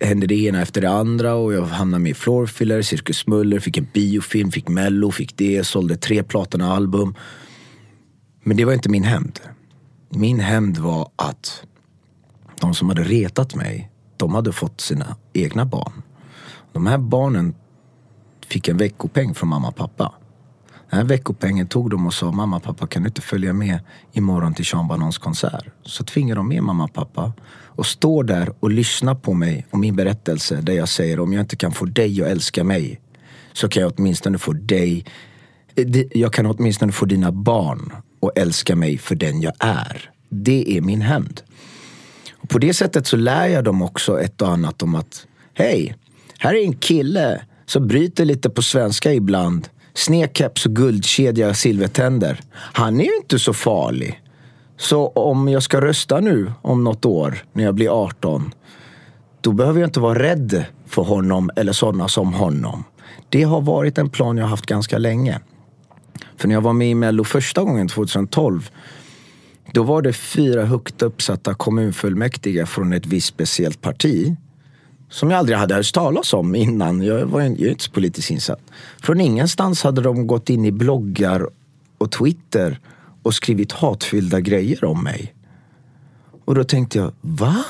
hände 0.00 0.26
det 0.26 0.34
ena 0.34 0.62
efter 0.62 0.80
det 0.80 0.90
andra 0.90 1.34
och 1.34 1.54
jag 1.54 1.62
hamnade 1.62 2.02
med 2.02 2.10
i 2.10 2.14
Floorfiller, 2.14 2.82
Cirkus 2.82 3.26
Muller, 3.26 3.58
fick 3.58 3.78
en 3.78 3.86
biofilm, 3.92 4.50
fick 4.50 4.68
mello, 4.68 5.10
fick 5.10 5.36
det, 5.36 5.64
sålde 5.64 5.96
tre 5.96 6.22
platina 6.22 6.72
album. 6.72 7.14
Men 8.44 8.56
det 8.56 8.64
var 8.64 8.72
inte 8.72 8.88
min 8.88 9.04
hämnd. 9.04 9.40
Min 10.08 10.40
hämnd 10.40 10.78
var 10.78 11.08
att 11.16 11.64
de 12.60 12.74
som 12.74 12.88
hade 12.88 13.02
retat 13.02 13.54
mig, 13.54 13.90
de 14.16 14.34
hade 14.34 14.52
fått 14.52 14.80
sina 14.80 15.16
egna 15.32 15.64
barn. 15.64 16.02
De 16.72 16.86
här 16.86 16.98
barnen 16.98 17.54
fick 18.46 18.68
en 18.68 18.76
veckopeng 18.76 19.34
från 19.34 19.48
mamma 19.48 19.68
och 19.68 19.76
pappa. 19.76 20.14
Den 20.92 20.98
här 20.98 21.06
veckopengen 21.06 21.66
tog 21.66 21.90
de 21.90 22.06
och 22.06 22.14
sa 22.14 22.32
mamma 22.32 22.60
pappa 22.60 22.86
kan 22.86 23.02
du 23.02 23.08
inte 23.08 23.20
följa 23.20 23.52
med 23.52 23.78
imorgon 24.12 24.54
till 24.54 24.64
Sean 24.64 24.88
Banons 24.88 25.18
konsert? 25.18 25.64
Så 25.82 26.04
tvingar 26.04 26.36
de 26.36 26.48
med 26.48 26.62
mamma 26.62 26.84
och 26.84 26.92
pappa 26.92 27.32
och 27.66 27.86
står 27.86 28.24
där 28.24 28.52
och 28.60 28.70
lyssnar 28.70 29.14
på 29.14 29.34
mig 29.34 29.66
och 29.70 29.78
min 29.78 29.96
berättelse 29.96 30.60
där 30.60 30.72
jag 30.72 30.88
säger 30.88 31.20
om 31.20 31.32
jag 31.32 31.40
inte 31.40 31.56
kan 31.56 31.72
få 31.72 31.84
dig 31.84 32.22
att 32.22 32.28
älska 32.28 32.64
mig 32.64 33.00
så 33.52 33.68
kan 33.68 33.82
jag 33.82 33.92
åtminstone 33.96 34.38
få 34.38 34.52
dig 34.52 35.04
jag 36.10 36.32
kan 36.32 36.46
åtminstone 36.46 36.92
få 36.92 37.06
dina 37.06 37.32
barn 37.32 37.92
att 38.22 38.38
älska 38.38 38.76
mig 38.76 38.98
för 38.98 39.14
den 39.14 39.40
jag 39.40 39.52
är. 39.58 40.10
Det 40.28 40.76
är 40.76 40.80
min 40.80 41.02
hämnd. 41.02 41.40
På 42.48 42.58
det 42.58 42.74
sättet 42.74 43.06
så 43.06 43.16
lär 43.16 43.46
jag 43.46 43.64
dem 43.64 43.82
också 43.82 44.20
ett 44.20 44.42
och 44.42 44.48
annat 44.48 44.82
om 44.82 44.94
att 44.94 45.26
hej, 45.54 45.96
här 46.38 46.54
är 46.54 46.64
en 46.64 46.76
kille 46.76 47.42
som 47.66 47.86
bryter 47.86 48.24
lite 48.24 48.50
på 48.50 48.62
svenska 48.62 49.12
ibland. 49.12 49.68
Snedkeps 49.94 50.66
och 50.66 50.76
guldkedja, 50.76 51.54
silvertänder. 51.54 52.40
Han 52.52 53.00
är 53.00 53.04
ju 53.04 53.16
inte 53.16 53.38
så 53.38 53.52
farlig. 53.52 54.22
Så 54.76 55.08
om 55.08 55.48
jag 55.48 55.62
ska 55.62 55.80
rösta 55.80 56.20
nu 56.20 56.52
om 56.62 56.84
något 56.84 57.04
år 57.04 57.44
när 57.52 57.64
jag 57.64 57.74
blir 57.74 58.04
18 58.04 58.54
då 59.40 59.52
behöver 59.52 59.80
jag 59.80 59.88
inte 59.88 60.00
vara 60.00 60.18
rädd 60.18 60.64
för 60.86 61.02
honom 61.02 61.50
eller 61.56 61.72
sådana 61.72 62.08
som 62.08 62.34
honom. 62.34 62.84
Det 63.28 63.42
har 63.42 63.60
varit 63.60 63.98
en 63.98 64.10
plan 64.10 64.36
jag 64.36 64.46
haft 64.46 64.66
ganska 64.66 64.98
länge. 64.98 65.40
För 66.36 66.48
när 66.48 66.54
jag 66.54 66.62
var 66.62 66.72
med 66.72 66.90
i 66.90 66.94
Mello 66.94 67.24
första 67.24 67.62
gången 67.62 67.88
2012 67.88 68.70
då 69.72 69.82
var 69.82 70.02
det 70.02 70.12
fyra 70.12 70.64
högt 70.64 71.02
uppsatta 71.02 71.54
kommunfullmäktige 71.54 72.66
från 72.66 72.92
ett 72.92 73.06
visst 73.06 73.26
speciellt 73.26 73.80
parti 73.80 74.36
som 75.12 75.30
jag 75.30 75.38
aldrig 75.38 75.58
hade 75.58 75.74
hört 75.74 75.92
talas 75.92 76.34
om 76.34 76.54
innan. 76.54 77.02
Jag 77.02 77.26
var 77.26 77.40
ju 77.40 77.70
inte 77.70 77.84
så 77.84 77.90
politiskt 77.90 78.30
insatt. 78.30 78.60
Från 79.02 79.20
ingenstans 79.20 79.82
hade 79.82 80.02
de 80.02 80.26
gått 80.26 80.50
in 80.50 80.64
i 80.64 80.72
bloggar 80.72 81.48
och 81.98 82.10
Twitter 82.10 82.78
och 83.22 83.34
skrivit 83.34 83.72
hatfyllda 83.72 84.40
grejer 84.40 84.84
om 84.84 85.04
mig. 85.04 85.34
Och 86.44 86.54
då 86.54 86.64
tänkte 86.64 86.98
jag, 86.98 87.12
va? 87.20 87.64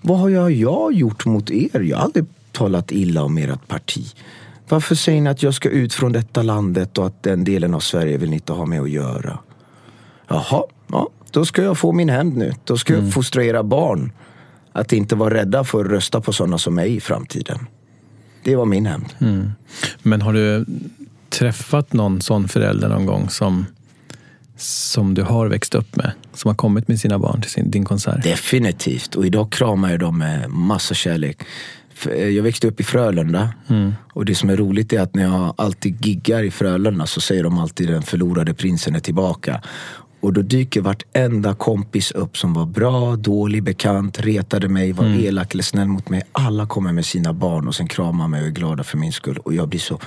Vad 0.00 0.18
har 0.18 0.28
jag, 0.28 0.52
jag 0.52 0.92
gjort 0.92 1.26
mot 1.26 1.50
er? 1.50 1.80
Jag 1.80 1.96
har 1.96 2.04
aldrig 2.04 2.24
talat 2.52 2.92
illa 2.92 3.22
om 3.22 3.38
ert 3.38 3.68
parti. 3.68 4.14
Varför 4.68 4.94
säger 4.94 5.20
ni 5.20 5.30
att 5.30 5.42
jag 5.42 5.54
ska 5.54 5.68
ut 5.68 5.94
från 5.94 6.12
detta 6.12 6.42
landet 6.42 6.98
och 6.98 7.06
att 7.06 7.22
den 7.22 7.44
delen 7.44 7.74
av 7.74 7.80
Sverige 7.80 8.16
vill 8.16 8.30
ni 8.30 8.36
inte 8.36 8.52
ha 8.52 8.66
med 8.66 8.80
att 8.80 8.90
göra? 8.90 9.38
Jaha, 10.28 10.64
ja, 10.86 11.08
då 11.30 11.44
ska 11.44 11.62
jag 11.62 11.78
få 11.78 11.92
min 11.92 12.08
hämnd 12.08 12.36
nu. 12.36 12.54
Då 12.64 12.76
ska 12.76 12.94
jag 12.94 13.12
fostra 13.12 13.44
era 13.44 13.62
barn 13.62 14.12
att 14.72 14.92
inte 14.92 15.14
vara 15.16 15.34
rädda 15.34 15.64
för 15.64 15.84
att 15.84 15.90
rösta 15.90 16.20
på 16.20 16.32
sådana 16.32 16.58
som 16.58 16.74
mig 16.74 16.96
i 16.96 17.00
framtiden. 17.00 17.58
Det 18.44 18.56
var 18.56 18.64
min 18.64 18.86
hämnd. 18.86 19.06
Men 20.02 20.22
har 20.22 20.32
du 20.32 20.64
träffat 21.30 21.92
någon 21.92 22.20
sån 22.20 22.48
förälder 22.48 22.88
någon 22.88 23.06
gång 23.06 23.28
som, 23.30 23.66
som 24.56 25.14
du 25.14 25.22
har 25.22 25.46
växt 25.46 25.74
upp 25.74 25.96
med? 25.96 26.12
Som 26.34 26.48
har 26.48 26.54
kommit 26.54 26.88
med 26.88 27.00
sina 27.00 27.18
barn 27.18 27.40
till 27.40 27.50
sin, 27.50 27.70
din 27.70 27.84
konsert? 27.84 28.22
Definitivt. 28.22 29.14
Och 29.14 29.26
idag 29.26 29.52
kramar 29.52 29.90
jag 29.90 30.00
dem 30.00 30.18
med 30.18 30.50
massa 30.50 30.94
kärlek. 30.94 31.42
Eh, 32.10 32.28
Jag 32.28 32.42
växte 32.42 32.66
upp 32.68 32.80
i 32.80 32.84
Frölunda. 32.84 33.54
Och 34.12 34.24
det 34.24 34.34
som 34.34 34.50
är 34.50 34.56
roligt 34.56 34.92
är 34.92 35.00
att 35.00 35.14
när 35.14 35.22
jag 35.22 35.54
alltid 35.58 36.06
giggar 36.06 36.42
i 36.42 36.50
Frölunda 36.50 37.06
så 37.06 37.20
säger 37.20 37.42
de 37.44 37.58
alltid 37.58 37.88
den 37.88 38.02
förlorade 38.02 38.54
prinsen 38.54 38.94
är 38.94 39.00
tillbaka. 39.00 39.62
Och 40.22 40.32
då 40.32 40.42
dyker 40.42 40.80
vartenda 40.80 41.54
kompis 41.54 42.10
upp 42.10 42.36
som 42.36 42.54
var 42.54 42.66
bra, 42.66 43.16
dålig, 43.16 43.62
bekant, 43.62 44.20
retade 44.20 44.68
mig, 44.68 44.92
var 44.92 45.04
elak 45.04 45.54
eller 45.54 45.62
snäll 45.62 45.88
mot 45.88 46.08
mig. 46.08 46.22
Alla 46.32 46.66
kommer 46.66 46.92
med 46.92 47.06
sina 47.06 47.32
barn 47.32 47.68
och 47.68 47.74
sen 47.74 47.88
kramar 47.88 48.28
mig 48.28 48.40
och 48.40 48.46
är 48.46 48.50
glada 48.50 48.84
för 48.84 48.98
min 48.98 49.12
skull. 49.12 49.38
Och 49.38 49.54
jag 49.54 49.68
blir 49.68 49.80
så... 49.80 50.00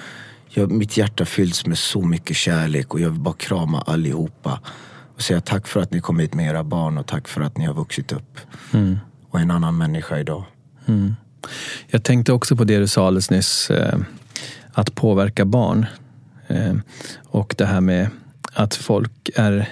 Jag, 0.49 0.72
mitt 0.72 0.97
hjärta 0.97 1.26
fylls 1.26 1.66
med 1.66 1.78
så 1.78 2.01
mycket 2.01 2.38
kärlek 2.38 2.93
och 2.93 2.99
jag 2.99 3.09
vill 3.09 3.20
bara 3.20 3.36
krama 3.36 3.82
allihopa. 3.82 4.59
Och 5.16 5.22
säga 5.22 5.41
tack 5.41 5.68
för 5.68 5.80
att 5.80 5.91
ni 5.91 6.01
kom 6.01 6.20
hit 6.20 6.34
med 6.34 6.49
era 6.49 6.63
barn 6.63 6.97
och 6.97 7.07
tack 7.07 7.28
för 7.28 7.41
att 7.41 7.57
ni 7.57 7.66
har 7.66 7.74
vuxit 7.74 8.11
upp. 8.11 8.39
Och 9.30 9.39
är 9.39 9.43
en 9.43 9.51
annan 9.51 9.78
människa 9.78 10.20
idag. 10.20 10.43
Jag 11.88 12.03
tänkte 12.03 12.34
också 12.34 12.55
på 12.55 12.63
det 12.63 12.80
du 12.80 12.88
sa 12.88 13.07
alldeles 13.07 13.30
nyss, 13.30 13.70
eh, 13.70 13.99
att 14.74 14.95
påverka 14.95 15.45
barn. 15.45 15.86
Eh, 16.47 16.76
och 17.24 17.55
det 17.57 17.66
här 17.66 17.82
med 17.82 18.09
att 18.53 18.76
folk 18.76 19.30
är 19.36 19.70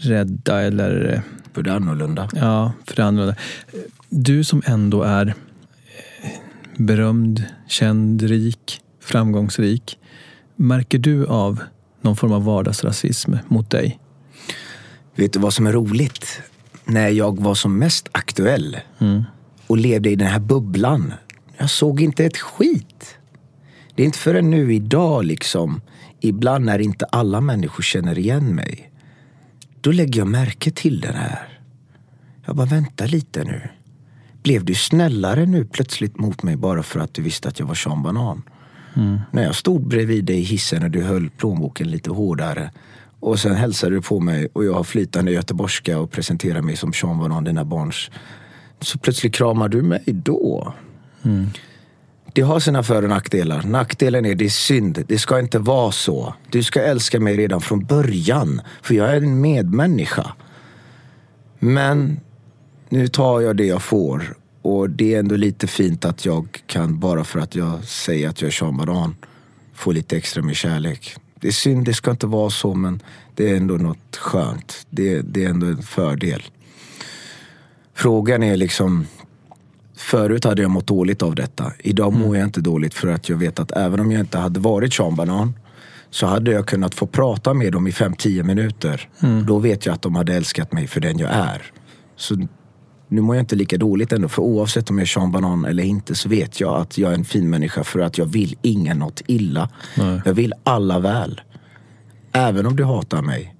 rädda 0.00 0.60
eller 0.60 1.22
För 1.52 1.62
det 1.62 1.72
annorlunda. 1.74 2.28
ja, 2.32 2.72
för 2.86 2.96
det 2.96 3.04
andra. 3.04 3.34
Du 4.08 4.44
som 4.44 4.62
ändå 4.66 5.02
är 5.02 5.26
eh, 5.26 6.30
berömd, 6.76 7.44
känd, 7.68 8.22
rik, 8.22 8.80
framgångsrik. 9.00 9.98
Märker 10.56 10.98
du 10.98 11.26
av 11.26 11.60
någon 12.00 12.16
form 12.16 12.32
av 12.32 12.44
vardagsrasism 12.44 13.34
mot 13.48 13.70
dig? 13.70 13.98
Vet 15.14 15.32
du 15.32 15.38
vad 15.38 15.54
som 15.54 15.66
är 15.66 15.72
roligt? 15.72 16.42
När 16.84 17.08
jag 17.08 17.40
var 17.40 17.54
som 17.54 17.78
mest 17.78 18.08
aktuell 18.12 18.76
och 19.66 19.76
levde 19.76 20.10
i 20.10 20.16
den 20.16 20.28
här 20.28 20.40
bubblan. 20.40 21.12
Jag 21.58 21.70
såg 21.70 22.00
inte 22.00 22.24
ett 22.24 22.36
skit. 22.36 23.16
Det 23.94 24.02
är 24.02 24.06
inte 24.06 24.18
förrän 24.18 24.50
nu 24.50 24.74
idag 24.74 25.24
liksom, 25.24 25.80
ibland 26.20 26.64
när 26.64 26.78
inte 26.78 27.04
alla 27.04 27.40
människor 27.40 27.82
känner 27.82 28.18
igen 28.18 28.54
mig. 28.54 28.89
Då 29.80 29.92
lägger 29.92 30.20
jag 30.20 30.28
märke 30.28 30.70
till 30.70 31.00
det 31.00 31.12
här. 31.12 31.58
Jag 32.46 32.56
bara, 32.56 32.66
vänta 32.66 33.06
lite 33.06 33.44
nu. 33.44 33.68
Blev 34.42 34.64
du 34.64 34.74
snällare 34.74 35.46
nu 35.46 35.64
plötsligt 35.64 36.18
mot 36.18 36.42
mig 36.42 36.56
bara 36.56 36.82
för 36.82 37.00
att 37.00 37.14
du 37.14 37.22
visste 37.22 37.48
att 37.48 37.58
jag 37.58 37.66
var 37.66 37.74
Sean 37.74 38.02
Banan? 38.02 38.42
När 39.30 39.42
jag 39.42 39.54
stod 39.54 39.88
bredvid 39.88 40.24
dig 40.24 40.38
i 40.38 40.42
hissen 40.42 40.82
och 40.82 40.90
du 40.90 41.02
höll 41.02 41.30
plånboken 41.30 41.90
lite 41.90 42.10
hårdare 42.10 42.70
och 43.20 43.40
sen 43.40 43.54
hälsade 43.54 43.94
du 43.94 44.02
på 44.02 44.20
mig 44.20 44.48
och 44.52 44.64
jag 44.64 44.74
har 44.74 44.84
flytande 44.84 45.32
göteborgska 45.32 45.98
och 45.98 46.10
presenterar 46.10 46.62
mig 46.62 46.76
som 46.76 46.92
Sean 46.92 47.18
Banan, 47.18 47.44
dina 47.44 47.64
barns. 47.64 48.10
Så 48.80 48.98
plötsligt 48.98 49.34
kramar 49.34 49.68
du 49.68 49.82
mig 49.82 50.02
då. 50.06 50.74
Det 52.32 52.42
har 52.42 52.60
sina 52.60 52.82
för 52.82 53.02
och 53.02 53.08
nackdelar. 53.08 53.62
Nackdelen 53.62 54.26
är 54.26 54.34
det 54.34 54.44
är 54.44 54.48
synd. 54.48 55.04
Det 55.08 55.18
ska 55.18 55.38
inte 55.38 55.58
vara 55.58 55.92
så. 55.92 56.34
Du 56.50 56.62
ska 56.62 56.82
älska 56.82 57.20
mig 57.20 57.36
redan 57.36 57.60
från 57.60 57.84
början. 57.84 58.60
För 58.82 58.94
jag 58.94 59.10
är 59.10 59.16
en 59.16 59.40
medmänniska. 59.40 60.32
Men 61.58 62.20
nu 62.88 63.08
tar 63.08 63.40
jag 63.40 63.56
det 63.56 63.66
jag 63.66 63.82
får. 63.82 64.36
Och 64.62 64.90
det 64.90 65.14
är 65.14 65.18
ändå 65.18 65.36
lite 65.36 65.66
fint 65.66 66.04
att 66.04 66.24
jag 66.24 66.62
kan, 66.66 66.98
bara 66.98 67.24
för 67.24 67.40
att 67.40 67.54
jag 67.54 67.84
säger 67.84 68.28
att 68.28 68.40
jag 68.40 68.48
är 68.48 68.52
Sean 68.52 68.76
Banan, 68.76 69.16
få 69.74 69.92
lite 69.92 70.16
extra 70.16 70.42
med 70.42 70.56
kärlek. 70.56 71.16
Det 71.40 71.48
är 71.48 71.52
synd, 71.52 71.84
det 71.84 71.94
ska 71.94 72.10
inte 72.10 72.26
vara 72.26 72.50
så, 72.50 72.74
men 72.74 73.02
det 73.34 73.50
är 73.50 73.56
ändå 73.56 73.74
något 73.74 74.16
skönt. 74.16 74.86
Det, 74.90 75.20
det 75.20 75.44
är 75.44 75.48
ändå 75.48 75.66
en 75.66 75.82
fördel. 75.82 76.42
Frågan 77.94 78.42
är 78.42 78.56
liksom, 78.56 79.06
Förut 80.00 80.44
hade 80.44 80.62
jag 80.62 80.70
mått 80.70 80.86
dåligt 80.86 81.22
av 81.22 81.34
detta. 81.34 81.72
Idag 81.78 82.12
mår 82.12 82.36
jag 82.36 82.46
inte 82.46 82.60
dåligt 82.60 82.94
för 82.94 83.08
att 83.08 83.28
jag 83.28 83.36
vet 83.36 83.58
att 83.58 83.72
även 83.72 84.00
om 84.00 84.12
jag 84.12 84.20
inte 84.20 84.38
hade 84.38 84.60
varit 84.60 84.94
Sean 84.94 85.16
Banan 85.16 85.54
så 86.10 86.26
hade 86.26 86.50
jag 86.50 86.66
kunnat 86.66 86.94
få 86.94 87.06
prata 87.06 87.54
med 87.54 87.72
dem 87.72 87.86
i 87.86 87.90
5-10 87.90 88.42
minuter. 88.42 89.08
Då 89.46 89.58
vet 89.58 89.86
jag 89.86 89.92
att 89.92 90.02
de 90.02 90.14
hade 90.14 90.34
älskat 90.34 90.72
mig 90.72 90.86
för 90.86 91.00
den 91.00 91.18
jag 91.18 91.30
är. 91.30 91.62
Så 92.16 92.46
nu 93.08 93.20
mår 93.20 93.36
jag 93.36 93.42
inte 93.42 93.56
lika 93.56 93.76
dåligt 93.76 94.12
ändå. 94.12 94.28
För 94.28 94.42
oavsett 94.42 94.90
om 94.90 94.98
jag 94.98 95.02
är 95.02 95.06
Sean 95.06 95.32
Banan 95.32 95.64
eller 95.64 95.82
inte 95.82 96.14
så 96.14 96.28
vet 96.28 96.60
jag 96.60 96.80
att 96.80 96.98
jag 96.98 97.10
är 97.10 97.14
en 97.14 97.24
fin 97.24 97.50
människa 97.50 97.84
för 97.84 98.00
att 98.00 98.18
jag 98.18 98.26
vill 98.26 98.56
ingen 98.62 98.98
något 98.98 99.22
illa. 99.26 99.68
Jag 100.24 100.34
vill 100.34 100.52
alla 100.64 100.98
väl. 100.98 101.40
Även 102.32 102.66
om 102.66 102.76
du 102.76 102.84
hatar 102.84 103.22
mig. 103.22 103.54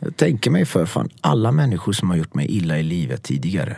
Jag 0.00 0.16
tänker 0.16 0.50
mig 0.50 0.64
för 0.64 0.86
fan, 0.86 1.08
alla 1.20 1.52
människor 1.52 1.92
som 1.92 2.10
har 2.10 2.16
gjort 2.16 2.34
mig 2.34 2.46
illa 2.46 2.78
i 2.78 2.82
livet 2.82 3.22
tidigare. 3.22 3.76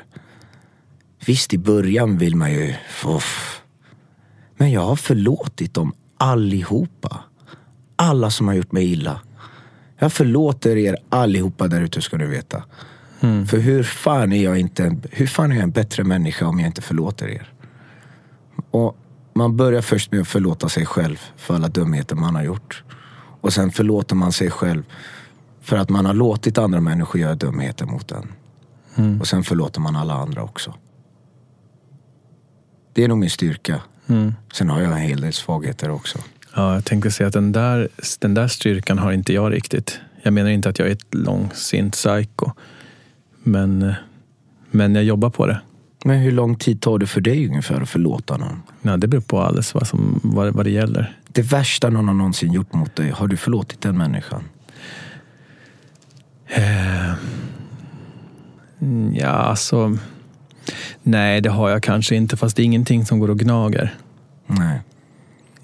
Visst, 1.26 1.54
i 1.54 1.58
början 1.58 2.18
vill 2.18 2.36
man 2.36 2.52
ju... 2.52 2.74
Uff. 3.06 3.62
Men 4.56 4.70
jag 4.70 4.80
har 4.80 4.96
förlåtit 4.96 5.74
dem 5.74 5.94
allihopa. 6.18 7.20
Alla 7.96 8.30
som 8.30 8.48
har 8.48 8.54
gjort 8.54 8.72
mig 8.72 8.92
illa. 8.92 9.20
Jag 9.98 10.12
förlåter 10.12 10.76
er 10.76 10.96
allihopa 11.08 11.68
där 11.68 11.80
ute 11.80 12.02
ska 12.02 12.16
du 12.16 12.26
veta. 12.26 12.64
För 13.46 13.58
hur 13.58 13.82
fan, 13.82 14.32
är 14.32 14.44
jag 14.44 14.58
inte 14.58 14.96
hur 15.10 15.26
fan 15.26 15.52
är 15.52 15.56
jag 15.56 15.62
en 15.62 15.70
bättre 15.70 16.04
människa 16.04 16.46
om 16.46 16.60
jag 16.60 16.66
inte 16.66 16.82
förlåter 16.82 17.28
er? 17.28 17.52
Och 18.70 18.96
man 19.34 19.56
börjar 19.56 19.82
först 19.82 20.12
med 20.12 20.20
att 20.20 20.28
förlåta 20.28 20.68
sig 20.68 20.86
själv 20.86 21.20
för 21.36 21.54
alla 21.54 21.68
dumheter 21.68 22.16
man 22.16 22.34
har 22.34 22.42
gjort. 22.42 22.84
Och 23.40 23.52
sen 23.52 23.70
förlåter 23.70 24.14
man 24.14 24.32
sig 24.32 24.50
själv 24.50 24.82
för 25.60 25.76
att 25.76 25.88
man 25.88 26.06
har 26.06 26.14
låtit 26.14 26.58
andra 26.58 26.80
människor 26.80 27.20
göra 27.20 27.34
dumheter 27.34 27.86
mot 27.86 28.12
en. 28.12 28.32
Och 29.20 29.26
sen 29.26 29.44
förlåter 29.44 29.80
man 29.80 29.96
alla 29.96 30.14
andra 30.14 30.42
också. 30.42 30.74
Det 32.92 33.04
är 33.04 33.08
nog 33.08 33.18
min 33.18 33.30
styrka. 33.30 33.80
Sen 34.52 34.70
har 34.70 34.80
jag 34.80 34.92
en 34.92 34.98
hel 34.98 35.20
del 35.20 35.32
svagheter 35.32 35.90
också. 35.90 36.18
Ja, 36.54 36.74
jag 36.74 36.84
tänkte 36.84 37.10
säga 37.10 37.26
att 37.26 37.32
den 37.32 37.52
där, 37.52 37.88
den 38.18 38.34
där 38.34 38.48
styrkan 38.48 38.98
har 38.98 39.12
inte 39.12 39.32
jag 39.32 39.52
riktigt. 39.52 40.00
Jag 40.22 40.32
menar 40.32 40.50
inte 40.50 40.68
att 40.68 40.78
jag 40.78 40.88
är 40.88 40.92
ett 40.92 41.14
långsint 41.14 41.92
psycho. 41.92 42.50
Men, 43.42 43.82
eh, 43.82 43.94
men 44.70 44.94
jag 44.94 45.04
jobbar 45.04 45.30
på 45.30 45.46
det. 45.46 45.60
Men 46.04 46.18
hur 46.18 46.32
lång 46.32 46.56
tid 46.56 46.80
tar 46.80 46.98
det 46.98 47.06
för 47.06 47.20
dig 47.20 47.48
ungefär 47.48 47.80
att 47.80 47.88
förlåta 47.88 48.36
någon? 48.36 48.62
Ja, 48.82 48.96
det 48.96 49.06
beror 49.06 49.20
på 49.20 49.40
alldeles 49.40 49.74
vad, 49.74 49.86
som, 49.86 50.20
vad, 50.22 50.54
vad 50.54 50.66
det 50.66 50.70
gäller. 50.70 51.16
Det 51.28 51.42
värsta 51.42 51.90
någon 51.90 52.08
har 52.08 52.14
någonsin 52.14 52.52
gjort 52.52 52.72
mot 52.72 52.96
dig, 52.96 53.10
har 53.10 53.26
du 53.26 53.36
förlåtit 53.36 53.80
den 53.80 53.98
människan? 53.98 54.44
Mm, 58.80 59.14
Ja, 59.14 59.28
alltså... 59.28 59.98
Nej, 61.02 61.40
det 61.40 61.50
har 61.50 61.70
jag 61.70 61.82
kanske 61.82 62.16
inte. 62.16 62.36
Fast 62.36 62.56
det 62.56 62.62
är 62.62 62.64
ingenting 62.64 63.06
som 63.06 63.18
går 63.18 63.30
och 63.30 63.38
gnager. 63.38 63.94
Nej. 64.46 64.80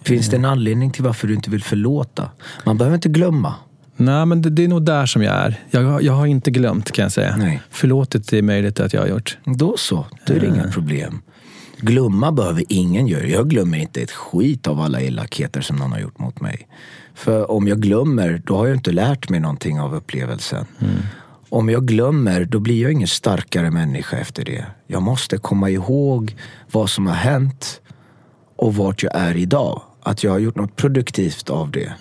Finns 0.02 0.28
det 0.28 0.36
en 0.36 0.44
anledning 0.44 0.90
till 0.90 1.04
varför 1.04 1.28
du 1.28 1.34
inte 1.34 1.50
vill 1.50 1.62
förlåta? 1.62 2.30
Man 2.64 2.78
behöver 2.78 2.94
inte 2.94 3.08
glömma. 3.08 3.54
Nej, 3.96 4.26
men 4.26 4.42
det, 4.42 4.50
det 4.50 4.64
är 4.64 4.68
nog 4.68 4.82
där 4.82 5.06
som 5.06 5.22
jag 5.22 5.34
är. 5.34 5.60
Jag, 5.70 6.02
jag 6.02 6.12
har 6.12 6.26
inte 6.26 6.50
glömt 6.50 6.92
kan 6.92 7.02
jag 7.02 7.12
säga. 7.12 7.36
Nej. 7.36 7.60
Förlåtit 7.70 8.28
det 8.28 8.38
är 8.38 8.42
möjligt 8.42 8.80
att 8.80 8.92
jag 8.92 9.00
har 9.00 9.08
gjort. 9.08 9.38
Då 9.44 9.76
så, 9.76 10.06
då 10.26 10.34
är 10.34 10.40
det 10.40 10.46
inga 10.46 10.70
problem. 10.70 11.22
Glömma 11.80 12.32
behöver 12.32 12.64
ingen 12.68 13.06
göra. 13.06 13.26
Jag 13.26 13.48
glömmer 13.50 13.78
inte 13.78 14.02
ett 14.02 14.10
skit 14.10 14.66
av 14.66 14.80
alla 14.80 15.00
elakheter 15.00 15.60
som 15.60 15.76
någon 15.76 15.92
har 15.92 15.98
gjort 15.98 16.18
mot 16.18 16.40
mig. 16.40 16.68
För 17.14 17.50
om 17.50 17.68
jag 17.68 17.80
glömmer, 17.80 18.42
då 18.46 18.56
har 18.56 18.66
jag 18.66 18.76
inte 18.76 18.92
lärt 18.92 19.28
mig 19.28 19.40
någonting 19.40 19.80
av 19.80 19.94
upplevelsen. 19.94 20.66
Om 21.50 21.68
jag 21.68 21.86
glömmer, 21.86 22.44
då 22.44 22.58
blir 22.58 22.82
jag 22.82 22.92
ingen 22.92 23.08
starkare 23.08 23.70
människa 23.70 24.16
efter 24.16 24.44
det. 24.44 24.66
Jag 24.86 25.02
måste 25.02 25.38
komma 25.38 25.70
ihåg 25.70 26.36
vad 26.70 26.90
som 26.90 27.06
har 27.06 27.14
hänt 27.14 27.80
och 28.56 28.74
vart 28.74 29.02
jag 29.02 29.12
är 29.14 29.36
idag. 29.36 29.82
Att 30.02 30.24
jag 30.24 30.30
har 30.30 30.38
gjort 30.38 30.56
något 30.56 30.76
produktivt 30.76 31.50
av 31.50 31.70
det. 31.70 31.92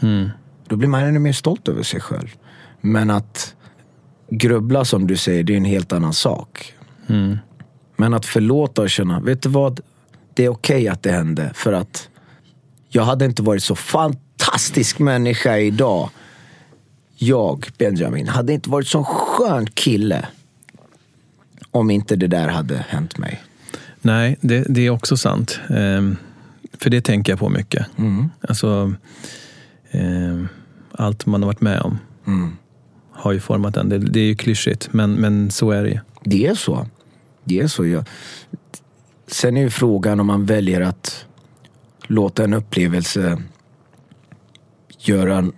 Då 0.67 0.75
blir 0.75 0.89
man 0.89 1.03
ännu 1.03 1.19
mer 1.19 1.33
stolt 1.33 1.67
över 1.67 1.83
sig 1.83 2.01
själv. 2.01 2.27
Men 2.81 3.09
att 3.09 3.55
grubbla 4.29 4.85
som 4.85 5.07
du 5.07 5.17
säger, 5.17 5.43
det 5.43 5.53
är 5.53 5.57
en 5.57 5.65
helt 5.65 5.93
annan 5.93 6.13
sak. 6.13 6.73
Men 7.95 8.13
att 8.13 8.25
förlåta 8.25 8.81
och 8.81 8.89
känna, 8.89 9.19
vet 9.19 9.41
du 9.41 9.49
vad? 9.49 9.79
Det 10.33 10.45
är 10.45 10.49
okej 10.49 10.87
att 10.87 11.03
det 11.03 11.11
hände. 11.11 11.51
För 11.53 11.73
att 11.73 12.09
jag 12.89 13.03
hade 13.03 13.25
inte 13.25 13.41
varit 13.41 13.63
så 13.63 13.75
fantastisk 13.75 14.99
människa 14.99 15.57
idag. 15.57 16.09
Jag, 17.19 17.67
Benjamin, 17.77 18.27
hade 18.27 18.53
inte 18.53 18.69
varit 18.69 18.87
så 18.87 19.03
skön 19.03 19.67
kille. 19.67 20.27
Om 21.71 21.91
inte 21.91 22.15
det 22.15 22.27
där 22.27 22.47
hade 22.47 22.85
hänt 22.89 23.17
mig. 23.17 23.43
Nej, 24.01 24.37
det, 24.41 24.65
det 24.69 24.85
är 24.85 24.89
också 24.89 25.17
sant. 25.17 25.59
Ehm, 25.69 26.15
för 26.73 26.89
det 26.89 27.01
tänker 27.01 27.31
jag 27.31 27.39
på 27.39 27.49
mycket. 27.49 27.87
Alltså, 28.41 28.93
ehm, 29.91 30.47
allt 30.91 31.25
man 31.25 31.41
har 31.41 31.47
varit 31.47 31.61
med 31.61 31.81
om 31.81 31.99
har 33.17 33.31
ju 33.31 33.39
format 33.39 33.77
en. 33.77 33.89
Det, 33.89 33.97
det 33.97 34.19
är 34.19 34.25
ju 34.25 34.35
klyschigt, 34.35 34.89
men, 34.91 35.13
men 35.13 35.51
så 35.51 35.71
är 35.71 35.83
det 35.83 35.89
ju. 35.89 35.99
Det 36.23 36.47
är 36.47 36.55
så. 36.55 36.87
Det 37.43 37.59
är 37.59 37.67
så. 37.67 37.85
Jag... 37.85 38.05
Sen 39.27 39.57
är 39.57 39.61
ju 39.61 39.69
frågan 39.69 40.19
om 40.19 40.27
man 40.27 40.45
väljer 40.45 40.81
att 40.81 41.25
låta 42.07 42.43
en 42.43 42.53
upplevelse 42.53 43.41
göra, 44.99 45.51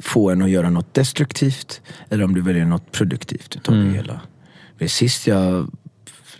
få 0.00 0.30
en 0.30 0.42
att 0.42 0.50
göra 0.50 0.70
något 0.70 0.94
destruktivt 0.94 1.82
eller 2.10 2.24
om 2.24 2.34
du 2.34 2.40
väljer 2.40 2.64
något 2.64 2.92
produktivt 2.92 3.56
utav 3.56 3.74
det 3.74 3.90
hela. 3.90 4.20
För 4.78 4.86
sist 4.86 5.26
jag 5.26 5.70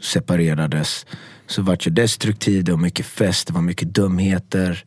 separerades 0.00 1.06
så 1.46 1.62
vart 1.62 1.86
jag 1.86 1.94
destruktiv, 1.94 2.64
det 2.64 2.72
var 2.72 2.78
mycket 2.78 3.06
fest, 3.06 3.46
det 3.46 3.52
var 3.52 3.60
mycket 3.60 3.94
dumheter. 3.94 4.84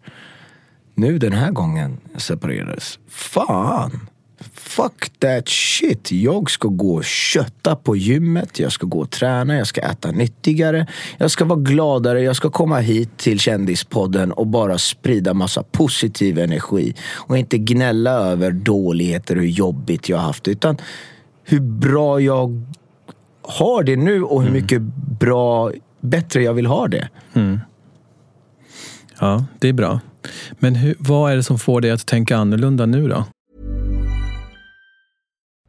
Nu 0.96 1.18
den 1.18 1.34
här 1.34 1.52
gången 1.52 1.98
jag 2.14 2.22
separerades, 2.22 3.00
fan! 3.10 4.08
Fuck 4.54 5.20
that 5.20 5.50
shit. 5.50 6.12
Jag 6.12 6.50
ska 6.50 6.68
gå 6.68 6.96
och 6.96 7.04
kötta 7.04 7.76
på 7.76 7.96
gymmet, 7.96 8.60
jag 8.60 8.72
ska 8.72 8.86
gå 8.86 9.00
och 9.00 9.10
träna, 9.10 9.56
jag 9.56 9.68
ska 9.68 9.82
äta 9.82 10.12
nyttigare. 10.12 10.88
Jag 11.18 11.32
ska 11.32 11.46
vara 11.46 11.60
gladare, 11.60 12.22
jag 12.22 12.36
ska 12.36 12.50
komma 12.50 12.80
hit 12.80 13.18
till 13.18 13.40
Kändispodden 13.40 14.32
och 14.32 14.48
bara 14.48 14.78
sprida 14.78 15.34
massa 15.34 15.64
positiv 15.64 16.40
energi. 16.40 16.96
Och 17.14 17.38
inte 17.38 17.58
gnälla 17.58 18.12
över 18.12 18.52
dåligheter 18.52 19.36
och 19.36 19.42
hur 19.42 19.50
jobbigt 19.50 20.10
jag 20.10 20.18
har 20.18 20.24
haft. 20.24 20.48
Utan 20.48 20.78
hur 21.44 21.60
bra 21.60 22.20
jag 22.20 22.64
har 23.42 23.84
det 23.84 23.96
nu 23.96 24.24
och 24.24 24.44
hur 24.44 24.52
mycket 24.52 24.82
bra, 25.20 25.72
bättre 26.02 26.44
jag 26.44 26.54
vill 26.54 26.66
ha 26.66 26.88
det. 26.88 27.10
Ja, 29.20 29.46
det 29.60 29.68
är 29.70 29.74
bra. 29.74 30.00
Men 30.60 30.76
hur, 30.76 30.96
vad 31.00 31.32
är 31.32 31.36
det 31.36 31.44
som 31.44 31.60
får 31.60 31.82
dig 31.82 31.92
att 31.92 32.06
tänka 32.06 32.38
annorlunda 32.38 32.86
nu 32.86 33.08
då? 33.08 33.26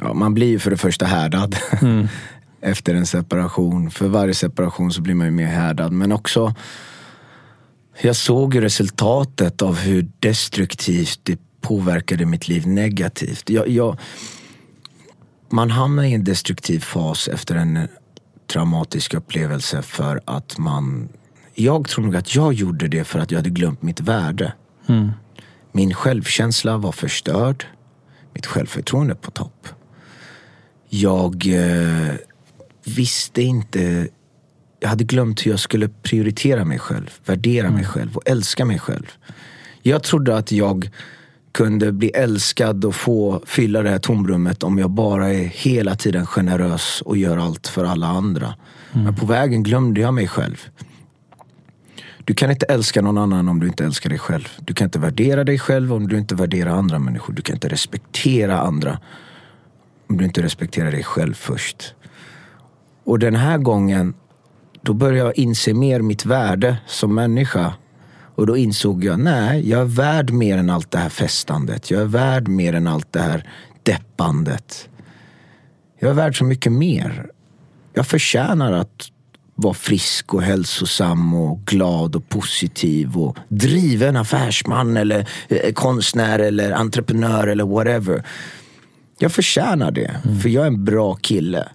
Ja, 0.00 0.14
man 0.14 0.34
blir 0.34 0.46
ju 0.46 0.58
för 0.58 0.70
det 0.70 0.76
första 0.76 1.06
härdad 1.06 1.56
efter 2.60 2.94
en 2.94 3.06
separation. 3.06 3.90
För 3.90 4.08
varje 4.08 4.34
separation 4.34 4.92
så 4.92 5.02
blir 5.02 5.14
man 5.14 5.26
ju 5.26 5.30
mer 5.30 5.46
härdad. 5.46 5.92
Men 5.92 6.12
också, 6.12 6.54
jag 8.00 8.16
såg 8.16 8.54
ju 8.54 8.60
resultatet 8.60 9.62
av 9.62 9.76
hur 9.76 10.08
destruktivt 10.18 11.20
det 11.22 11.38
påverkade 11.60 12.26
mitt 12.26 12.48
liv 12.48 12.66
negativt. 12.66 13.50
Jag, 13.50 13.68
jag, 13.68 13.98
man 15.48 15.70
hamnar 15.70 16.02
i 16.02 16.14
en 16.14 16.24
destruktiv 16.24 16.80
fas 16.80 17.28
efter 17.28 17.54
en 17.54 17.88
traumatisk 18.52 19.14
upplevelse 19.14 19.82
för 19.82 20.20
att 20.24 20.58
man... 20.58 21.08
Jag 21.54 21.88
tror 21.88 22.04
nog 22.04 22.16
att 22.16 22.34
jag 22.34 22.52
gjorde 22.52 22.88
det 22.88 23.04
för 23.04 23.18
att 23.18 23.30
jag 23.30 23.38
hade 23.38 23.50
glömt 23.50 23.82
mitt 23.82 24.00
värde. 24.00 24.52
Min 25.72 25.94
självkänsla 25.94 26.76
var 26.76 26.92
förstörd. 26.92 27.64
Mitt 28.34 28.46
självförtroende 28.46 29.14
på 29.14 29.30
topp. 29.30 29.68
Jag 30.90 31.46
eh, 31.46 32.14
visste 32.84 33.42
inte... 33.42 34.08
Jag 34.80 34.88
hade 34.88 35.04
glömt 35.04 35.46
hur 35.46 35.50
jag 35.50 35.60
skulle 35.60 35.88
prioritera 35.88 36.64
mig 36.64 36.78
själv, 36.78 37.10
värdera 37.24 37.70
mig 37.70 37.84
själv 37.84 38.16
och 38.16 38.22
älska 38.24 38.64
mig 38.64 38.78
själv. 38.78 39.12
Jag 39.82 40.02
trodde 40.02 40.36
att 40.36 40.52
jag 40.52 40.90
kunde 41.52 41.92
bli 41.92 42.10
älskad 42.10 42.84
och 42.84 42.94
få 42.94 43.42
fylla 43.46 43.82
det 43.82 43.90
här 43.90 43.98
tomrummet 43.98 44.62
om 44.62 44.78
jag 44.78 44.90
bara 44.90 45.28
är 45.28 45.44
hela 45.44 45.94
tiden 45.94 46.26
generös 46.26 47.02
och 47.04 47.16
gör 47.16 47.36
allt 47.36 47.66
för 47.66 47.84
alla 47.84 48.06
andra. 48.06 48.54
Men 48.92 49.16
på 49.16 49.26
vägen 49.26 49.62
glömde 49.62 50.00
jag 50.00 50.14
mig 50.14 50.28
själv. 50.28 50.66
Du 52.24 52.34
kan 52.34 52.50
inte 52.50 52.66
älska 52.66 53.02
någon 53.02 53.18
annan 53.18 53.48
om 53.48 53.60
du 53.60 53.66
inte 53.66 53.84
älskar 53.84 54.10
dig 54.10 54.18
själv. 54.18 54.48
Du 54.60 54.74
kan 54.74 54.84
inte 54.84 54.98
värdera 54.98 55.44
dig 55.44 55.58
själv 55.58 55.92
om 55.92 56.08
du 56.08 56.18
inte 56.18 56.34
värderar 56.34 56.70
andra 56.70 56.98
människor. 56.98 57.32
Du 57.32 57.42
kan 57.42 57.56
inte 57.56 57.68
respektera 57.68 58.60
andra 58.60 58.98
om 60.10 60.16
du 60.16 60.24
inte 60.24 60.42
respekterar 60.42 60.90
dig 60.90 61.02
själv 61.02 61.34
först. 61.34 61.94
Och 63.04 63.18
den 63.18 63.34
här 63.34 63.58
gången, 63.58 64.14
då 64.82 64.92
började 64.92 65.18
jag 65.18 65.38
inse 65.38 65.74
mer 65.74 66.00
mitt 66.00 66.26
värde 66.26 66.76
som 66.86 67.14
människa. 67.14 67.74
Och 68.34 68.46
då 68.46 68.56
insåg 68.56 69.04
jag, 69.04 69.20
nej, 69.20 69.68
jag 69.68 69.80
är 69.80 69.84
värd 69.84 70.30
mer 70.30 70.58
än 70.58 70.70
allt 70.70 70.90
det 70.90 70.98
här 70.98 71.08
festandet. 71.08 71.90
Jag 71.90 72.00
är 72.00 72.06
värd 72.06 72.48
mer 72.48 72.72
än 72.72 72.86
allt 72.86 73.12
det 73.12 73.20
här 73.20 73.50
deppandet. 73.82 74.88
Jag 75.98 76.10
är 76.10 76.14
värd 76.14 76.38
så 76.38 76.44
mycket 76.44 76.72
mer. 76.72 77.30
Jag 77.92 78.06
förtjänar 78.06 78.72
att 78.72 79.10
vara 79.54 79.74
frisk 79.74 80.34
och 80.34 80.42
hälsosam 80.42 81.34
och 81.34 81.64
glad 81.64 82.16
och 82.16 82.28
positiv 82.28 83.16
och 83.18 83.36
driven 83.48 84.16
affärsman 84.16 84.96
eller 84.96 85.28
eh, 85.48 85.72
konstnär 85.72 86.38
eller 86.38 86.72
entreprenör 86.72 87.46
eller 87.46 87.64
whatever. 87.64 88.24
Jag 89.22 89.32
förtjänar 89.32 89.90
det, 89.90 90.10
för 90.42 90.48
jag 90.48 90.62
är 90.62 90.66
en 90.66 90.84
bra 90.84 91.14
kille. 91.14 91.68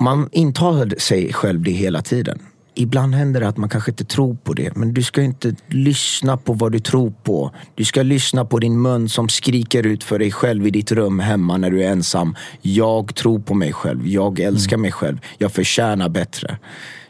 Man 0.00 0.28
intalar 0.32 0.94
sig 0.98 1.32
själv 1.32 1.62
det 1.62 1.70
hela 1.70 2.02
tiden. 2.02 2.38
Ibland 2.74 3.14
händer 3.14 3.40
det 3.40 3.48
att 3.48 3.56
man 3.56 3.68
kanske 3.68 3.90
inte 3.90 4.04
tror 4.04 4.34
på 4.34 4.52
det, 4.52 4.76
men 4.76 4.94
du 4.94 5.02
ska 5.02 5.22
inte 5.22 5.54
lyssna 5.68 6.36
på 6.36 6.52
vad 6.52 6.72
du 6.72 6.80
tror 6.80 7.12
på. 7.22 7.52
Du 7.74 7.84
ska 7.84 8.02
lyssna 8.02 8.44
på 8.44 8.58
din 8.58 8.82
mun 8.82 9.08
som 9.08 9.28
skriker 9.28 9.86
ut 9.86 10.04
för 10.04 10.18
dig 10.18 10.32
själv 10.32 10.66
i 10.66 10.70
ditt 10.70 10.92
rum 10.92 11.18
hemma 11.18 11.56
när 11.56 11.70
du 11.70 11.84
är 11.84 11.90
ensam. 11.90 12.36
Jag 12.62 13.14
tror 13.14 13.38
på 13.38 13.54
mig 13.54 13.72
själv. 13.72 14.06
Jag 14.06 14.40
älskar 14.40 14.76
mig 14.76 14.92
själv. 14.92 15.18
Jag 15.38 15.52
förtjänar 15.52 16.08
bättre. 16.08 16.58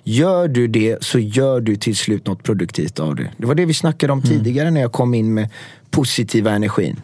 Gör 0.05 0.49
du 0.49 0.69
det 0.69 1.05
så 1.05 1.19
gör 1.19 1.61
du 1.61 1.77
till 1.77 1.97
slut 1.97 2.27
något 2.27 2.43
produktivt 2.43 3.01
av 3.01 3.17
det. 3.17 3.31
Det 3.37 3.47
var 3.47 3.55
det 3.55 3.65
vi 3.65 3.75
snackade 3.75 4.13
om 4.13 4.23
tidigare 4.23 4.71
när 4.71 4.81
jag 4.81 4.93
kom 4.93 5.15
in 5.15 5.35
med 5.35 5.49
positiva 5.91 6.51
energin. 6.51 7.01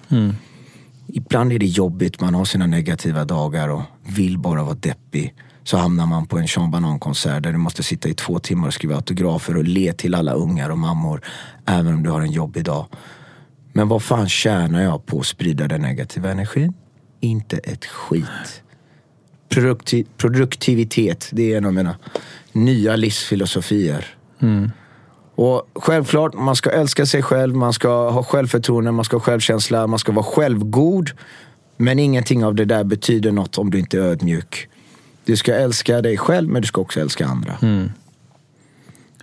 Ibland 1.17 1.53
är 1.53 1.59
det 1.59 1.67
jobbigt, 1.67 2.21
man 2.21 2.35
har 2.35 2.45
sina 2.45 2.67
negativa 2.67 3.25
dagar 3.25 3.69
och 3.69 3.83
vill 4.17 4.39
bara 4.39 4.63
vara 4.63 4.75
deppig. 4.75 5.35
Så 5.65 5.77
hamnar 5.77 6.07
man 6.07 6.27
på 6.27 6.39
en 6.39 6.49
Sean 6.49 6.71
Banan-konsert 6.71 7.43
där 7.43 7.53
du 7.53 7.59
måste 7.59 7.83
sitta 7.83 8.09
i 8.09 8.15
två 8.15 8.39
timmar 8.39 8.69
och 8.69 8.75
skriva 8.75 8.95
autografer 8.95 9.57
och 9.57 9.65
le 9.65 9.93
till 9.93 10.15
alla 10.15 10.33
ungar 10.33 10.71
och 10.71 10.79
mammor. 10.79 11.21
Även 11.67 11.95
om 11.95 12.03
du 12.03 12.11
har 12.11 12.21
en 12.21 12.33
jobbig 12.33 12.65
dag. 12.65 12.87
Men 13.73 13.89
vad 13.89 14.03
fan 14.03 14.29
tjänar 14.29 14.83
jag 14.83 15.07
på 15.07 15.21
att 15.21 15.27
sprida 15.27 15.69
den 15.69 15.83
negativa 15.83 16.31
energin? 16.31 16.75
Inte 17.21 17.57
ett 17.57 17.85
skit. 17.85 18.63
Produkti- 19.49 20.07
produktivitet, 20.17 21.29
det 21.33 21.53
är 21.53 21.59
en 21.59 21.65
av 21.65 21.75
mina 21.75 21.97
nya 22.53 22.97
livsfilosofier. 22.97 24.07
Mm. 24.41 24.71
Och 25.37 25.71
självklart, 25.75 26.35
man 26.35 26.57
ska 26.57 26.71
älska 26.71 27.07
sig 27.07 27.23
själv, 27.23 27.55
man 27.57 27.73
ska 27.73 28.11
ha 28.11 28.23
självförtroende, 28.23 28.93
man 28.93 29.05
ska 29.05 29.17
ha 29.17 29.21
självkänsla, 29.23 29.87
man 29.87 29.99
ska 29.99 30.13
vara 30.13 30.25
självgod. 30.25 31.11
Men 31.77 31.99
ingenting 31.99 32.45
av 32.45 32.55
det 32.55 32.65
där 32.65 32.85
betyder 32.85 33.33
något 33.33 33.59
om 33.59 33.71
du 33.71 33.79
inte 33.79 33.99
är 33.99 34.03
ödmjuk. 34.03 34.69
Du 35.25 35.37
ska 35.37 35.55
älska 35.55 36.03
dig 36.03 36.17
själv, 36.19 36.49
men 36.49 36.63
du 36.63 36.69
ska 36.69 36.81
också 36.81 37.01
älska 37.01 37.27
andra. 37.27 37.59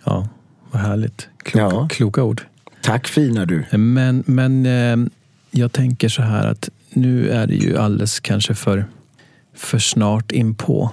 Ja, 0.03 0.27
vad 0.71 0.81
härligt. 0.81 1.27
Kloka, 1.43 1.75
Ja. 1.75 1.87
kloka 1.91 2.23
ord. 2.23 2.41
Tack 2.81 3.07
fina 3.07 3.45
du. 3.45 3.65
Men, 3.77 4.23
men 4.27 4.65
eh, 4.65 5.07
jag 5.51 5.71
tänker 5.71 6.09
så 6.09 6.21
här 6.21 6.47
att 6.47 6.69
nu 6.89 7.29
är 7.29 7.47
det 7.47 7.55
ju 7.55 7.77
alldeles 7.77 8.19
kanske 8.19 8.55
för, 8.55 8.85
för 9.55 9.79
snart 9.79 10.31
in 10.31 10.55
på 10.55 10.91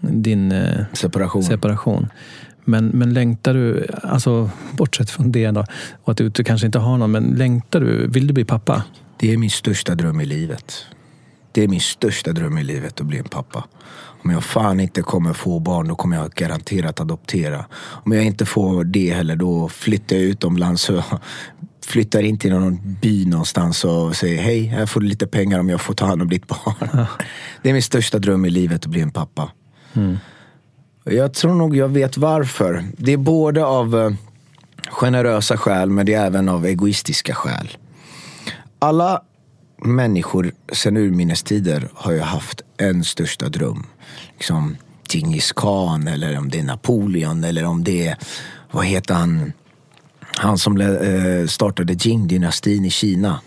din 0.00 0.52
eh, 0.52 0.84
Separation. 0.92 1.42
separation. 1.44 2.08
Men, 2.68 2.86
men 2.86 3.14
längtar 3.14 3.54
du, 3.54 3.86
alltså 4.02 4.50
bortsett 4.72 5.10
från 5.10 5.32
det 5.32 5.50
då, 5.50 5.64
och 6.04 6.10
att 6.10 6.16
du, 6.16 6.30
kanske 6.30 6.66
inte 6.66 6.78
har 6.78 6.98
någon, 6.98 7.10
men 7.10 7.24
längtar 7.24 7.80
du, 7.80 8.06
vill 8.06 8.26
du 8.26 8.34
bli 8.34 8.44
pappa? 8.44 8.82
Det 9.18 9.32
är 9.32 9.36
min 9.36 9.50
största 9.50 9.94
dröm 9.94 10.20
i 10.20 10.26
livet. 10.26 10.74
Det 11.52 11.64
är 11.64 11.68
min 11.68 11.80
största 11.80 12.32
dröm 12.32 12.58
i 12.58 12.64
livet 12.64 13.00
att 13.00 13.06
bli 13.06 13.18
en 13.18 13.24
pappa. 13.24 13.64
Om 14.24 14.30
jag 14.30 14.44
fan 14.44 14.80
inte 14.80 15.02
kommer 15.02 15.32
få 15.32 15.58
barn 15.58 15.88
då 15.88 15.94
kommer 15.94 16.16
jag 16.16 16.30
garanterat 16.30 17.00
adoptera. 17.00 17.64
Om 17.74 18.12
jag 18.12 18.24
inte 18.24 18.46
får 18.46 18.84
det 18.84 19.10
heller 19.14 19.36
då 19.36 19.68
flyttar 19.68 20.16
jag 20.16 20.24
utomlands 20.24 20.90
och 20.90 21.04
flyttar 21.86 22.22
in 22.22 22.38
till 22.38 22.52
någon 22.52 22.96
by 23.00 23.26
någonstans 23.26 23.84
och 23.84 24.16
säger 24.16 24.42
hej, 24.42 24.62
här 24.62 24.86
får 24.86 25.00
du 25.00 25.06
lite 25.06 25.26
pengar 25.26 25.60
om 25.60 25.68
jag 25.68 25.80
får 25.80 25.94
ta 25.94 26.06
hand 26.06 26.22
om 26.22 26.28
ditt 26.28 26.46
barn. 26.46 26.74
Det 27.62 27.68
är 27.68 27.72
min 27.72 27.82
största 27.82 28.18
dröm 28.18 28.44
i 28.44 28.50
livet 28.50 28.84
att 28.84 28.90
bli 28.90 29.00
en 29.00 29.10
pappa. 29.10 29.50
Jag 31.10 31.34
tror 31.34 31.54
nog 31.54 31.76
jag 31.76 31.88
vet 31.88 32.16
varför. 32.16 32.84
Det 32.96 33.12
är 33.12 33.16
både 33.16 33.64
av 33.64 33.98
eh, 33.98 34.10
generösa 34.90 35.56
skäl 35.56 35.90
men 35.90 36.06
det 36.06 36.14
är 36.14 36.26
även 36.26 36.48
av 36.48 36.66
egoistiska 36.66 37.34
skäl. 37.34 37.76
Alla 38.78 39.22
människor 39.84 40.52
sen 40.72 40.96
urminnes 40.96 41.42
tider 41.42 41.88
har 41.94 42.12
ju 42.12 42.20
haft 42.20 42.62
en 42.76 43.04
största 43.04 43.48
dröm. 43.48 43.86
Liksom 44.34 44.76
Djingis 45.10 45.52
khan 45.52 46.08
eller 46.08 46.38
om 46.38 46.48
det 46.48 46.58
är 46.58 46.62
Napoleon 46.62 47.44
eller 47.44 47.64
om 47.64 47.84
det 47.84 48.06
är, 48.06 48.16
vad 48.70 48.86
heter 48.86 49.14
han, 49.14 49.52
han 50.20 50.58
som 50.58 50.80
eh, 50.80 51.46
startade 51.46 51.92
Jing-dynastin 51.92 52.84
i 52.84 52.90
Kina. 52.90 53.40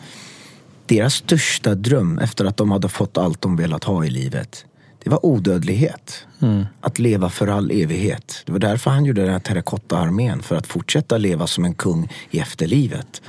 Deras 0.86 1.14
största 1.14 1.76
dröm 1.76 2.20
efter 2.20 2.46
att 2.46 2.58
de 2.58 2.72
hade 2.72 2.90
fått 2.90 3.18
allt 3.18 3.42
de 3.42 3.56
velat 3.56 3.84
ha 3.84 4.06
i 4.06 4.10
livet, 4.10 4.66
det 5.04 5.10
var 5.10 5.26
odödlighet. 5.26 6.26
Mm. 6.40 6.66
Att 6.82 7.00
leva 7.00 7.30
för 7.30 7.48
all 7.48 7.72
evighet. 7.72 8.44
Det 8.46 8.52
var 8.52 8.60
därför 8.60 8.92
han 8.92 9.06
gjorde 9.06 9.22
den 9.22 9.32
här 9.32 9.40
terrakotta-armén, 9.40 10.42
för 10.42 10.56
att 10.56 10.68
fortsätta 10.68 11.18
leva 11.18 11.48
som 11.48 11.66
en 11.66 11.74
kung 11.74 12.10
i 12.32 12.40
efterlivet. 12.40 13.22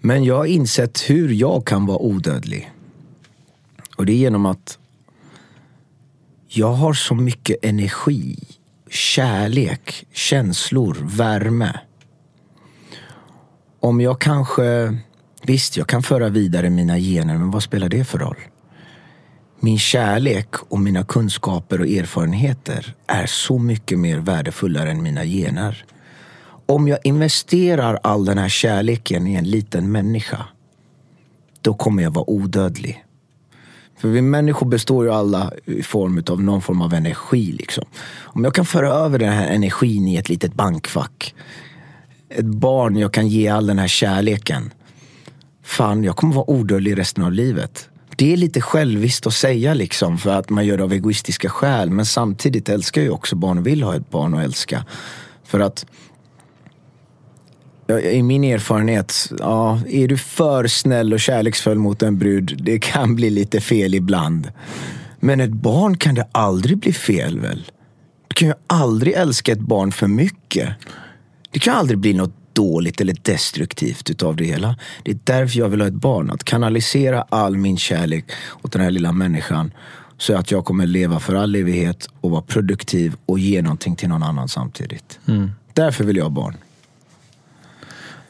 Men 0.00 0.24
jag 0.24 0.36
har 0.36 0.46
insett 0.46 1.10
hur 1.10 1.28
jag 1.28 1.66
kan 1.66 1.86
vara 1.86 1.98
odödlig. 1.98 2.70
Och 3.96 4.06
det 4.06 4.12
är 4.12 4.16
genom 4.16 4.46
att 4.46 4.78
jag 6.48 6.72
har 6.72 6.92
så 6.92 7.14
mycket 7.14 7.64
energi, 7.64 8.38
kärlek, 8.90 10.06
känslor, 10.12 10.96
värme. 11.02 11.80
Om 13.80 14.00
jag 14.00 14.20
kanske... 14.20 14.98
Visst, 15.42 15.76
jag 15.76 15.86
kan 15.86 16.02
föra 16.02 16.28
vidare 16.28 16.70
mina 16.70 16.98
gener, 16.98 17.38
men 17.38 17.50
vad 17.50 17.62
spelar 17.62 17.88
det 17.88 18.04
för 18.04 18.18
roll? 18.18 18.36
Min 19.62 19.78
kärlek 19.78 20.54
och 20.68 20.80
mina 20.80 21.04
kunskaper 21.04 21.80
och 21.80 21.86
erfarenheter 21.86 22.94
är 23.06 23.26
så 23.26 23.58
mycket 23.58 23.98
mer 23.98 24.18
värdefullare 24.18 24.90
än 24.90 25.02
mina 25.02 25.24
gener. 25.24 25.84
Om 26.66 26.88
jag 26.88 26.98
investerar 27.04 27.98
all 28.02 28.24
den 28.24 28.38
här 28.38 28.48
kärleken 28.48 29.26
i 29.26 29.34
en 29.34 29.44
liten 29.44 29.92
människa, 29.92 30.46
då 31.60 31.74
kommer 31.74 32.02
jag 32.02 32.10
vara 32.10 32.30
odödlig. 32.30 33.04
För 33.98 34.08
vi 34.08 34.22
människor 34.22 34.66
består 34.66 35.04
ju 35.04 35.12
alla 35.12 35.52
i 35.64 35.82
form 35.82 36.22
av 36.30 36.42
någon 36.42 36.62
form 36.62 36.82
av 36.82 36.94
energi. 36.94 37.52
Liksom. 37.52 37.84
Om 38.22 38.44
jag 38.44 38.54
kan 38.54 38.66
föra 38.66 38.88
över 38.88 39.18
den 39.18 39.32
här 39.32 39.48
energin 39.48 40.08
i 40.08 40.16
ett 40.16 40.28
litet 40.28 40.54
bankfack. 40.54 41.34
Ett 42.28 42.44
barn 42.44 42.96
jag 42.96 43.12
kan 43.12 43.28
ge 43.28 43.48
all 43.48 43.66
den 43.66 43.78
här 43.78 43.88
kärleken. 43.88 44.72
Fan, 45.62 46.04
jag 46.04 46.16
kommer 46.16 46.34
vara 46.34 46.50
odödlig 46.50 46.98
resten 46.98 47.24
av 47.24 47.32
livet. 47.32 47.89
Det 48.20 48.32
är 48.32 48.36
lite 48.36 48.60
själviskt 48.60 49.26
att 49.26 49.34
säga 49.34 49.74
liksom 49.74 50.18
för 50.18 50.30
att 50.30 50.50
man 50.50 50.66
gör 50.66 50.76
det 50.76 50.84
av 50.84 50.92
egoistiska 50.92 51.48
skäl. 51.48 51.90
Men 51.90 52.06
samtidigt 52.06 52.68
älskar 52.68 53.02
jag 53.02 53.14
också 53.14 53.36
barn 53.36 53.58
och 53.58 53.66
vill 53.66 53.82
ha 53.82 53.96
ett 53.96 54.10
barn 54.10 54.34
att 54.34 54.44
älska. 54.44 54.84
För 55.44 55.60
att 55.60 55.86
i 58.12 58.22
min 58.22 58.44
erfarenhet, 58.44 59.32
ja, 59.38 59.80
är 59.88 60.08
du 60.08 60.18
för 60.18 60.66
snäll 60.66 61.12
och 61.12 61.20
kärleksfull 61.20 61.78
mot 61.78 62.02
en 62.02 62.18
brud, 62.18 62.60
det 62.62 62.78
kan 62.78 63.16
bli 63.16 63.30
lite 63.30 63.60
fel 63.60 63.94
ibland. 63.94 64.52
Men 65.20 65.40
ett 65.40 65.52
barn 65.52 65.96
kan 65.96 66.14
det 66.14 66.28
aldrig 66.32 66.78
bli 66.78 66.92
fel 66.92 67.40
väl? 67.40 67.70
Du 68.28 68.34
kan 68.34 68.48
ju 68.48 68.54
aldrig 68.66 69.14
älska 69.14 69.52
ett 69.52 69.60
barn 69.60 69.92
för 69.92 70.06
mycket. 70.06 70.68
Det 71.50 71.58
kan 71.58 71.76
aldrig 71.76 71.98
bli 71.98 72.12
något 72.14 72.39
dåligt 72.60 73.00
eller 73.00 73.16
destruktivt 73.22 74.10
utav 74.10 74.36
det 74.36 74.44
hela. 74.44 74.76
Det 75.02 75.10
är 75.10 75.18
därför 75.24 75.58
jag 75.58 75.68
vill 75.68 75.80
ha 75.80 75.88
ett 75.88 75.94
barn. 75.94 76.30
Att 76.30 76.44
kanalisera 76.44 77.22
all 77.28 77.56
min 77.56 77.78
kärlek 77.78 78.24
åt 78.62 78.72
den 78.72 78.82
här 78.82 78.90
lilla 78.90 79.12
människan. 79.12 79.72
Så 80.18 80.36
att 80.36 80.50
jag 80.50 80.64
kommer 80.64 80.86
leva 80.86 81.20
för 81.20 81.34
all 81.34 81.54
evighet 81.54 82.08
och 82.20 82.30
vara 82.30 82.42
produktiv 82.42 83.16
och 83.26 83.38
ge 83.38 83.62
någonting 83.62 83.96
till 83.96 84.08
någon 84.08 84.22
annan 84.22 84.48
samtidigt. 84.48 85.18
Mm. 85.28 85.50
Därför 85.72 86.04
vill 86.04 86.16
jag 86.16 86.24
ha 86.24 86.30
barn. 86.30 86.56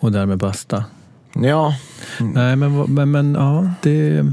Och 0.00 0.12
därmed 0.12 0.38
basta. 0.38 0.84
Ja. 1.32 1.76
Nej, 2.20 2.56
men, 2.56 2.94
men, 2.94 3.10
men 3.10 3.34
ja, 3.34 3.70
det... 3.82 4.26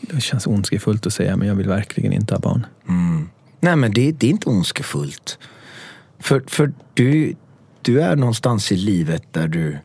Det 0.00 0.20
känns 0.20 0.46
ondskefullt 0.46 1.06
att 1.06 1.12
säga, 1.12 1.36
men 1.36 1.48
jag 1.48 1.54
vill 1.54 1.68
verkligen 1.68 2.12
inte 2.12 2.34
ha 2.34 2.38
barn. 2.38 2.66
Mm. 2.88 3.28
Nej, 3.60 3.76
men 3.76 3.92
det, 3.92 4.12
det 4.12 4.26
är 4.26 4.30
inte 4.30 4.48
ondskefullt. 4.48 5.38
För, 6.18 6.42
för 6.46 6.72
du, 6.94 7.34
du 7.84 8.00
är 8.02 8.16
någonstans 8.16 8.72
i 8.72 8.76
livet 8.76 9.22
där 9.32 9.48
du 9.48 9.78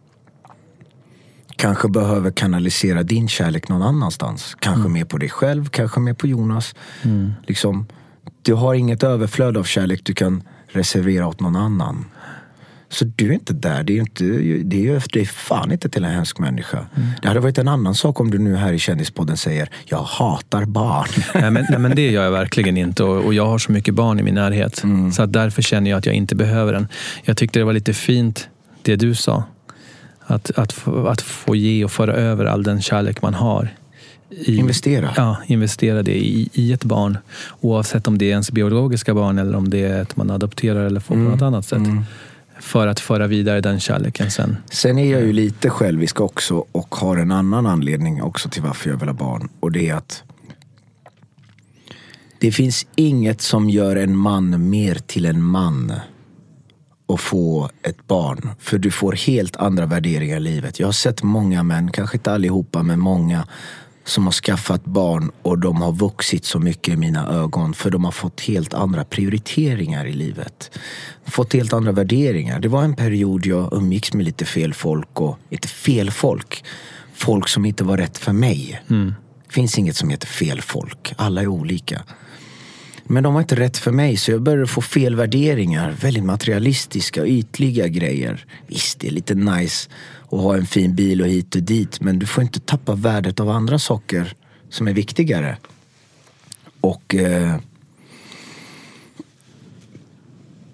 kanske 1.55 1.87
behöver 1.89 2.31
kanalisera 2.31 3.03
din 3.03 3.27
kärlek 3.27 3.69
någon 3.69 3.81
annanstans. 3.81 4.55
Kanske 4.59 4.79
Mm. 4.79 4.93
mer 4.93 5.05
på 5.05 5.17
dig 5.17 5.29
själv, 5.29 5.65
kanske 5.69 5.99
mer 5.99 6.13
på 6.13 6.27
Jonas. 6.27 6.75
Liksom, 7.47 7.87
du 8.41 8.53
har 8.53 8.73
inget 8.73 9.03
överflöd 9.03 9.57
av 9.57 9.63
kärlek 9.63 10.01
du 10.03 10.13
kan 10.13 10.43
reservera 10.67 11.27
åt 11.27 11.39
någon 11.39 11.55
annan. 11.55 12.05
Så 12.89 13.05
du 13.05 13.29
är 13.29 13.33
inte 13.33 13.53
där. 13.53 13.83
Det 13.83 13.93
är 13.93 13.95
ju 13.95 14.01
inte, 14.01 14.23
det 14.63 14.87
är, 14.87 15.03
det 15.13 15.21
är 15.21 15.25
fan 15.25 15.71
inte 15.71 15.89
till 15.89 16.03
en 16.03 16.11
hemsk 16.11 16.39
människa. 16.39 16.77
Mm. 16.77 17.09
Det 17.21 17.27
hade 17.27 17.39
varit 17.39 17.57
en 17.57 17.67
annan 17.67 17.95
sak 17.95 18.19
om 18.19 18.31
du 18.31 18.37
nu 18.37 18.55
här 18.55 18.73
i 18.73 18.79
Kändispodden 18.79 19.37
säger 19.37 19.69
jag 19.85 19.97
hatar 20.03 20.65
barn. 20.65 21.07
Nej 21.33 21.51
men, 21.51 21.65
nej, 21.69 21.79
men 21.79 21.95
det 21.95 22.11
gör 22.11 22.23
jag 22.23 22.31
verkligen 22.31 22.77
inte 22.77 23.03
och, 23.03 23.25
och 23.25 23.33
jag 23.33 23.45
har 23.45 23.57
så 23.57 23.71
mycket 23.71 23.93
barn 23.93 24.19
i 24.19 24.23
min 24.23 24.35
närhet. 24.35 24.83
Så 25.13 25.23
att 25.23 25.33
därför 25.33 25.61
känner 25.61 25.89
jag 25.89 25.97
att 25.97 26.05
jag 26.05 26.15
inte 26.15 26.35
behöver 26.35 26.73
den. 26.73 26.87
Jag 27.23 27.37
tyckte 27.37 27.59
det 27.59 27.65
var 27.65 27.73
lite 27.73 27.93
fint 27.93 28.49
det 28.81 28.95
du 28.95 29.15
sa. 29.15 29.43
Att, 30.19 30.51
att, 30.51 30.87
att 30.87 31.21
få 31.21 31.55
ge 31.55 31.83
och 31.83 31.91
föra 31.91 32.13
över 32.13 32.45
all 32.45 32.63
den 32.63 32.81
kärlek 32.81 33.21
man 33.21 33.33
har. 33.33 33.69
I, 34.29 34.57
Investera. 34.57 35.13
Ja, 35.15 35.37
investera 35.47 36.03
det 36.03 36.17
i, 36.17 36.49
i 36.53 36.73
ett 36.73 36.83
barn. 36.83 37.17
Oavsett 37.61 38.07
om 38.07 38.17
det 38.17 38.25
är 38.25 38.29
ens 38.29 38.51
biologiska 38.51 39.13
barn 39.13 39.39
eller 39.39 39.57
om 39.57 39.69
det 39.69 39.83
är 39.83 40.01
ett 40.01 40.15
man 40.15 40.31
adopterar 40.31 40.85
eller 40.85 40.99
får 40.99 41.15
på 41.15 41.21
något 41.21 41.41
annat 41.41 41.65
sätt. 41.65 41.81
För 42.59 42.87
att 42.87 42.99
föra 42.99 43.27
vidare 43.27 43.61
den 43.61 43.79
kärleken 43.79 44.31
sen. 44.31 44.57
Sen 44.71 44.97
är 44.97 45.11
jag 45.11 45.21
ju 45.21 45.33
lite 45.33 45.69
självisk 45.69 46.21
också 46.21 46.65
och 46.71 46.95
har 46.95 47.17
en 47.17 47.31
annan 47.31 47.65
anledning 47.65 48.21
också 48.21 48.49
till 48.49 48.61
varför 48.61 48.89
jag 48.89 48.97
vill 48.97 49.09
ha 49.09 49.15
barn. 49.15 49.49
Och 49.59 49.71
det 49.71 49.89
är 49.89 49.95
att 49.95 50.23
det 52.39 52.51
finns 52.51 52.87
inget 52.95 53.41
som 53.41 53.69
gör 53.69 53.95
en 53.95 54.17
man 54.17 54.69
mer 54.69 54.95
till 54.95 55.25
en 55.25 55.43
man 55.43 55.93
att 57.13 57.19
få 57.19 57.69
ett 57.83 58.07
barn. 58.07 58.49
För 58.59 58.77
du 58.77 58.91
får 58.91 59.13
helt 59.13 59.55
andra 59.55 59.85
värderingar 59.85 60.37
i 60.37 60.39
livet. 60.39 60.79
Jag 60.79 60.87
har 60.87 60.91
sett 60.91 61.23
många 61.23 61.63
män, 61.63 61.91
kanske 61.91 62.17
inte 62.17 62.31
allihopa, 62.31 62.83
men 62.83 62.99
många 62.99 63.47
som 64.09 64.25
har 64.25 64.31
skaffat 64.31 64.85
barn 64.85 65.31
och 65.41 65.59
de 65.59 65.81
har 65.81 65.91
vuxit 65.91 66.45
så 66.45 66.59
mycket 66.59 66.93
i 66.93 66.97
mina 66.97 67.27
ögon 67.27 67.73
för 67.73 67.89
de 67.89 68.05
har 68.05 68.11
fått 68.11 68.41
helt 68.41 68.73
andra 68.73 69.03
prioriteringar 69.03 70.05
i 70.05 70.13
livet. 70.13 70.71
Fått 71.25 71.53
helt 71.53 71.73
andra 71.73 71.91
värderingar. 71.91 72.59
Det 72.59 72.67
var 72.67 72.83
en 72.83 72.95
period 72.95 73.45
jag 73.45 73.73
umgicks 73.73 74.13
med 74.13 74.25
lite 74.25 74.45
fel 74.45 74.73
folk 74.73 75.21
och 75.21 75.37
inte 75.49 75.67
fel 75.67 76.11
folk. 76.11 76.63
Folk 77.13 77.47
som 77.47 77.65
inte 77.65 77.83
var 77.83 77.97
rätt 77.97 78.17
för 78.17 78.33
mig. 78.33 78.81
Det 79.47 79.53
finns 79.53 79.77
inget 79.77 79.95
som 79.95 80.09
heter 80.09 80.27
fel 80.27 80.61
folk. 80.61 81.13
Alla 81.17 81.41
är 81.41 81.47
olika. 81.47 82.01
Men 83.03 83.23
de 83.23 83.33
var 83.33 83.41
inte 83.41 83.55
rätt 83.55 83.77
för 83.77 83.91
mig 83.91 84.17
så 84.17 84.31
jag 84.31 84.41
började 84.41 84.67
få 84.67 84.81
fel 84.81 85.15
värderingar. 85.15 85.91
Väldigt 86.01 86.23
materialistiska, 86.23 87.25
ytliga 87.25 87.87
grejer. 87.87 88.45
Visst, 88.67 88.99
det 88.99 89.07
är 89.07 89.11
lite 89.11 89.35
nice 89.35 89.89
att 90.31 90.39
ha 90.39 90.57
en 90.57 90.65
fin 90.65 90.95
bil 90.95 91.21
och 91.21 91.27
hit 91.27 91.55
och 91.55 91.63
dit. 91.63 92.01
Men 92.01 92.19
du 92.19 92.25
får 92.25 92.43
inte 92.43 92.59
tappa 92.59 92.95
värdet 92.95 93.39
av 93.39 93.49
andra 93.49 93.79
saker 93.79 94.33
som 94.69 94.87
är 94.87 94.93
viktigare. 94.93 95.57
Och 96.81 97.15
eh, 97.15 97.55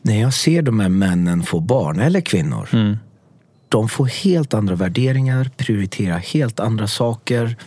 när 0.02 0.22
jag 0.22 0.34
ser 0.34 0.62
de 0.62 0.80
här 0.80 0.90
männen 0.90 1.44
få 1.44 1.60
barn, 1.60 2.00
eller 2.00 2.22
kvinnor. 2.22 2.70
De 3.70 3.90
får 3.90 4.06
helt 4.06 4.54
andra 4.54 4.76
värderingar, 4.76 5.52
prioriterar 5.58 6.18
helt 6.18 6.60
andra 6.60 6.88
saker 6.88 7.58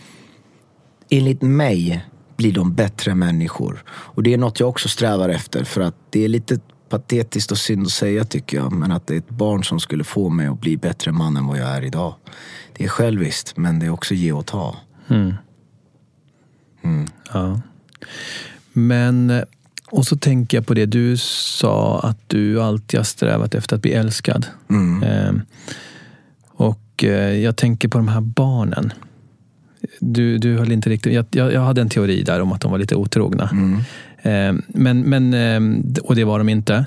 enligt 1.11 1.43
mig 1.43 2.05
blir 2.37 2.53
de 2.53 2.75
bättre 2.75 3.15
människor. 3.15 3.85
Och 3.89 4.23
det 4.23 4.35
är 4.35 4.39
något 4.39 4.61
jag 4.61 4.69
också 4.69 4.89
strävar 4.89 5.29
efter 5.29 5.65
för 5.65 5.81
att 5.81 5.95
det 6.11 6.25
är 6.25 6.29
lite 6.29 6.61
patetiskt 6.89 7.51
och 7.51 7.59
synd 7.59 7.87
att 7.87 7.93
säga 7.93 8.25
tycker 8.25 8.57
jag. 8.57 8.73
Men 8.73 8.93
att 8.93 9.07
det 9.07 9.15
är 9.15 9.19
ett 9.19 9.31
barn 9.31 9.65
som 9.65 9.81
skulle 9.81 10.05
få 10.05 10.29
mig 10.29 10.47
att 10.47 10.61
bli 10.61 10.77
bättre 10.77 11.13
man 11.13 11.37
än 11.37 11.47
vad 11.47 11.59
jag 11.59 11.69
är 11.69 11.85
idag. 11.85 12.15
Det 12.77 12.85
är 12.85 12.89
själviskt 12.89 13.57
men 13.57 13.79
det 13.79 13.87
är 13.87 13.91
också 13.91 14.15
ge 14.15 14.33
och 14.33 14.47
ta. 14.47 14.77
Ja. 17.33 17.61
Men, 18.73 19.31
eh, 19.31 19.43
och 19.91 20.07
så 20.07 20.17
tänker 20.17 20.57
jag 20.57 20.67
på 20.67 20.75
det 20.75 20.87
du 20.87 21.17
sa 21.17 22.01
att 22.01 22.19
du 22.27 22.63
alltid 22.63 23.01
har 23.01 23.05
strävat 23.05 23.55
efter 23.55 23.77
att 23.77 23.83
bli 23.83 23.93
älskad. 23.93 24.47
Eh, 25.03 25.33
och 26.47 27.05
eh, 27.05 27.39
jag 27.39 27.57
tänker 27.57 27.89
på 27.89 27.99
de 27.99 28.09
här 28.09 28.21
barnen. 28.21 28.93
Du, 30.01 30.39
du 30.39 30.59
höll 30.59 30.73
inte 30.73 30.91
riktigt, 30.91 31.13
jag, 31.13 31.27
jag, 31.31 31.53
jag 31.53 31.61
hade 31.61 31.81
en 31.81 31.89
teori 31.89 32.23
där 32.23 32.41
om 32.41 32.53
att 32.53 32.61
de 32.61 32.71
var 32.71 32.79
lite 32.79 32.97
otrogna. 32.97 33.51
Eh, 34.29 34.55
men, 34.69 35.01
men, 35.01 35.35
eh, 35.35 36.01
och 36.03 36.15
det 36.15 36.25
var 36.25 36.39
de 36.39 36.49
inte. 36.49 36.87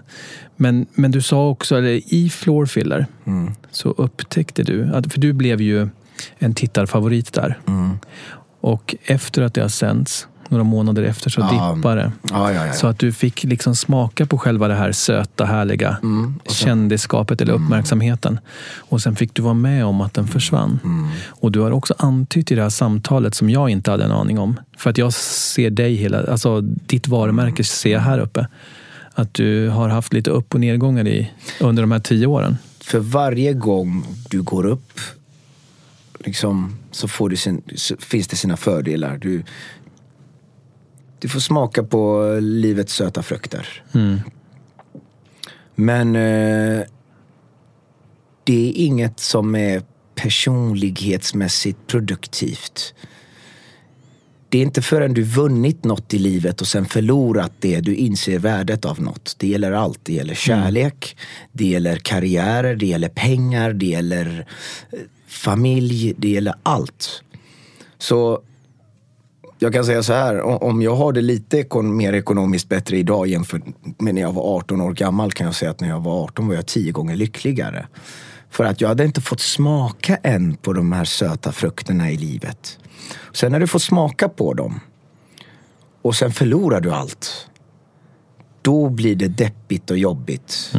Men, 0.55 0.85
men 0.93 1.11
du 1.11 1.21
sa 1.21 1.49
också, 1.49 1.77
eller 1.77 2.13
i 2.13 2.29
Floorfiller, 2.29 3.05
så 3.71 3.89
upptäckte 3.89 4.63
du, 4.63 4.83
att, 4.93 5.13
för 5.13 5.19
du 5.19 5.33
blev 5.33 5.61
ju 5.61 5.89
en 6.37 6.53
tittarfavorit 6.53 7.33
där. 7.33 7.59
Och 8.61 8.95
efter 9.05 9.41
att 9.41 9.53
det 9.53 9.61
har 9.61 9.69
sänts, 9.69 10.27
några 10.51 10.63
månader 10.63 11.03
efter, 11.03 11.29
så 11.29 11.41
Ja. 11.41 11.73
dippade 11.75 12.01
det. 12.01 12.11
Ja, 12.29 12.51
ja. 12.53 12.73
Så 12.73 12.87
att 12.87 12.99
du 12.99 13.11
fick 13.13 13.43
liksom 13.43 13.75
smaka 13.75 14.25
på 14.25 14.37
själva 14.37 14.67
det 14.67 14.75
här 14.75 14.91
söta, 14.91 15.45
härliga 15.45 15.97
kändisskapet 16.49 17.41
eller 17.41 17.53
uppmärksamheten. 17.53 18.39
Och 18.77 19.01
sen 19.01 19.15
fick 19.15 19.33
du 19.33 19.41
vara 19.41 19.53
med 19.53 19.85
om 19.85 20.01
att 20.01 20.13
den 20.13 20.27
försvann. 20.27 20.79
Och 21.27 21.51
du 21.51 21.59
har 21.59 21.71
också 21.71 21.93
antytt 21.97 22.51
i 22.51 22.55
det 22.55 22.61
här 22.61 22.69
samtalet 22.69 23.35
som 23.35 23.49
jag 23.49 23.69
inte 23.69 23.91
hade 23.91 24.03
en 24.03 24.11
aning 24.11 24.39
om. 24.39 24.59
För 24.77 24.89
att 24.89 24.97
jag 24.97 25.13
ser 25.13 25.69
dig 25.69 25.95
hela, 25.95 26.23
alltså 26.31 26.61
ditt 26.61 27.07
varumärke 27.07 27.63
ser 27.63 27.91
jag 27.91 27.99
här 27.99 28.19
uppe. 28.19 28.47
att 29.13 29.33
du 29.33 29.69
har 29.69 29.89
haft 29.89 30.13
lite 30.13 30.29
upp 30.29 30.53
och 30.53 30.59
nedgångar 30.59 31.07
i 31.07 31.31
under 31.59 31.83
de 31.83 31.91
här 31.91 31.99
tio 31.99 32.27
åren? 32.27 32.57
För 32.81 32.99
varje 32.99 33.53
gång 33.53 34.05
du 34.29 34.41
går 34.41 34.65
upp 34.65 34.99
liksom, 36.25 36.75
så, 36.91 37.07
får 37.07 37.29
du 37.29 37.35
sin, 37.35 37.61
så 37.75 37.95
finns 37.99 38.27
det 38.27 38.35
sina 38.35 38.57
fördelar. 38.57 39.17
Du, 39.17 39.43
du 41.21 41.29
får 41.29 41.39
smaka 41.39 41.83
på 41.83 42.33
livets 42.41 42.93
söta 42.93 43.23
frukter. 43.23 43.83
Men 45.75 46.15
eh, 46.15 46.81
det 48.43 48.69
är 48.69 48.73
inget 48.75 49.19
som 49.19 49.55
är 49.55 49.81
personlighetsmässigt 50.15 51.87
produktivt. 51.87 52.93
Det 54.49 54.57
är 54.57 54.61
inte 54.61 54.81
förrän 54.81 55.13
du 55.13 55.23
vunnit 55.23 55.83
något 55.83 56.13
i 56.13 56.19
livet 56.19 56.61
och 56.61 56.67
sen 56.67 56.85
förlorat 56.85 57.51
det 57.59 57.79
du 57.79 57.95
inser 57.95 58.39
värdet 58.39 58.85
av 58.85 59.01
något. 59.01 59.35
Det 59.37 59.47
gäller 59.47 59.71
allt. 59.71 59.99
Det 60.03 60.13
gäller 60.13 60.35
kärlek, 60.35 61.17
det 61.51 61.65
gäller 61.65 61.95
karriärer, 61.95 62.75
det 62.75 62.85
gäller 62.85 63.09
pengar, 63.09 63.73
det 63.73 63.85
gäller 63.85 64.45
eh, 64.91 64.99
familj, 65.27 66.13
det 66.17 66.29
gäller 66.29 66.53
allt. 66.63 67.23
Så 67.97 68.41
jag 69.63 69.73
kan 69.73 69.85
säga 69.85 70.03
så 70.03 70.13
här, 70.13 70.41
om 70.63 70.81
jag 70.81 70.95
har 70.95 71.13
det 71.13 71.21
lite 71.21 71.81
mer 71.81 72.13
ekonomiskt 72.13 72.69
bättre 72.69 72.97
idag 72.97 73.27
jämfört 73.27 73.61
med 73.99 74.15
när 74.15 74.21
jag 74.21 74.33
var 74.33 74.57
18 74.57 74.81
år 74.81 74.93
gammal 74.93 75.31
kan 75.31 75.45
jag 75.45 75.55
säga 75.55 75.71
att 75.71 75.79
när 75.79 75.89
jag 75.89 75.99
var 75.99 76.23
18 76.23 76.47
var 76.47 76.55
jag 76.55 76.65
tio 76.65 76.91
gånger 76.91 77.15
lyckligare. 77.15 77.87
För 78.49 78.63
att 78.63 78.81
jag 78.81 78.87
hade 78.87 79.05
inte 79.05 79.21
fått 79.21 79.39
smaka 79.39 80.15
än 80.15 80.55
på 80.55 80.73
de 80.73 80.91
här 80.91 81.05
söta 81.05 81.51
frukterna 81.51 82.11
i 82.11 82.17
livet. 82.17 82.79
Sen 83.33 83.51
när 83.51 83.59
du 83.59 83.67
får 83.67 83.79
smaka 83.79 84.29
på 84.29 84.53
dem 84.53 84.79
och 86.01 86.15
sen 86.15 86.31
förlorar 86.31 86.81
du 86.81 86.91
allt. 86.91 87.47
Då 88.61 88.89
blir 88.89 89.15
det 89.15 89.27
deppigt 89.27 89.91
och 89.91 89.97
jobbigt. 89.97 90.73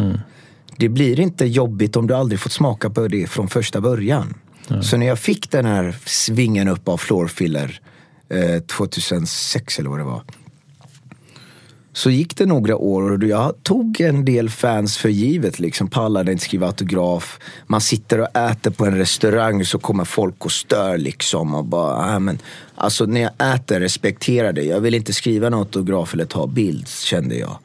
Det 0.76 0.88
blir 0.88 1.20
inte 1.20 1.46
jobbigt 1.46 1.96
om 1.96 2.06
du 2.06 2.14
aldrig 2.14 2.40
fått 2.40 2.52
smaka 2.52 2.90
på 2.90 3.08
det 3.08 3.26
från 3.26 3.48
första 3.48 3.80
början. 3.80 4.34
Så 4.82 4.96
när 4.96 5.06
jag 5.06 5.18
fick 5.18 5.50
den 5.50 5.64
här 5.64 5.96
svingen 6.06 6.68
upp 6.68 6.88
av 6.88 6.96
Floorfiller 6.96 7.80
eh, 8.32 8.60
2006 8.60 9.78
eller 9.78 9.90
vad 9.90 9.98
det 9.98 10.04
var. 10.04 10.22
Så 11.94 12.10
gick 12.10 12.36
det 12.36 12.46
några 12.46 12.76
år 12.76 13.12
och 13.12 13.24
jag 13.24 13.62
tog 13.62 14.00
en 14.00 14.24
del 14.24 14.50
fans 14.50 14.96
för 14.96 15.08
givet. 15.08 15.58
Liksom, 15.58 15.88
pallade 15.88 16.32
inte 16.32 16.44
skriva 16.44 16.66
autograf. 16.66 17.38
Man 17.66 17.80
sitter 17.80 18.18
och 18.18 18.36
äter 18.36 18.70
på 18.70 18.86
en 18.86 18.96
restaurang 18.96 19.64
så 19.64 19.78
kommer 19.78 20.04
folk 20.04 20.44
och 20.44 20.52
stör 20.52 20.98
liksom. 20.98 21.54
Och 21.54 21.64
bara, 21.64 22.14
äh, 22.14 22.20
men, 22.20 22.38
alltså 22.74 23.06
när 23.06 23.20
jag 23.20 23.54
äter, 23.54 23.80
respektera 23.80 24.52
det. 24.52 24.62
Jag 24.62 24.80
vill 24.80 24.94
inte 24.94 25.12
skriva 25.12 25.46
en 25.46 25.54
autograf 25.54 26.14
eller 26.14 26.24
ta 26.24 26.46
bild, 26.46 26.88
kände 26.88 27.34
jag. 27.34 27.58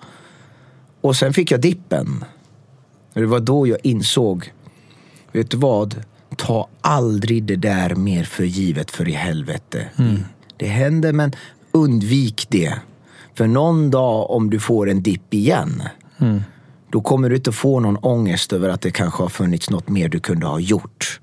Och 1.01 1.15
sen 1.15 1.33
fick 1.33 1.51
jag 1.51 1.61
dippen. 1.61 2.25
Det 3.13 3.25
var 3.25 3.39
då 3.39 3.67
jag 3.67 3.77
insåg, 3.83 4.51
vet 5.31 5.51
du 5.51 5.57
vad? 5.57 6.03
Ta 6.35 6.67
aldrig 6.81 7.43
det 7.43 7.55
där 7.55 7.95
mer 7.95 8.23
för 8.23 8.43
givet 8.43 8.91
för 8.91 9.09
i 9.09 9.11
helvete. 9.11 9.89
Det 10.57 10.67
händer 10.67 11.13
men 11.13 11.31
undvik 11.71 12.47
det. 12.49 12.73
För 13.35 13.47
någon 13.47 13.91
dag 13.91 14.29
om 14.29 14.49
du 14.49 14.59
får 14.59 14.89
en 14.89 15.03
dipp 15.03 15.33
igen, 15.33 15.83
då 16.91 17.01
kommer 17.01 17.29
du 17.29 17.35
inte 17.35 17.51
få 17.51 17.79
någon 17.79 17.97
ångest 17.97 18.53
över 18.53 18.69
att 18.69 18.81
det 18.81 18.91
kanske 18.91 19.23
har 19.23 19.29
funnits 19.29 19.69
något 19.69 19.89
mer 19.89 20.09
du 20.09 20.19
kunde 20.19 20.45
ha 20.45 20.59
gjort. 20.59 21.19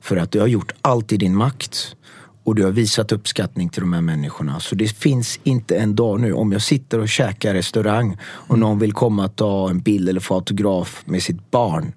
För 0.00 0.16
att 0.16 0.30
du 0.30 0.40
har 0.40 0.46
gjort 0.46 0.72
allt 0.80 1.12
i 1.12 1.16
din 1.16 1.36
makt 1.36 1.96
och 2.44 2.54
du 2.54 2.64
har 2.64 2.70
visat 2.70 3.12
uppskattning 3.12 3.68
till 3.68 3.80
de 3.80 3.92
här 3.92 4.00
människorna. 4.00 4.60
Så 4.60 4.74
det 4.74 4.88
finns 4.88 5.40
inte 5.44 5.76
en 5.76 5.94
dag 5.94 6.20
nu, 6.20 6.32
om 6.32 6.52
jag 6.52 6.62
sitter 6.62 6.98
och 6.98 7.08
käkar 7.08 7.54
restaurang 7.54 8.16
och 8.22 8.58
någon 8.58 8.78
vill 8.78 8.92
komma 8.92 9.24
och 9.24 9.36
ta 9.36 9.70
en 9.70 9.80
bild 9.80 10.08
eller 10.08 10.20
få 10.20 10.34
autograf 10.34 11.02
med 11.04 11.22
sitt 11.22 11.50
barn. 11.50 11.92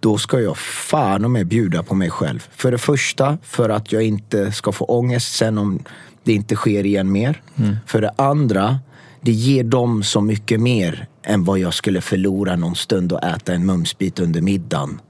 Då 0.00 0.18
ska 0.18 0.40
jag 0.40 0.58
fan 0.58 1.24
och 1.24 1.30
med 1.30 1.46
bjuda 1.46 1.82
på 1.82 1.94
mig 1.94 2.10
själv. 2.10 2.48
För 2.50 2.70
det 2.72 2.78
första, 2.78 3.38
för 3.42 3.68
att 3.68 3.92
jag 3.92 4.02
inte 4.02 4.52
ska 4.52 4.72
få 4.72 4.84
ångest 4.84 5.36
sen 5.36 5.58
om 5.58 5.82
det 6.24 6.32
inte 6.32 6.54
sker 6.54 6.86
igen 6.86 7.12
mer. 7.12 7.42
För 7.86 8.00
det 8.00 8.10
andra, 8.16 8.78
det 9.20 9.32
ger 9.32 9.64
dem 9.64 10.02
så 10.02 10.20
mycket 10.20 10.60
mer 10.60 11.06
än 11.22 11.44
vad 11.44 11.58
jag 11.58 11.74
skulle 11.74 12.00
förlora 12.00 12.56
någon 12.56 12.76
stund 12.76 13.12
och 13.12 13.24
äta 13.24 13.54
en 13.54 13.66
mumsbit 13.66 14.20
under 14.20 14.40
middagen. 14.40 15.00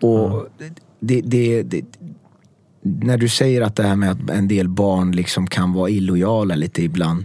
Och 0.00 0.48
det, 1.00 1.20
det, 1.20 1.62
det, 1.62 1.84
när 2.82 3.18
du 3.18 3.28
säger 3.28 3.62
att 3.62 3.76
det 3.76 3.82
här 3.82 3.96
med 3.96 4.10
att 4.10 4.30
en 4.30 4.48
del 4.48 4.68
barn 4.68 5.12
liksom 5.12 5.46
kan 5.46 5.72
vara 5.72 5.90
illojala 5.90 6.54
lite 6.54 6.82
ibland. 6.82 7.24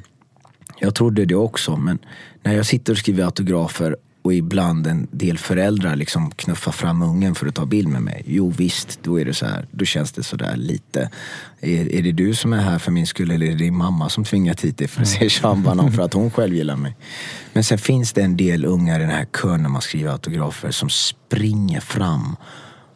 Jag 0.80 0.96
trodde 0.96 1.26
det 1.26 1.36
också, 1.36 1.78
men 1.78 2.00
när 2.44 2.54
jag 2.54 2.66
sitter 2.66 2.94
och 2.94 2.98
skriver 2.98 3.24
autografer 3.24 3.98
och 4.26 4.34
ibland 4.34 4.88
en 4.88 5.08
del 5.12 5.38
föräldrar 5.38 5.96
liksom 5.96 6.32
knuffar 6.32 6.72
fram 6.72 7.02
ungen 7.02 7.36
för 7.36 7.48
att 7.48 7.56
ta 7.56 7.66
bild 7.66 7.88
med 7.88 8.02
mig. 8.02 8.24
Jo 8.26 8.54
visst, 8.58 9.00
då 9.04 9.20
är 9.20 9.26
det 9.26 9.34
så 9.34 9.46
här. 9.46 9.68
Då 9.72 9.86
känns 9.86 10.12
det 10.12 10.24
sådär 10.24 10.56
lite. 10.56 11.10
Är, 11.60 11.94
är 11.94 12.02
det 12.02 12.12
du 12.12 12.36
som 12.36 12.54
är 12.54 12.62
här 12.62 12.80
för 12.80 12.92
min 12.92 13.08
skull 13.08 13.32
eller 13.32 13.46
är 13.46 13.52
det 13.52 13.58
din 13.58 13.78
mamma 13.78 14.10
som 14.10 14.24
tvingat 14.24 14.62
hit 14.62 14.78
dig 14.78 14.88
för 14.88 15.02
att 15.02 15.08
se 15.08 15.30
Sean 15.30 15.64
Banan 15.64 15.92
för 15.92 16.04
att 16.04 16.14
hon 16.14 16.32
själv 16.32 16.54
gillar 16.54 16.76
mig? 16.76 16.96
Men 17.54 17.64
sen 17.64 17.78
finns 17.78 18.14
det 18.14 18.22
en 18.22 18.38
del 18.38 18.66
ungar 18.66 19.00
i 19.00 19.02
den 19.02 19.12
här 19.12 19.26
kön 19.26 19.64
när 19.64 19.70
man 19.70 19.82
skriver 19.82 20.12
autografer 20.12 20.72
som 20.72 20.90
springer 20.90 21.80
fram 21.80 22.36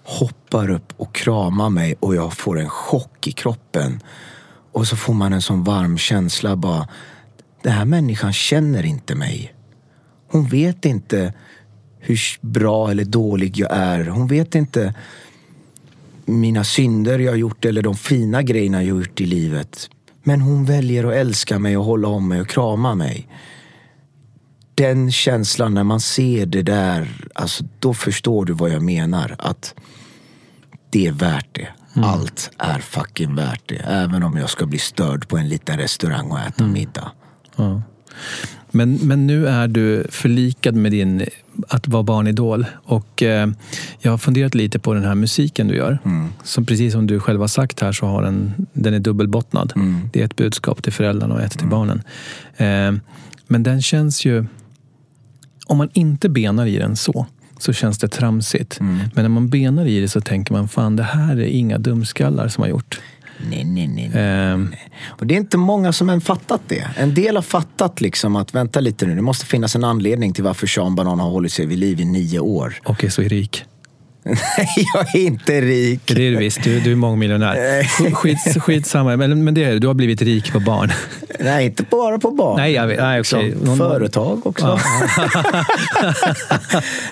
hoppar 0.04 0.70
upp 0.70 0.94
och 0.98 1.16
kramar 1.16 1.70
mig 1.70 1.96
och 2.00 2.16
jag 2.16 2.34
får 2.34 2.60
en 2.60 2.70
chock 2.70 3.28
i 3.28 3.32
kroppen. 3.32 4.04
Och 4.72 4.88
så 4.88 4.96
får 4.96 5.14
man 5.14 5.34
en 5.34 5.42
sån 5.42 5.64
varm 5.64 5.98
känsla 5.98 6.56
bara. 6.56 6.88
Den 7.64 7.74
här 7.74 7.86
människan 7.86 8.34
känner 8.34 8.86
inte 8.86 9.16
mig. 9.16 9.54
Hon 10.32 10.48
vet 10.48 10.86
inte 10.86 11.34
hur 12.00 12.20
bra 12.42 12.92
eller 12.92 13.06
dålig 13.06 13.58
jag 13.58 13.72
är. 13.72 14.06
Hon 14.06 14.28
vet 14.28 14.56
inte 14.56 14.94
mina 16.26 16.64
synder 16.64 17.20
jag 17.20 17.32
har 17.32 17.38
gjort 17.38 17.66
eller 17.66 17.82
de 17.82 17.96
fina 17.96 18.42
grejerna 18.42 18.84
jag 18.84 18.96
har 18.96 19.00
gjort 19.02 19.22
i 19.22 19.26
livet. 19.26 19.90
Men 20.24 20.42
hon 20.42 20.66
väljer 20.66 21.04
att 21.04 21.14
älska 21.14 21.60
mig 21.60 21.78
och 21.78 21.86
hålla 21.86 22.08
om 22.08 22.28
mig 22.28 22.42
och 22.42 22.48
krama 22.48 22.96
mig. 22.96 23.28
Den 24.76 25.12
känslan 25.12 25.74
när 25.74 25.84
man 25.84 26.00
ser 26.00 26.46
det 26.46 26.62
där, 26.62 27.28
alltså 27.36 27.64
då 27.80 27.94
förstår 27.94 28.46
du 28.46 28.54
vad 28.54 28.70
jag 28.70 28.82
menar. 28.82 29.36
Att 29.40 29.76
det 30.90 31.08
är 31.08 31.12
värt 31.12 31.48
det. 31.52 31.68
Allt 31.94 32.52
är 32.58 32.80
fucking 32.80 33.36
värt 33.36 33.64
det. 33.66 33.76
Även 33.76 34.24
om 34.24 34.38
jag 34.38 34.50
ska 34.50 34.66
bli 34.66 34.80
störd 34.80 35.28
på 35.28 35.38
en 35.38 35.50
liten 35.50 35.78
restaurang 35.78 36.32
och 36.32 36.40
äta 36.40 36.68
middag. 36.68 37.12
Ja. 37.56 37.82
Men, 38.72 39.00
men 39.04 39.28
nu 39.28 39.48
är 39.48 39.68
du 39.68 40.06
förlikad 40.10 40.76
med 40.76 40.92
din 40.92 41.26
att 41.68 41.88
vara 41.88 42.04
barnidol. 42.04 42.66
Och 42.84 43.24
eh, 43.24 43.50
jag 44.00 44.12
har 44.12 44.18
funderat 44.18 44.56
lite 44.56 44.80
på 44.80 44.94
den 44.94 45.04
här 45.04 45.16
musiken 45.16 45.68
du 45.68 45.76
gör. 45.76 46.00
Som 46.44 46.66
precis 46.66 46.94
som 46.94 47.08
du 47.08 47.20
själv 47.20 47.42
har 47.42 47.48
sagt 47.48 47.80
här 47.80 47.92
så 47.92 48.06
har 48.06 48.24
den, 48.24 48.54
den 48.74 48.94
är 48.94 49.00
dubbelbottnad. 49.00 49.74
Det 50.14 50.22
är 50.22 50.26
ett 50.26 50.36
budskap 50.36 50.84
till 50.84 50.94
föräldrarna 50.94 51.36
och 51.36 51.42
ett 51.42 51.58
till 51.60 51.68
barnen. 51.68 52.02
Eh, 52.58 53.02
men 53.48 53.64
den 53.64 53.82
känns 53.82 54.26
ju... 54.26 54.46
Om 55.66 55.78
man 55.78 55.90
inte 55.94 56.30
benar 56.30 56.66
i 56.66 56.78
den 56.78 56.96
så, 56.96 57.26
så 57.60 57.74
känns 57.74 57.98
det 57.98 58.08
tramsigt. 58.08 58.78
Men 59.14 59.24
när 59.24 59.30
man 59.30 59.50
benar 59.50 59.86
i 59.86 60.00
det 60.00 60.08
så 60.08 60.22
tänker 60.22 60.54
man, 60.54 60.68
fan 60.68 60.96
det 60.96 61.04
här 61.04 61.40
är 61.40 61.46
inga 61.48 61.78
dumskallar 61.78 62.48
som 62.48 62.62
har 62.62 62.70
gjort. 62.70 63.02
Nej, 63.50 63.64
nej, 63.64 63.88
nej. 63.88 64.12
nej. 64.14 64.52
Eh, 64.52 64.60
Och 65.08 65.28
det 65.28 65.34
är 65.34 65.38
inte 65.38 65.58
många 65.58 65.94
som 65.94 66.10
än 66.10 66.22
fattat 66.22 66.62
det. 66.68 66.88
En 66.98 67.14
del 67.14 67.36
har 67.36 67.44
fattat 67.44 68.02
liksom 68.02 68.36
att 68.36 68.56
vänta 68.56 68.80
lite 68.80 69.06
nu, 69.06 69.16
det 69.16 69.22
måste 69.22 69.46
finnas 69.46 69.76
en 69.76 69.84
anledning 69.84 70.34
till 70.34 70.44
varför 70.44 70.68
Sean 70.68 70.96
Banan 70.96 71.20
har 71.20 71.30
hållit 71.30 71.54
sig 71.54 71.66
vid 71.66 71.80
liv 71.80 72.00
i 72.00 72.06
nio 72.06 72.40
år. 72.40 72.74
och 72.86 73.04
är 73.04 73.10
så 73.10 73.22
rik. 73.22 73.66
Nej, 74.24 74.68
jag 74.94 75.16
är 75.16 75.20
inte 75.20 75.62
rik. 75.62 76.02
Det 76.06 76.28
är 76.28 76.32
du 76.32 76.38
visst, 76.38 76.64
du, 76.64 76.80
du 76.80 76.92
är 76.92 76.96
mångmiljonär. 76.96 77.84
Skit, 78.14 78.38
skitsamma, 78.62 79.18
men, 79.18 79.44
men 79.44 79.54
det 79.54 79.64
är 79.64 79.72
du. 79.72 79.80
Du 79.80 79.88
har 79.88 79.94
blivit 79.94 80.22
rik 80.22 80.52
på 80.54 80.60
barn. 80.60 80.92
Nej, 81.40 81.66
inte 81.66 81.84
bara 81.84 82.20
på 82.20 82.32
barn. 82.32 82.58
Nej, 82.58 82.74
jag 82.74 82.88
vet. 82.88 83.00
Nej. 83.00 83.24
Som 83.24 83.48
Någon- 83.50 83.78
företag 83.78 84.48
också. 84.48 84.80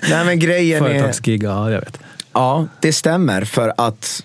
Nej, 0.10 0.26
men 0.26 0.40
grejen 0.40 0.86
är... 0.86 0.90
Företagsgig, 0.90 1.44
ja 1.44 1.72
jag 1.72 1.80
vet. 1.80 2.00
Ja, 2.34 2.68
det 2.80 2.94
stämmer 2.94 3.44
för 3.46 3.74
att 3.78 4.24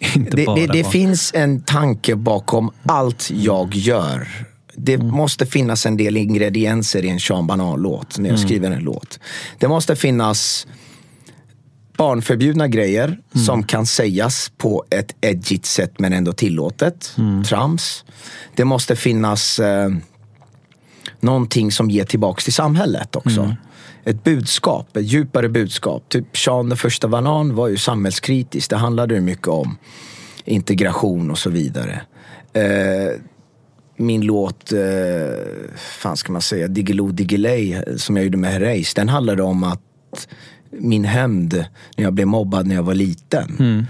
det, 0.30 0.44
det, 0.54 0.66
det 0.72 0.84
finns 0.84 1.30
en 1.34 1.60
tanke 1.62 2.16
bakom 2.16 2.70
allt 2.82 3.30
jag 3.30 3.74
gör. 3.74 4.28
Det 4.74 4.94
Mm. 4.94 5.06
måste 5.06 5.46
finnas 5.46 5.86
en 5.86 5.96
del 5.96 6.16
ingredienser 6.16 7.04
i 7.04 7.08
en 7.08 7.20
Sean 7.20 7.46
Banan-låt 7.46 8.18
när 8.18 8.28
jag 8.30 8.36
Mm. 8.38 8.48
skriver 8.48 8.70
en 8.70 8.82
låt. 8.82 9.18
Det 9.58 9.68
måste 9.68 9.96
finnas 9.96 10.66
barnförbjudna 11.96 12.68
grejer 12.68 13.04
Mm. 13.06 13.44
som 13.46 13.62
kan 13.62 13.86
sägas 13.86 14.52
på 14.56 14.84
ett 14.90 15.14
edgigt 15.20 15.66
sätt 15.66 15.92
men 15.98 16.12
ändå 16.12 16.32
tillåtet. 16.32 17.14
Mm. 17.18 17.44
Trams. 17.44 18.04
Det 18.56 18.64
måste 18.64 18.96
finnas 18.96 19.58
eh, 19.58 19.88
någonting 21.20 21.72
som 21.72 21.90
ger 21.90 22.04
tillbaks 22.04 22.44
till 22.44 22.52
samhället 22.54 23.16
också. 23.16 23.56
Mm. 24.04 24.16
Ett 24.16 24.24
budskap, 24.24 24.96
ett 24.96 25.04
djupare 25.04 25.48
budskap. 25.48 26.08
Typ 26.08 26.36
Sean 26.36 26.68
den 26.68 26.78
första 26.78 27.08
banan 27.08 27.54
var 27.54 27.68
ju 27.68 27.76
samhällskritisk. 27.76 28.70
Det 28.70 28.76
handlade 28.76 29.14
ju 29.14 29.20
mycket 29.20 29.48
om 29.48 29.78
integration 30.44 31.30
och 31.30 31.38
så 31.38 31.50
vidare. 31.50 32.00
Eh, 32.52 33.20
min 33.96 34.20
låt, 34.20 34.72
eh, 34.72 34.78
fan 35.76 36.16
ska 36.16 36.32
man 36.32 36.42
säga, 36.42 36.68
Diggiloo 36.68 37.08
Diggiley 37.08 37.82
som 37.96 38.16
jag 38.16 38.24
gjorde 38.24 38.38
med 38.38 38.52
Herreys. 38.52 38.94
Den 38.94 39.08
handlade 39.08 39.42
om 39.42 39.64
att 39.64 39.82
min 40.70 41.04
hämnd 41.04 41.64
när 41.96 42.04
jag 42.04 42.12
blev 42.12 42.26
mobbad 42.26 42.66
när 42.66 42.74
jag 42.74 42.82
var 42.82 42.94
liten. 42.94 43.86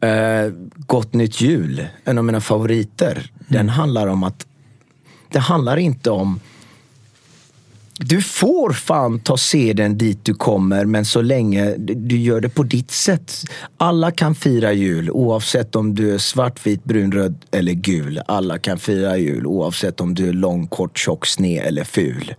Eh, 0.00 0.52
Gott 0.86 1.12
Nytt 1.12 1.40
Jul, 1.40 1.86
en 2.04 2.18
av 2.18 2.24
mina 2.24 2.40
favoriter. 2.40 3.30
Den 3.48 3.68
handlar 3.68 4.06
om 4.06 4.22
att 4.22 4.46
det 5.32 5.38
handlar 5.38 5.76
inte 5.76 6.10
om 6.10 6.40
du 8.08 8.22
får 8.22 8.72
fan 8.72 9.20
ta 9.20 9.36
seden 9.36 9.98
dit 9.98 10.24
du 10.24 10.34
kommer, 10.34 10.84
men 10.84 11.04
så 11.04 11.22
länge 11.22 11.74
du 11.78 12.16
gör 12.16 12.40
det 12.40 12.48
på 12.48 12.62
ditt 12.62 12.90
sätt. 12.90 13.34
Alla 13.76 14.10
kan 14.10 14.34
fira 14.34 14.72
jul, 14.72 15.10
oavsett 15.10 15.76
om 15.76 15.94
du 15.94 16.14
är 16.14 16.18
svart, 16.18 16.66
vit, 16.66 16.84
brun, 16.84 17.12
röd 17.12 17.44
eller 17.50 17.72
gul. 17.72 18.20
Alla 18.28 18.58
kan 18.58 18.78
fira 18.78 19.16
jul, 19.16 19.46
oavsett 19.46 20.00
om 20.00 20.14
du 20.14 20.28
är 20.28 20.32
lång, 20.32 20.66
kort, 20.66 20.98
tjock, 20.98 21.26
sned 21.26 21.66
eller 21.66 21.84
ful. 21.84 22.34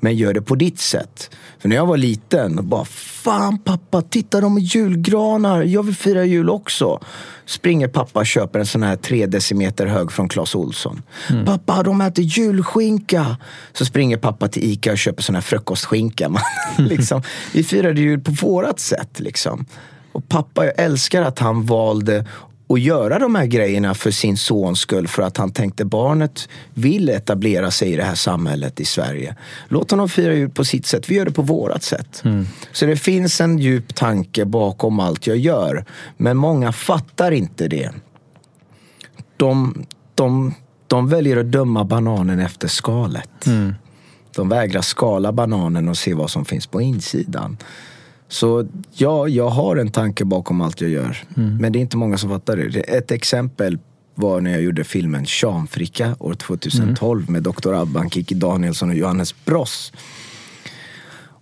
Men 0.00 0.16
gör 0.16 0.34
det 0.34 0.42
på 0.42 0.54
ditt 0.54 0.78
sätt. 0.78 1.30
För 1.58 1.68
när 1.68 1.76
jag 1.76 1.86
var 1.86 1.96
liten, 1.96 2.68
bara 2.68 2.84
Fan 3.22 3.58
pappa, 3.58 4.02
titta 4.02 4.40
de 4.40 4.56
är 4.56 4.60
julgranar. 4.60 5.62
Jag 5.62 5.82
vill 5.82 5.94
fira 5.94 6.24
jul 6.24 6.50
också. 6.50 7.00
Springer 7.50 7.88
pappa 7.88 8.20
och 8.20 8.26
köper 8.26 8.58
en 8.58 8.66
sån 8.66 8.82
här 8.82 8.96
tre 8.96 9.26
decimeter 9.26 9.86
hög 9.86 10.12
från 10.12 10.28
Clas 10.28 10.54
Olsson. 10.54 11.02
Pappa, 11.46 11.82
de 11.82 12.00
äter 12.00 12.24
julskinka. 12.24 13.36
Så 13.72 13.84
springer 13.84 14.16
pappa 14.16 14.48
till 14.48 14.64
Ica 14.64 14.92
och 14.92 14.98
köper 14.98 15.22
sån 15.22 15.34
här 15.34 15.42
frukostskinka. 15.42 16.28
Man, 16.28 16.42
liksom, 16.78 17.22
vi 17.52 17.64
firade 17.64 18.00
jul 18.00 18.20
på 18.20 18.30
vårat 18.30 18.80
sätt. 18.80 19.20
Liksom. 19.20 19.66
Och 20.12 20.28
pappa, 20.28 20.64
jag 20.64 20.74
älskar 20.76 21.22
att 21.22 21.38
han 21.38 21.66
valde 21.66 22.26
att 22.70 22.80
göra 22.80 23.18
de 23.18 23.34
här 23.34 23.46
grejerna 23.46 23.94
för 23.94 24.10
sin 24.10 24.36
sons 24.36 24.80
skull. 24.80 25.08
För 25.08 25.22
att 25.22 25.36
han 25.36 25.52
tänkte 25.52 25.84
barnet 25.84 26.48
vill 26.74 27.08
etablera 27.08 27.70
sig 27.70 27.92
i 27.92 27.96
det 27.96 28.04
här 28.04 28.14
samhället 28.14 28.80
i 28.80 28.84
Sverige. 28.84 29.36
Låt 29.68 29.90
honom 29.90 30.08
fira 30.08 30.34
jul 30.34 30.50
på 30.50 30.64
sitt 30.64 30.86
sätt. 30.86 31.10
Vi 31.10 31.14
gör 31.14 31.24
det 31.24 31.32
på 31.32 31.42
vårat 31.42 31.82
sätt. 31.82 32.22
Så 32.72 32.86
det 32.86 32.96
finns 32.96 33.40
en 33.40 33.58
djup 33.58 33.94
tanke 33.94 34.44
bakom 34.44 35.00
allt 35.00 35.26
jag 35.26 35.36
gör. 35.36 35.84
Men 36.16 36.36
många 36.36 36.72
fattar 36.72 37.32
inte 37.32 37.68
det. 37.68 37.90
De, 39.36 39.84
de, 40.14 40.54
de 40.86 41.08
väljer 41.08 41.36
att 41.36 41.52
döma 41.52 41.84
bananen 41.84 42.40
efter 42.40 42.68
skalet. 42.68 43.46
De 44.36 44.48
vägrar 44.48 44.80
skala 44.80 45.32
bananen 45.32 45.88
och 45.88 45.96
se 45.96 46.14
vad 46.14 46.30
som 46.30 46.44
finns 46.44 46.66
på 46.66 46.80
insidan. 46.80 47.56
Så 48.30 48.66
ja, 48.92 49.28
jag 49.28 49.48
har 49.48 49.76
en 49.76 49.90
tanke 49.90 50.24
bakom 50.24 50.60
allt 50.60 50.80
jag 50.80 50.90
gör. 50.90 51.18
Men 51.34 51.72
det 51.72 51.78
är 51.78 51.80
inte 51.80 51.96
många 51.96 52.18
som 52.18 52.30
fattar 52.30 52.56
det. 52.56 52.80
Ett 52.80 53.10
exempel 53.10 53.78
var 54.14 54.40
när 54.40 54.50
jag 54.50 54.62
gjorde 54.62 54.84
filmen 54.84 55.26
Shamfricka 55.26 56.16
år 56.18 56.34
2012 56.34 57.30
med 57.30 57.42
Dr. 57.42 57.74
Abban, 57.74 58.10
Kikki 58.10 58.34
Danielsson 58.34 58.90
och 58.90 58.96
Johannes 58.96 59.44
Bross. 59.44 59.92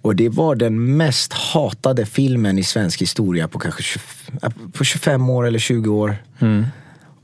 Och 0.02 0.16
det 0.16 0.28
var 0.28 0.56
den 0.56 0.96
mest 0.96 1.32
hatade 1.32 2.06
filmen 2.06 2.58
i 2.58 2.62
svensk 2.62 3.02
historia 3.02 3.48
på 3.48 3.58
kanske 3.58 3.82
20, 3.82 4.00
på 4.72 4.84
25 4.84 5.30
år 5.30 5.46
eller 5.46 5.58
20 5.58 5.90
år. 5.90 6.16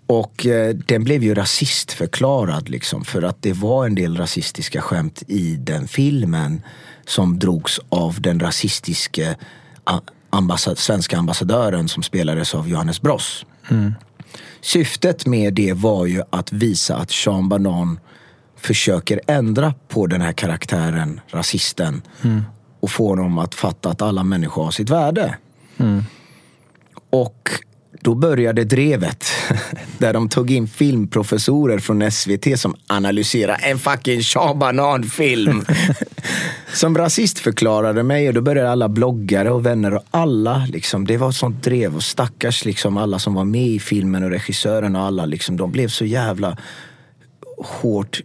Och 0.06 0.46
eh, 0.46 0.74
den 0.74 1.04
blev 1.04 1.22
ju 1.24 1.34
rasistförklarad 1.34 2.68
liksom 2.68 3.04
för 3.04 3.22
att 3.22 3.42
det 3.42 3.52
var 3.52 3.86
en 3.86 3.94
del 3.94 4.16
rasistiska 4.16 4.80
skämt 4.82 5.22
i 5.28 5.56
den 5.56 5.88
filmen 5.88 6.62
som 7.06 7.38
drogs 7.38 7.80
av 7.88 8.20
den 8.20 8.40
rasistiske 8.40 9.36
ambassad, 10.30 10.78
svenska 10.78 11.18
ambassadören 11.18 11.88
som 11.88 12.02
spelades 12.02 12.54
av 12.54 12.68
Johannes 12.68 13.02
Bross. 13.02 13.46
Syftet 14.60 15.26
med 15.26 15.54
det 15.54 15.72
var 15.72 16.06
ju 16.06 16.22
att 16.30 16.52
visa 16.52 16.96
att 16.96 17.10
Sean 17.10 17.48
Banan 17.48 18.00
försöker 18.56 19.20
ändra 19.26 19.74
på 19.88 20.06
den 20.06 20.20
här 20.20 20.32
karaktären, 20.32 21.20
rasisten. 21.28 22.02
Och 22.80 22.90
få 22.90 23.08
honom 23.08 23.38
att 23.38 23.54
fatta 23.54 23.88
att 23.88 24.02
alla 24.02 24.22
människor 24.24 24.64
har 24.64 24.70
sitt 24.70 24.90
värde. 24.90 25.36
Och 27.10 27.50
då 28.04 28.14
började 28.14 28.64
drevet. 28.64 29.26
Där 29.98 30.12
de 30.12 30.28
tog 30.28 30.50
in 30.50 30.68
filmprofessorer 30.68 31.78
från 31.78 32.10
SVT 32.10 32.60
som 32.60 32.74
analyserade 32.86 33.58
en 33.62 33.78
fucking 33.78 34.22
Sean 34.22 34.58
Banan-film. 34.58 35.64
som 36.72 36.98
rasistförklarade 36.98 38.02
mig 38.02 38.28
och 38.28 38.34
då 38.34 38.40
började 38.40 38.70
alla 38.70 38.88
bloggare 38.88 39.50
och 39.50 39.66
vänner 39.66 39.94
och 39.94 40.02
alla, 40.10 40.66
liksom, 40.72 41.06
det 41.06 41.16
var 41.16 41.28
ett 41.28 41.34
sånt 41.34 41.64
drev. 41.64 41.96
Och 41.96 42.02
stackars 42.02 42.64
liksom, 42.64 42.96
alla 42.96 43.18
som 43.18 43.34
var 43.34 43.44
med 43.44 43.66
i 43.66 43.80
filmen 43.80 44.24
och 44.24 44.30
regissören 44.30 44.96
och 44.96 45.02
alla, 45.02 45.26
liksom, 45.26 45.56
de 45.56 45.72
blev 45.72 45.88
så 45.88 46.04
jävla 46.04 46.56
hårt 47.58 48.20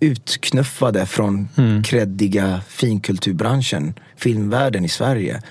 utknuffade 0.00 1.06
från 1.06 1.48
kreddiga 1.84 2.60
finkulturbranschen, 2.68 3.94
filmvärlden 4.16 4.84
i 4.84 4.88
Sverige. 4.88 5.42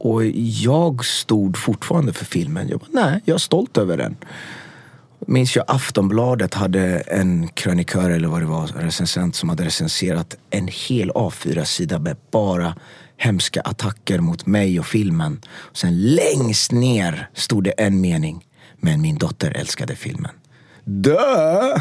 Och 0.00 0.24
jag 0.34 1.04
stod 1.04 1.56
fortfarande 1.56 2.12
för 2.12 2.24
filmen. 2.24 2.68
Jag 2.68 2.80
bara, 2.80 2.88
nej, 2.90 3.20
jag 3.24 3.34
är 3.34 3.38
stolt 3.38 3.78
över 3.78 3.96
den. 3.96 4.16
Minns 5.26 5.56
jag 5.56 5.64
Aftonbladet 5.68 6.54
hade 6.54 6.98
en 7.00 7.48
krönikör 7.48 8.10
eller 8.10 8.28
vad 8.28 8.42
det 8.42 8.46
var, 8.46 8.66
recensent 8.66 9.36
som 9.36 9.48
hade 9.48 9.64
recenserat 9.64 10.36
en 10.50 10.68
hel 10.68 11.10
A4-sida 11.10 11.98
med 11.98 12.16
bara 12.30 12.74
hemska 13.16 13.60
attacker 13.60 14.18
mot 14.18 14.46
mig 14.46 14.80
och 14.80 14.86
filmen. 14.86 15.40
Och 15.54 15.76
sen 15.76 16.14
längst 16.14 16.72
ner 16.72 17.28
stod 17.34 17.64
det 17.64 17.70
en 17.70 18.00
mening. 18.00 18.44
Men 18.76 19.00
min 19.00 19.18
dotter 19.18 19.56
älskade 19.56 19.96
filmen. 19.96 20.32
Dö! 20.84 21.74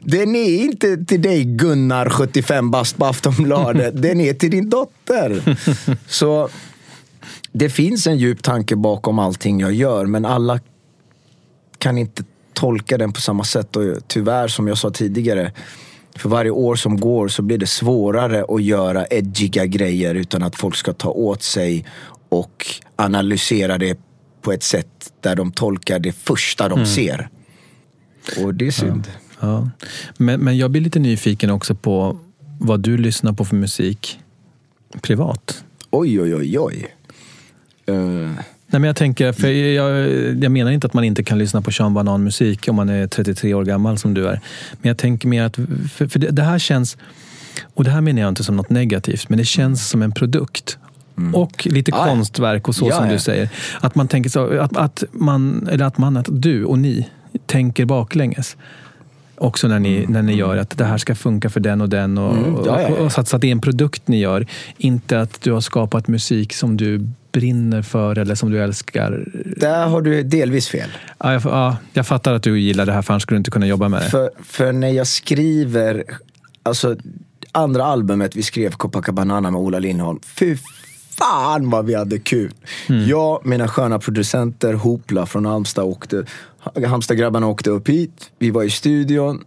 Den 0.00 0.36
är 0.36 0.64
inte 0.64 1.04
till 1.04 1.22
dig 1.22 1.44
Gunnar, 1.44 2.10
75 2.10 2.70
bast 2.70 2.96
på 2.96 3.06
Aftonbladet. 3.06 4.02
Den 4.02 4.20
är 4.20 4.34
till 4.34 4.50
din 4.50 4.70
dotter. 4.70 5.58
Så 6.06 6.48
det 7.58 7.70
finns 7.70 8.06
en 8.06 8.18
djup 8.18 8.42
tanke 8.42 8.76
bakom 8.76 9.18
allting 9.18 9.60
jag 9.60 9.72
gör 9.72 10.06
men 10.06 10.24
alla 10.24 10.60
kan 11.78 11.98
inte 11.98 12.24
tolka 12.52 12.98
den 12.98 13.12
på 13.12 13.20
samma 13.20 13.44
sätt 13.44 13.76
och 13.76 13.84
tyvärr 14.06 14.48
som 14.48 14.68
jag 14.68 14.78
sa 14.78 14.90
tidigare 14.90 15.52
för 16.16 16.28
varje 16.28 16.50
år 16.50 16.76
som 16.76 17.00
går 17.00 17.28
så 17.28 17.42
blir 17.42 17.58
det 17.58 17.66
svårare 17.66 18.44
att 18.48 18.62
göra 18.62 19.06
edgiga 19.06 19.66
grejer 19.66 20.14
utan 20.14 20.42
att 20.42 20.56
folk 20.56 20.76
ska 20.76 20.92
ta 20.92 21.10
åt 21.10 21.42
sig 21.42 21.86
och 22.28 22.66
analysera 22.96 23.78
det 23.78 23.98
på 24.42 24.52
ett 24.52 24.62
sätt 24.62 25.12
där 25.20 25.36
de 25.36 25.52
tolkar 25.52 25.98
det 25.98 26.12
första 26.12 26.68
de 26.68 26.86
ser. 26.86 27.28
Och 28.42 28.54
det 28.54 28.66
är 28.66 28.70
synd. 28.70 29.08
Ja. 29.40 29.70
Men, 30.16 30.40
men 30.40 30.58
jag 30.58 30.70
blir 30.70 30.82
lite 30.82 30.98
nyfiken 30.98 31.50
också 31.50 31.74
på 31.74 32.18
vad 32.58 32.80
du 32.80 32.98
lyssnar 32.98 33.32
på 33.32 33.44
för 33.44 33.56
musik 33.56 34.20
privat. 35.02 35.64
Oj, 35.90 36.20
oj, 36.20 36.34
oj, 36.34 36.58
oj. 36.58 36.97
Eh, 37.88 38.30
Nej, 38.70 38.80
men 38.80 38.84
jag, 38.84 38.96
tänker, 38.96 39.32
för 39.32 39.48
jag, 39.48 40.08
jag 40.44 40.52
menar 40.52 40.70
inte 40.70 40.86
att 40.86 40.94
man 40.94 41.04
inte 41.04 41.24
kan 41.24 41.38
lyssna 41.38 41.62
på 41.62 41.72
Sean 41.72 41.94
Banan 41.94 42.24
musik 42.24 42.68
om 42.68 42.76
man 42.76 42.88
är 42.88 43.06
33 43.06 43.54
år 43.54 43.64
gammal 43.64 43.98
som 43.98 44.14
du 44.14 44.26
är. 44.28 44.40
Men 44.82 44.88
jag 44.88 44.98
tänker 44.98 45.28
mer 45.28 45.42
att, 45.42 45.56
för, 45.92 46.06
för 46.06 46.18
det, 46.18 46.30
det 46.30 46.42
här 46.42 46.58
känns, 46.58 46.96
och 47.74 47.84
det 47.84 47.90
här 47.90 48.00
menar 48.00 48.20
jag 48.20 48.28
inte 48.28 48.44
som 48.44 48.56
något 48.56 48.70
negativt, 48.70 49.28
men 49.28 49.38
det 49.38 49.44
känns 49.44 49.88
som 49.88 50.02
en 50.02 50.12
produkt. 50.12 50.78
Och 51.34 51.66
lite 51.70 51.90
Mm. 51.92 52.00
Ja. 52.00 52.14
konstverk 52.14 52.68
och 52.68 52.74
så 52.74 52.88
Ja, 52.88 52.96
som 52.96 53.06
ja. 53.06 53.12
du 53.12 53.18
säger. 53.18 53.48
Att 53.80 53.94
man 53.94 54.08
tänker 54.08 54.30
så, 54.30 54.58
att, 54.60 54.76
att 54.76 55.04
man, 55.12 55.68
eller 55.72 55.84
att 55.84 55.98
man, 55.98 56.16
att 56.16 56.26
du 56.28 56.64
och 56.64 56.78
ni 56.78 57.08
tänker 57.46 57.84
baklänges. 57.84 58.56
Också 59.40 59.68
när 59.68 59.78
ni, 59.78 60.06
när 60.08 60.22
ni 60.22 60.34
gör 60.34 60.56
att 60.56 60.78
det 60.78 60.84
här 60.84 60.98
ska 60.98 61.14
funka 61.14 61.50
för 61.50 61.60
den 61.60 61.80
och 61.80 61.88
den. 61.88 62.18
Och, 62.18 62.36
Mm, 62.36 62.54
ja, 62.66 62.82
ja, 62.82 62.88
ja. 62.88 63.04
och, 63.04 63.12
så, 63.12 63.20
att, 63.20 63.28
så 63.28 63.36
att 63.36 63.42
det 63.42 63.48
är 63.48 63.52
en 63.52 63.60
produkt 63.60 64.08
ni 64.08 64.18
gör. 64.20 64.46
Inte 64.76 65.20
att 65.20 65.40
du 65.40 65.52
har 65.52 65.60
skapat 65.60 66.08
musik 66.08 66.52
som 66.54 66.76
du 66.76 67.06
brinner 67.32 67.82
för 67.82 68.18
eller 68.18 68.34
som 68.34 68.50
du 68.50 68.62
älskar. 68.62 69.24
där 69.56 69.86
har 69.86 70.02
du 70.02 70.22
delvis 70.22 70.68
fel. 70.68 70.88
Ja, 71.18 71.32
jag, 71.32 71.42
ja, 71.44 71.76
jag 71.92 72.06
fattar 72.06 72.32
att 72.34 72.42
du 72.42 72.60
gillar 72.60 72.86
det 72.86 72.92
här 72.92 73.02
för 73.02 73.12
annars 73.12 73.22
skulle 73.22 73.36
du 73.36 73.38
inte 73.38 73.50
kunna 73.50 73.66
jobba 73.66 73.88
med 73.88 74.02
det. 74.02 74.10
För, 74.10 74.30
för 74.42 74.72
när 74.72 74.88
jag 74.88 75.06
skriver, 75.06 76.04
alltså 76.62 76.96
andra 77.52 77.84
albumet 77.84 78.36
vi 78.36 78.42
skrev, 78.42 78.70
Copacabana 78.72 79.40
med 79.40 79.54
Ola 79.54 79.78
Lindholm. 79.78 80.20
Fy 80.38 80.56
fan 81.18 81.70
vad 81.70 81.86
vi 81.86 81.94
hade 81.94 82.18
kul. 82.18 82.50
Jag, 83.06 83.46
mina 83.46 83.68
sköna 83.68 83.98
producenter, 83.98 84.74
Hopla 84.74 85.26
från 85.26 85.46
Halmstad 85.46 85.84
åkte, 85.84 86.24
Halmstadgrabbarna 86.86 87.46
åkte 87.46 87.70
upp 87.70 87.88
hit. 87.88 88.30
Vi 88.38 88.50
var 88.50 88.62
i 88.62 88.70
studion. 88.70 89.44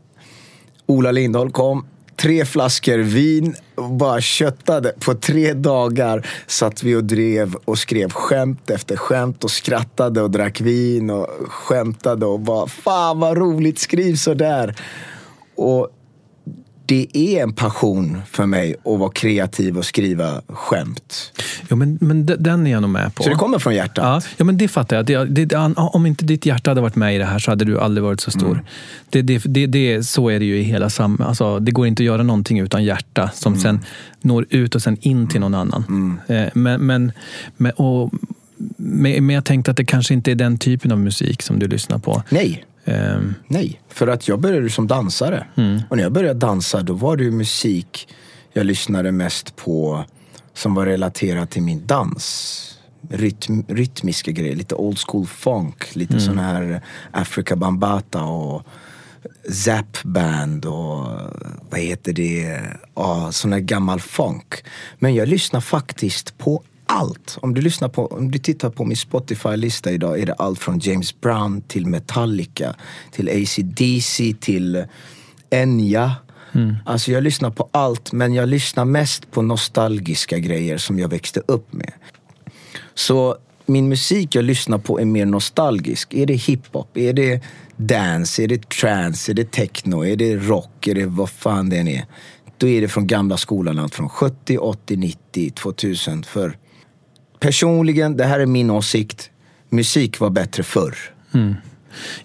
Ola 0.86 1.12
Lindholm 1.12 1.52
kom. 1.52 1.86
Tre 2.16 2.46
flaskor 2.46 2.98
vin 2.98 3.56
och 3.76 3.90
bara 3.90 4.22
köttade. 4.22 4.94
På 5.00 5.14
tre 5.14 5.54
dagar 5.54 6.28
satt 6.48 6.84
vi 6.84 6.96
och 6.96 7.04
drev 7.04 7.56
och 7.66 7.78
skrev 7.78 8.12
skämt 8.12 8.70
efter 8.70 8.96
skämt 8.96 9.44
och 9.44 9.52
skrattade 9.52 10.22
och 10.22 10.32
drack 10.32 10.62
vin 10.62 11.10
och 11.10 11.28
skämtade 11.48 12.26
och 12.26 12.40
bara 12.40 12.68
fan 12.68 13.20
vad 13.20 13.38
roligt, 13.38 13.80
skriv 13.80 14.16
sådär! 14.16 14.76
Och 15.56 15.90
det 16.92 17.18
är 17.38 17.44
en 17.44 17.54
passion 17.54 18.22
för 18.32 18.46
mig 18.46 18.76
att 18.86 19.00
vara 19.00 19.12
kreativ 19.12 19.78
och 19.78 19.86
skriva 19.86 20.42
skämt. 20.48 21.32
Jo, 21.70 21.76
men, 21.76 21.98
men 22.02 22.26
de- 22.26 22.36
den 22.36 22.68
är 22.68 22.72
jag 22.72 22.82
nog 22.82 22.90
med 22.92 23.16
på. 23.16 23.24
Så 23.24 23.30
det 23.30 23.36
kommer 23.36 23.60
från 23.60 23.76
hjärtat? 23.76 24.04
Ja, 24.26 24.32
ja 24.38 24.46
men 24.46 24.58
det 24.58 24.68
fattar 24.68 24.96
jag. 24.96 25.06
Det, 25.06 25.46
det, 25.46 25.56
om 25.78 26.06
inte 26.06 26.26
ditt 26.26 26.46
hjärta 26.46 26.72
hade 26.72 26.82
varit 26.82 26.96
med 26.96 27.16
i 27.16 27.18
det 27.18 27.26
här 27.26 27.40
så 27.40 27.52
hade 27.52 27.66
du 27.66 27.80
aldrig 27.80 28.04
varit 28.04 28.20
så 28.22 28.32
stor. 28.32 28.52
Mm. 28.52 28.66
Det, 29.10 29.22
det, 29.22 29.42
det, 29.46 29.66
det, 29.68 30.04
så 30.04 30.30
är 30.30 30.40
det 30.40 30.46
ju 30.46 30.58
i 30.60 30.64
hela 30.64 30.90
samhället. 30.90 31.28
Alltså, 31.28 31.60
det 31.60 31.72
går 31.72 31.88
inte 31.88 32.04
att 32.04 32.06
göra 32.06 32.24
någonting 32.24 32.60
utan 32.60 32.84
hjärta 32.84 33.30
som 33.34 33.54
Mm. 33.54 33.62
sen 33.62 33.80
når 34.22 34.46
ut 34.50 34.76
och 34.76 34.82
sen 34.82 34.98
in 35.02 35.28
till 35.28 35.40
någon 35.40 35.54
annan. 35.56 36.20
Eh, 36.28 36.44
Men, 36.54 36.82
men, 36.86 37.12
men, 37.58 37.72
och, 37.72 38.12
men 38.78 39.30
jag 39.30 39.46
tänkte 39.46 39.72
att 39.72 39.78
det 39.78 39.86
kanske 39.86 40.14
inte 40.14 40.32
är 40.32 40.36
den 40.36 40.58
typen 40.58 40.92
av 40.92 41.00
musik 41.00 41.42
som 41.42 41.60
du 41.60 41.68
lyssnar 41.68 41.98
på. 42.00 42.24
Nej. 42.30 42.66
Ehm, 42.86 43.34
Nej, 43.48 43.82
för 43.90 44.08
att 44.08 44.28
jag 44.28 44.40
började 44.40 44.70
som 44.70 44.88
dansare. 44.88 45.48
Och 45.90 45.98
när 45.98 46.04
jag 46.04 46.12
började 46.12 46.40
dansa 46.40 46.82
då 46.82 46.94
var 46.94 47.18
det 47.18 47.24
ju 47.24 47.32
musik 47.32 48.08
jag 48.54 48.66
lyssnade 48.66 49.12
mest 49.12 49.56
på 49.56 50.06
som 50.54 50.74
var 50.76 50.86
relaterat 50.86 51.52
till 51.52 51.62
min 51.62 51.86
dans. 51.86 52.68
Rytm, 53.10 53.64
rytmiska 53.68 54.32
grejer, 54.32 54.56
lite 54.56 54.76
old 54.76 54.98
school 55.08 55.28
funk, 55.28 55.96
lite 55.96 56.14
sån 56.20 56.38
här 56.40 56.82
Africa 57.12 57.56
Bambata 57.56 58.24
och 58.24 58.64
Zap 59.50 60.04
Band 60.04 60.66
och 60.66 61.08
vad 61.70 61.80
heter 61.80 62.14
det, 62.14 62.62
ja, 62.96 63.32
sån 63.32 63.54
här 63.54 63.60
gammal 63.60 64.00
funk. 64.00 64.64
Men 65.00 65.16
jag 65.16 65.28
lyssnar 65.28 65.62
faktiskt 65.62 66.38
på 66.38 66.64
allt. 66.92 67.38
Om 67.42 67.54
du, 67.54 67.62
lyssnar 67.62 67.90
på, 67.90 68.08
om 68.08 68.32
du 68.32 68.40
tittar 68.40 68.70
på 68.70 68.86
min 68.86 68.98
Spotify-lista 68.98 69.92
idag 69.92 70.20
är 70.20 70.26
det 70.26 70.34
allt 70.34 70.60
från 70.60 70.80
James 70.80 71.22
Brown 71.22 71.62
till 71.62 71.86
Metallica, 71.88 72.76
till 73.12 73.30
AC/DC 73.30 74.34
till 74.40 74.86
Enya. 75.50 76.16
Alltså 76.86 77.12
jag 77.12 77.24
lyssnar 77.24 77.50
på 77.50 77.70
allt 77.72 78.12
men 78.12 78.34
jag 78.34 78.50
lyssnar 78.50 78.86
mest 78.86 79.32
på 79.32 79.42
nostalgiska 79.42 80.40
grejer 80.40 80.78
som 80.78 81.00
jag 81.00 81.10
växte 81.10 81.42
upp 81.46 81.74
med. 81.74 81.92
Så 82.94 83.38
min 83.66 83.90
musik 83.90 84.36
jag 84.36 84.46
lyssnar 84.46 84.78
på 84.78 85.00
är 85.00 85.06
mer 85.06 85.26
nostalgisk. 85.26 86.14
Är 86.14 86.26
det 86.26 86.34
hiphop? 86.34 86.98
Är 86.98 87.14
det 87.14 87.44
dance? 87.76 88.44
Är 88.44 88.48
det 88.48 88.70
trance? 88.70 89.32
Är 89.32 89.34
det 89.34 89.52
techno? 89.52 90.06
Är 90.06 90.16
det 90.16 90.36
rock? 90.36 90.88
Är 90.88 90.96
det 90.96 91.06
vad 91.06 91.30
fan 91.30 91.70
det 91.70 91.78
än 91.78 91.88
är? 91.88 92.06
Då 92.58 92.68
är 92.68 92.82
det 92.82 92.88
från 92.88 93.08
gamla 93.08 93.38
skolan, 93.38 93.80
allt 93.80 93.96
från 93.96 94.10
70, 94.10 94.58
80, 94.58 94.96
90, 94.96 95.52
2000. 95.52 96.24
För 96.24 96.58
personligen, 97.42 98.18
det 98.18 98.26
här 98.26 98.40
är 98.40 98.46
min 98.46 98.70
åsikt. 98.70 99.30
Musik 99.70 100.20
var 100.20 100.30
bättre 100.30 100.64
förr. 100.64 100.96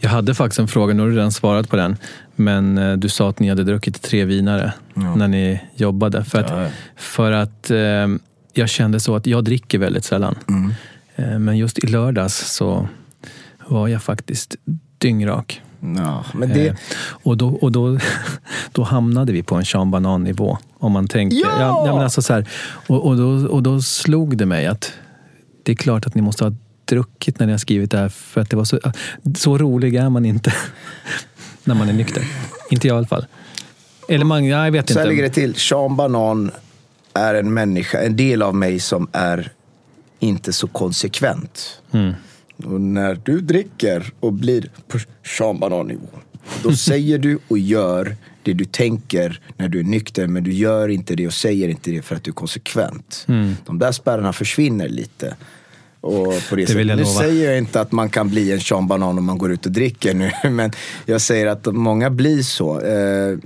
jag 0.00 0.10
hade 0.10 0.34
faktiskt 0.34 0.58
en 0.58 0.68
fråga, 0.68 0.94
nu 0.94 1.02
har 1.02 1.08
du 1.08 1.16
redan 1.16 1.32
svarat 1.32 1.68
på 1.68 1.76
den. 1.76 1.96
Men 2.36 2.78
eh, 2.78 2.92
du 2.96 3.08
sa 3.08 3.30
att 3.30 3.40
ni 3.40 3.48
hade 3.48 3.64
druckit 3.64 4.02
tre 4.02 4.24
vinare 4.24 4.72
när 4.94 5.28
ni 5.28 5.60
jobbade. 5.74 6.24
För 6.24 6.38
att, 6.38 6.72
för 6.96 7.32
att 7.32 7.70
eh, 7.70 8.06
jag 8.52 8.68
kände 8.68 9.00
så 9.00 9.16
att 9.16 9.26
jag 9.26 9.44
dricker 9.44 9.78
väldigt 9.78 10.04
sällan. 10.04 10.36
Eh, 11.16 11.38
men 11.38 11.58
just 11.58 11.84
i 11.84 11.86
lördags 11.86 12.52
så 12.52 12.88
var 13.66 13.88
jag 13.88 14.02
faktiskt 14.02 14.56
dyngrak. 14.98 15.62
Ja, 15.96 16.24
men 16.34 16.48
det, 16.48 16.66
Eh, 16.66 16.74
och 17.08 17.36
då, 17.36 17.48
och 17.48 17.72
då, 17.72 17.98
då 18.72 18.82
hamnade 18.82 19.32
vi 19.32 19.42
på 19.42 19.54
en 19.54 19.64
Sean 19.64 19.90
Banan-nivå. 19.90 20.58
Om 20.78 20.92
man 20.92 21.08
tänker. 21.08 21.36
Ja! 21.36 21.84
men 21.94 22.02
alltså 22.02 22.22
så 22.22 22.32
här, 22.32 22.48
och, 22.86 23.06
och, 23.06 23.16
då, 23.16 23.48
och 23.48 23.62
då 23.62 23.80
slog 23.80 24.36
det 24.36 24.46
mig 24.46 24.66
att 24.66 24.92
det 25.66 25.72
är 25.72 25.76
klart 25.76 26.06
att 26.06 26.14
ni 26.14 26.22
måste 26.22 26.44
ha 26.44 26.52
druckit 26.84 27.38
när 27.38 27.46
ni 27.46 27.52
har 27.52 27.58
skrivit 27.58 27.90
det 27.90 27.98
här. 27.98 28.08
För 28.08 28.40
att 28.40 28.50
det 28.50 28.56
var 28.56 28.64
så, 28.64 28.80
så 29.36 29.58
rolig 29.58 29.94
är 29.94 30.08
man 30.08 30.24
inte 30.24 30.52
när 31.64 31.74
man 31.74 31.88
är 31.88 31.92
nykter. 31.92 32.24
Inte 32.70 32.88
jag 32.88 32.94
i 32.94 32.98
alla 32.98 33.06
fall. 33.06 33.26
Eller 34.08 34.24
man, 34.24 34.44
ja, 34.44 34.64
jag 34.64 34.72
vet 34.72 34.88
Så 34.88 34.98
här 34.98 35.06
ligger 35.06 35.24
inte. 35.24 35.40
det 35.40 35.46
till. 35.46 35.54
Sean 35.54 35.96
Banan 35.96 36.50
är 37.14 37.34
en 37.34 37.54
människa, 37.54 38.00
en 38.00 38.16
del 38.16 38.42
av 38.42 38.54
mig 38.54 38.80
som 38.80 39.08
är 39.12 39.52
inte 40.18 40.52
så 40.52 40.66
konsekvent. 40.66 41.80
Mm. 41.92 42.14
Och 42.64 42.80
när 42.80 43.20
du 43.24 43.40
dricker 43.40 44.12
och 44.20 44.32
blir 44.32 44.70
på 44.88 44.98
Sean 45.38 45.58
Banan-nivå, 45.58 46.08
då 46.62 46.72
säger 46.72 47.18
du 47.18 47.38
och 47.48 47.58
gör 47.58 48.16
det 48.42 48.52
du 48.52 48.64
tänker 48.64 49.40
när 49.56 49.68
du 49.68 49.80
är 49.80 49.84
nykter, 49.84 50.26
men 50.26 50.44
du 50.44 50.52
gör 50.52 50.88
inte 50.88 51.14
det 51.14 51.26
och 51.26 51.32
säger 51.32 51.68
inte 51.68 51.90
det 51.90 52.02
för 52.02 52.16
att 52.16 52.24
du 52.24 52.30
är 52.30 52.34
konsekvent. 52.34 53.24
Mm. 53.28 53.54
De 53.66 53.78
där 53.78 53.92
spärrarna 53.92 54.32
försvinner 54.32 54.88
lite. 54.88 55.36
Och 56.00 56.34
på 56.48 56.56
det 56.56 56.74
vill 56.74 56.88
jag 56.88 56.96
Nu 56.96 57.02
lova. 57.02 57.20
säger 57.20 57.50
jag 57.50 57.58
inte 57.58 57.80
att 57.80 57.92
man 57.92 58.10
kan 58.10 58.28
bli 58.30 58.52
en 58.52 58.60
Sean 58.60 58.86
Banan 58.86 59.18
om 59.18 59.24
man 59.24 59.38
går 59.38 59.52
ut 59.52 59.66
och 59.66 59.72
dricker 59.72 60.14
nu, 60.14 60.30
men 60.50 60.70
jag 61.06 61.20
säger 61.20 61.46
att 61.46 61.66
många 61.66 62.10
blir 62.10 62.42
så. 62.42 62.80
Eh, 62.80 63.38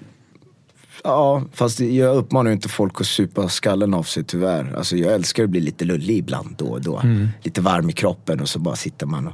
Ja, 1.04 1.42
fast 1.52 1.80
jag 1.80 2.16
uppmanar 2.16 2.50
inte 2.50 2.68
folk 2.68 3.00
att 3.00 3.06
supa 3.06 3.48
skallen 3.48 3.94
av 3.94 4.02
sig 4.02 4.24
tyvärr. 4.24 4.74
Alltså 4.76 4.96
jag 4.96 5.12
älskar 5.14 5.44
att 5.44 5.50
bli 5.50 5.60
lite 5.60 5.84
lullig 5.84 6.16
ibland 6.16 6.54
då 6.58 6.66
och 6.66 6.80
då. 6.80 6.98
Mm. 6.98 7.28
Lite 7.42 7.60
varm 7.60 7.90
i 7.90 7.92
kroppen 7.92 8.40
och 8.40 8.48
så 8.48 8.58
bara 8.58 8.76
sitter 8.76 9.06
man 9.06 9.26
och 9.26 9.32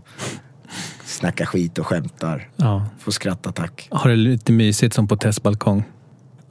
snackar 1.16 1.44
skit 1.46 1.78
och 1.78 1.86
skämtar. 1.86 2.48
Ja. 2.56 2.86
Får 2.98 3.12
skrattattack. 3.12 3.88
Har 3.90 4.10
det 4.10 4.16
lite 4.16 4.52
mysigt 4.52 4.94
som 4.94 5.08
på 5.08 5.16
testbalkong? 5.16 5.84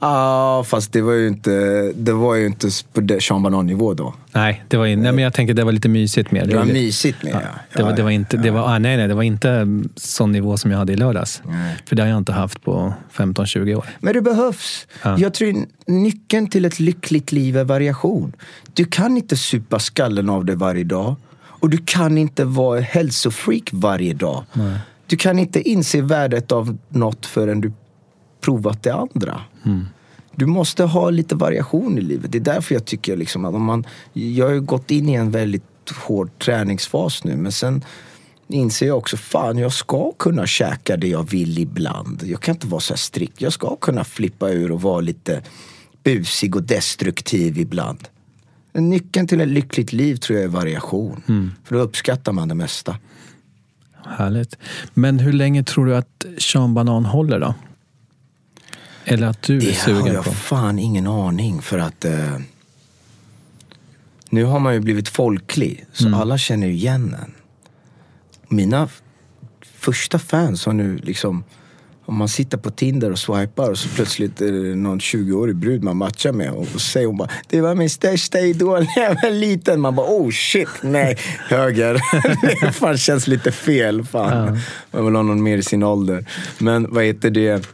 Ja, 0.00 0.64
fast 0.66 0.92
det 0.92 1.00
var 1.02 1.12
ju 1.12 1.28
inte, 1.28 1.50
det 1.96 2.12
var 2.12 2.34
ju 2.34 2.46
inte 2.46 2.68
på 2.92 3.20
Sean 3.20 3.42
Banan-nivå 3.42 3.94
då. 3.94 4.14
Nej, 4.32 4.64
det 4.68 4.76
var 4.76 4.86
in, 4.86 5.02
nej, 5.02 5.12
men 5.12 5.24
jag 5.24 5.32
tänker 5.34 5.54
det 5.54 5.64
var 5.64 5.72
lite 5.72 5.88
mysigt 5.88 6.30
mer. 6.30 6.46
Det 6.46 6.56
var 6.56 6.64
lite- 6.64 6.74
mysigt 6.78 7.22
med 7.22 7.32
Ja, 7.32 7.40
ja. 7.42 7.48
det, 7.76 7.82
var, 7.82 7.90
Ja, 7.90 7.96
det 7.96 8.02
var 8.02 8.10
inte, 8.10 8.36
det 8.36 8.46
ja. 8.48 8.54
var, 8.54 8.60
ah, 8.74 8.78
nej, 8.78 8.96
nej, 8.96 9.08
det 9.08 9.14
var 9.14 9.22
inte 9.22 9.66
sån 9.96 10.32
nivå 10.32 10.56
som 10.56 10.70
jag 10.70 10.78
hade 10.78 10.92
i 10.92 10.96
lördags. 10.96 11.42
Nej. 11.44 11.76
För 11.86 11.96
det 11.96 12.02
har 12.02 12.08
jag 12.08 12.18
inte 12.18 12.32
haft 12.32 12.62
på 12.64 12.94
15-20 13.12 13.74
år. 13.74 13.84
Men 14.00 14.14
det 14.14 14.20
behövs. 14.20 14.86
Ja. 15.02 15.18
Jag 15.18 15.34
tror 15.34 15.54
nyckeln 15.86 16.46
till 16.46 16.64
ett 16.64 16.80
lyckligt 16.80 17.32
liv 17.32 17.56
är 17.56 17.64
variation. 17.64 18.32
Du 18.74 18.84
kan 18.84 19.16
inte 19.16 19.36
supa 19.36 19.78
skallen 19.78 20.28
av 20.30 20.44
dig 20.44 20.56
varje 20.56 20.84
dag. 20.84 21.16
Och 21.60 21.70
du 21.70 21.78
kan 21.84 22.18
inte 22.18 22.44
vara 22.44 22.80
hälsofreak 22.80 23.70
varje 23.72 24.14
dag. 24.14 24.44
Du 25.06 25.16
kan 25.16 25.38
inte 25.38 25.68
inse 25.68 26.02
värdet 26.02 26.52
av 26.52 26.78
något 26.88 27.26
förrän 27.26 27.60
du 27.60 27.72
provat 28.40 28.82
det 28.82 28.94
andra. 28.94 29.40
Du 30.34 30.46
måste 30.46 30.84
ha 30.84 31.10
lite 31.10 31.34
variation 31.34 31.98
i 31.98 32.00
livet. 32.00 32.32
Det 32.32 32.38
är 32.38 32.54
därför 32.54 32.74
jag 32.74 32.84
tycker 32.84 33.16
liksom 33.16 33.44
att 33.44 33.54
om 33.54 33.64
man... 33.64 33.86
Jag 34.12 34.46
har 34.46 34.52
ju 34.52 34.60
gått 34.60 34.90
in 34.90 35.08
i 35.08 35.14
en 35.14 35.30
väldigt 35.30 35.62
hård 36.06 36.38
träningsfas 36.38 37.24
nu 37.24 37.36
men 37.36 37.52
sen 37.52 37.84
inser 38.48 38.86
jag 38.86 38.98
också, 38.98 39.16
fan 39.16 39.58
jag 39.58 39.72
ska 39.72 40.12
kunna 40.12 40.46
käka 40.46 40.96
det 40.96 41.08
jag 41.08 41.30
vill 41.30 41.58
ibland. 41.58 42.22
Jag 42.26 42.40
kan 42.40 42.54
inte 42.54 42.66
vara 42.66 42.80
så 42.80 42.96
strikt. 42.96 43.40
Jag 43.40 43.52
ska 43.52 43.76
kunna 43.76 44.04
flippa 44.04 44.50
ur 44.50 44.72
och 44.72 44.82
vara 44.82 45.00
lite 45.00 45.42
busig 46.02 46.56
och 46.56 46.62
destruktiv 46.62 47.58
ibland. 47.58 48.08
Men 48.76 48.88
Nyckeln 48.90 49.26
till 49.26 49.40
ett 49.40 49.48
lyckligt 49.48 49.92
liv 49.92 50.16
tror 50.16 50.38
jag 50.38 50.44
är 50.44 50.48
variation. 50.48 51.52
För 51.64 51.74
då 51.74 51.80
uppskattar 51.80 52.32
man 52.32 52.48
det 52.48 52.54
mesta. 52.54 52.96
Härligt. 54.06 54.58
Men 54.94 55.18
hur 55.18 55.32
länge 55.32 55.62
tror 55.64 55.86
du 55.86 55.96
att 55.96 56.26
Sean 56.38 56.74
Banan 56.74 57.04
håller 57.04 57.40
då? 57.40 57.54
Eller 59.04 59.26
att 59.26 59.42
du 59.42 59.56
är 59.56 59.60
Det 59.60 59.66
har 59.66 59.72
sugen 59.72 60.14
jag 60.14 60.24
på? 60.24 60.30
fan 60.30 60.78
ingen 60.78 61.06
aning 61.06 61.62
för 61.62 61.78
att 61.78 62.04
eh, 62.04 62.36
nu 64.30 64.44
har 64.44 64.58
man 64.60 64.74
ju 64.74 64.80
blivit 64.80 65.08
folklig 65.08 65.86
så 65.92 66.06
Mm. 66.06 66.20
alla 66.20 66.38
känner 66.38 66.66
ju 66.66 66.72
igen 66.72 67.16
en. 67.22 67.34
Mina 68.48 68.88
första 69.62 70.18
fans 70.18 70.66
har 70.66 70.72
nu 70.72 70.96
liksom 70.96 71.44
om 72.06 72.16
man 72.16 72.28
sitter 72.28 72.58
på 72.58 72.70
Tinder 72.70 73.10
och 73.12 73.18
swipar 73.18 73.70
och 73.70 73.78
så 73.78 73.88
plötsligt 73.88 74.40
är 74.40 74.52
det 74.52 74.74
någon 74.74 74.98
20-årig 74.98 75.56
brud 75.56 75.84
man 75.84 75.96
matchar 75.96 76.32
med 76.32 76.50
och 76.50 76.66
så 76.66 76.78
säger 76.78 77.06
hon 77.06 77.16
bara 77.16 77.28
Det 77.48 77.60
var 77.60 77.74
min 77.74 77.90
största 77.90 78.38
idol 78.38 78.86
när 78.96 79.02
jag 79.02 79.14
var 79.22 79.30
liten. 79.30 79.80
Man 79.80 79.94
bara 79.94 80.06
oh 80.06 80.30
shit, 80.30 80.68
nej, 80.82 81.18
höger. 81.48 82.00
det 82.64 82.72
fan 82.72 82.98
känns 82.98 83.26
lite 83.26 83.52
fel. 83.52 84.04
Fan. 84.04 84.58
Man 84.90 85.04
vill 85.04 85.14
ha 85.14 85.22
någon 85.22 85.42
mer 85.42 85.58
i 85.58 85.62
sin 85.62 85.82
ålder. 85.82 86.26
Men 86.58 86.94
vad 86.94 87.04
heter 87.04 87.30
det? 87.30 87.68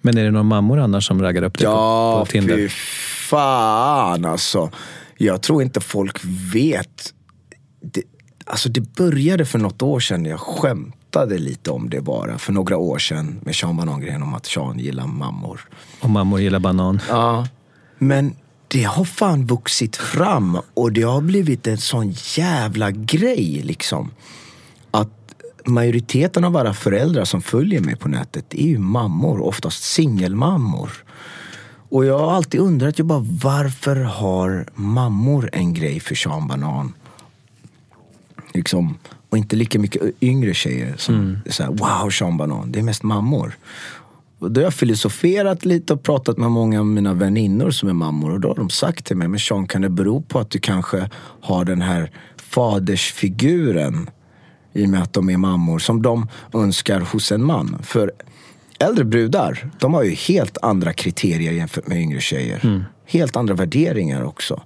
Men 0.00 0.18
är 0.18 0.24
det 0.24 0.30
några 0.30 0.42
mammor 0.42 0.78
annars 0.78 1.06
som 1.06 1.22
raggar 1.22 1.42
upp 1.42 1.58
dig 1.58 1.66
på, 1.66 1.72
Ja, 1.72 2.20
på 2.20 2.30
Tinder? 2.30 2.56
fy 2.56 2.68
fan 3.30 4.24
alltså. 4.24 4.70
Jag 5.18 5.42
tror 5.42 5.62
inte 5.62 5.80
folk 5.80 6.20
vet. 6.54 7.14
Det, 7.82 8.02
alltså 8.46 8.68
det 8.68 8.80
började 8.80 9.44
för 9.44 9.58
något 9.58 9.82
år 9.82 10.00
sedan. 10.00 10.24
Jag 10.24 10.40
skämtade 11.14 11.38
lite 11.38 11.70
om 11.70 11.90
det 11.90 12.00
bara. 12.00 12.38
För 12.38 12.52
några 12.52 12.76
år 12.76 12.98
sedan 12.98 13.40
med 13.42 13.54
Sean 13.54 13.76
Banan-grejen 13.76 14.22
om 14.22 14.34
att 14.34 14.46
Sean 14.46 14.78
gillar 14.78 15.06
mammor. 15.06 15.60
Och 16.00 16.10
mammor 16.10 16.40
gillar 16.40 16.58
banan. 16.58 17.00
Ja. 17.08 17.46
Men 17.98 18.34
det 18.68 18.82
har 18.82 19.04
fan 19.04 19.46
vuxit 19.46 19.96
fram 19.96 20.58
och 20.74 20.92
det 20.92 21.02
har 21.02 21.20
blivit 21.20 21.66
en 21.66 21.78
sån 21.78 22.14
jävla 22.36 22.90
grej 22.90 23.62
liksom. 23.64 24.10
Att 24.90 25.34
majoriteten 25.64 26.44
av 26.44 26.56
alla 26.56 26.74
föräldrar 26.74 27.24
som 27.24 27.42
följer 27.42 27.80
mig 27.80 27.96
på 27.96 28.08
nätet 28.08 28.54
är 28.54 28.66
ju 28.66 28.78
mammor, 28.78 29.40
oftast 29.40 29.82
singelmammor. 29.82 30.90
Och 31.90 32.04
jag 32.04 32.18
har 32.18 32.32
alltid 32.32 32.60
undrat, 32.60 32.98
jag 32.98 33.06
bara, 33.06 33.24
varför 33.42 33.96
har 33.96 34.66
mammor 34.74 35.50
en 35.52 35.74
grej 35.74 36.00
för 36.00 36.14
Sean 36.14 36.48
Banan? 36.48 36.94
Liksom, 38.54 38.98
och 39.34 39.38
inte 39.38 39.56
lika 39.56 39.78
mycket 39.78 40.02
yngre 40.20 40.54
tjejer 40.54 40.94
som 40.98 41.38
är 41.44 41.50
så 41.50 41.62
här, 41.62 41.70
wow 41.70 42.10
Sean 42.10 42.36
Banan, 42.36 42.72
det 42.72 42.78
är 42.78 42.82
mest 42.82 43.02
mammor. 43.02 43.56
Och 44.38 44.52
då 44.52 44.60
har 44.60 44.64
jag 44.64 44.74
filosoferat 44.74 45.64
lite 45.64 45.92
och 45.92 46.02
pratat 46.02 46.38
med 46.38 46.50
många 46.50 46.80
av 46.80 46.86
mina 46.86 47.14
väninnor 47.14 47.70
som 47.70 47.88
är 47.88 47.92
mammor. 47.92 48.32
Och 48.32 48.40
då 48.40 48.48
har 48.48 48.54
de 48.54 48.70
sagt 48.70 49.06
till 49.06 49.16
mig, 49.16 49.28
men 49.28 49.40
Sean 49.40 49.66
kan 49.66 49.82
det 49.82 49.88
bero 49.88 50.22
på 50.22 50.38
att 50.38 50.50
du 50.50 50.58
kanske 50.58 51.10
har 51.40 51.64
den 51.64 51.82
här 51.82 52.10
fadersfiguren 52.36 54.10
i 54.72 54.84
och 54.84 54.88
med 54.88 55.02
att 55.02 55.12
de 55.12 55.30
är 55.30 55.36
mammor 55.36 55.78
som 55.78 56.02
de 56.02 56.28
önskar 56.52 57.00
hos 57.00 57.32
en 57.32 57.44
man. 57.44 57.78
För 57.82 58.12
äldre 58.78 59.04
brudar, 59.04 59.70
de 59.80 59.94
har 59.94 60.02
ju 60.02 60.10
helt 60.10 60.58
andra 60.62 60.92
kriterier 60.92 61.52
jämfört 61.52 61.86
med 61.86 61.98
yngre 61.98 62.20
tjejer. 62.20 62.86
Helt 63.06 63.36
andra 63.36 63.54
värderingar 63.54 64.24
också. 64.24 64.62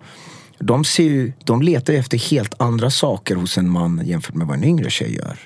De, 0.59 0.85
ser 0.85 1.05
ju, 1.05 1.33
de 1.45 1.63
letar 1.63 1.93
efter 1.95 2.19
helt 2.31 2.55
andra 2.59 2.91
saker 2.91 3.35
hos 3.37 3.59
en 3.59 3.71
man 3.71 4.03
jämfört 4.07 4.35
med 4.35 4.47
vad 4.47 4.57
en 4.57 4.65
yngre 4.65 4.91
tjej 4.91 5.15
gör. 5.15 5.39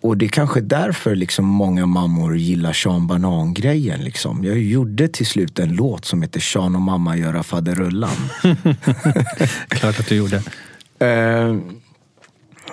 Och 0.00 0.16
det 0.16 0.24
är 0.26 0.28
kanske 0.28 0.60
därför 0.60 1.14
liksom 1.14 1.44
många 1.44 1.86
mammor 1.86 2.36
gillar 2.36 2.72
Sean 2.72 3.06
Banan-grejen. 3.06 4.00
Liksom. 4.00 4.44
Jag 4.44 4.58
gjorde 4.58 5.08
till 5.08 5.26
slut 5.26 5.58
en 5.58 5.72
låt 5.72 6.04
som 6.04 6.22
heter 6.22 6.40
Sean 6.40 6.74
och 6.74 6.80
mamma 6.82 7.16
göra 7.16 7.42
faderullan. 7.42 8.10
Klart 9.68 10.00
att 10.00 10.06
du 10.08 10.14
gjorde. 10.14 10.42
Eh, 10.98 11.56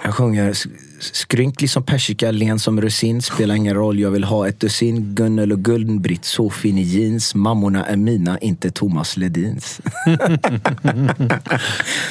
jag 0.04 0.14
sjunger 0.14 0.50
"S- 0.50 0.66
Skrynklig 1.00 1.70
som 1.70 1.84
persika, 1.84 2.32
len 2.32 2.60
som 2.60 2.82
russin, 2.82 3.22
spelar 3.22 3.56
ingen 3.56 3.76
roll, 3.76 4.00
jag 4.00 4.12
vill 4.12 4.24
ha 4.24 4.48
ett 4.48 4.60
dussin 4.60 5.16
Gunnel 5.16 5.52
och 5.52 5.60
Gun-Britt, 5.60 6.26
så 6.26 6.50
fin 6.50 6.78
i 6.78 6.82
jeans 6.82 7.36
Mammorna 7.36 7.86
är 7.86 7.98
mina, 7.98 8.38
inte 8.40 8.72
Thomas 8.72 9.18
Ledins. 9.18 9.82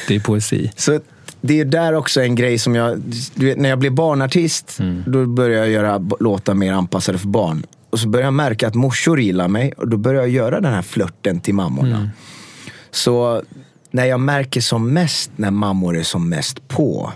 Det 0.09 0.15
är 0.15 0.21
poesi. 0.21 0.71
Så 0.77 1.01
det 1.41 1.61
är 1.61 1.65
där 1.65 1.95
också 1.95 2.23
en 2.23 2.35
grej 2.35 2.59
som 2.59 2.75
jag... 2.75 3.03
Du 3.35 3.47
vet, 3.47 3.59
när 3.59 3.69
jag 3.69 3.79
blev 3.79 3.93
barnartist, 3.93 4.79
då 5.07 5.27
började 5.27 5.67
jag 5.67 5.71
göra 5.71 5.99
låtar 6.21 6.55
mer 6.55 6.73
anpassade 6.73 7.19
för 7.19 7.29
barn. 7.29 7.67
Och 7.91 7.99
så 8.01 8.09
började 8.09 8.27
jag 8.27 8.35
märka 8.35 8.69
att 8.69 8.75
morsor 8.75 9.21
gillar 9.21 9.49
mig 9.49 9.73
och 9.73 9.89
då 9.89 9.97
började 9.97 10.27
jag 10.27 10.35
göra 10.35 10.61
den 10.61 10.73
här 10.73 10.83
flörten 10.83 11.41
till 11.41 11.55
mammorna. 11.55 12.11
Så 12.91 13.43
när 13.91 14.05
jag 14.05 14.21
märker 14.21 14.61
som 14.61 14.93
mest 14.93 15.31
när 15.37 15.51
mammor 15.51 15.97
är 15.97 16.03
som 16.03 16.29
mest 16.29 16.69
på, 16.69 17.13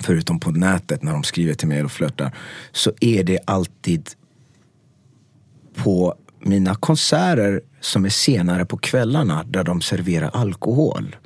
förutom 0.00 0.40
på 0.40 0.50
nätet 0.50 1.02
när 1.02 1.12
de 1.12 1.22
skriver 1.22 1.54
till 1.54 1.68
mig 1.68 1.84
och 1.84 1.92
flörtar, 1.92 2.36
så 2.72 2.92
är 3.00 3.24
det 3.24 3.38
alltid 3.44 4.10
på 5.74 6.14
mina 6.40 6.74
konserter 6.74 7.60
som 7.80 8.04
är 8.04 8.08
senare 8.08 8.64
på 8.64 8.76
kvällarna 8.76 9.44
där 9.44 9.64
de 9.64 9.80
serverar 9.80 10.30
alkohol. 10.34 11.16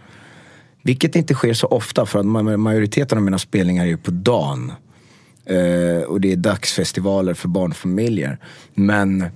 Vilket 0.83 1.17
inte 1.17 1.35
sker 1.35 1.55
så 1.55 1.67
ofta 1.67 2.07
för 2.07 2.19
att 2.19 2.27
majoriteten 2.61 3.19
av 3.19 3.25
mina 3.25 3.39
spelningar 3.39 3.87
är 3.87 3.97
på 3.97 4.11
dagen. 4.11 4.73
Eh, 5.47 6.03
och 6.03 6.21
det 6.21 6.33
är 6.33 6.37
dagsfestivaler 6.37 7.35
för 7.35 7.49
barnfamiljer. 7.49 8.39
Men 8.75 9.27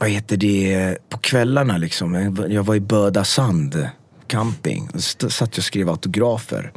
vad 0.00 0.08
heter 0.08 0.36
det, 0.36 0.96
på 1.08 1.18
kvällarna 1.18 1.76
liksom. 1.78 2.14
Jag- 2.50 2.62
var 2.64 2.74
i 2.74 2.80
Böda 2.80 3.24
Sand 3.24 3.88
camping. 4.26 4.88
Satt 4.98 5.40
jag 5.40 5.58
och 5.58 5.64
skrev 5.64 5.88
autografer. 5.88 6.72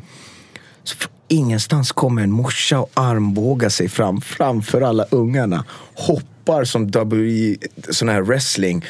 Så 0.87 0.95
från 0.95 1.11
ingenstans 1.27 1.91
kommer 1.91 2.21
en 2.21 2.31
morsa 2.31 2.79
och 2.79 2.89
armbågar 2.93 3.69
sig 3.69 3.89
fram 3.89 4.21
framför 4.21 4.81
alla 4.81 5.03
ungarna. 5.03 5.65
Hoppar 5.93 6.63
som 6.63 6.87
WWE, 6.87 7.55
sån 7.89 8.09
här 8.09 8.21
wrestling. 8.21 8.85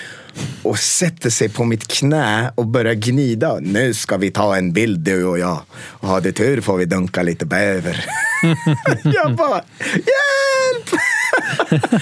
Och 0.63 0.79
sätter 0.79 1.29
sig 1.29 1.49
på 1.49 1.63
mitt 1.63 1.87
knä 1.87 2.51
och 2.55 2.67
börjar 2.67 2.93
gnida. 2.93 3.57
Nu 3.61 3.93
ska 3.93 4.17
vi 4.17 4.31
ta 4.31 4.57
en 4.57 4.73
bild 4.73 4.99
du 4.99 5.25
och 5.25 5.39
jag. 5.39 5.59
Och 5.75 6.07
har 6.07 6.21
du 6.21 6.31
tur 6.31 6.61
får 6.61 6.77
vi 6.77 6.85
dunka 6.85 7.23
lite 7.23 7.45
bäver. 7.45 8.05
jag 9.03 9.35
bara, 9.35 9.61
hjälp! 9.93 11.01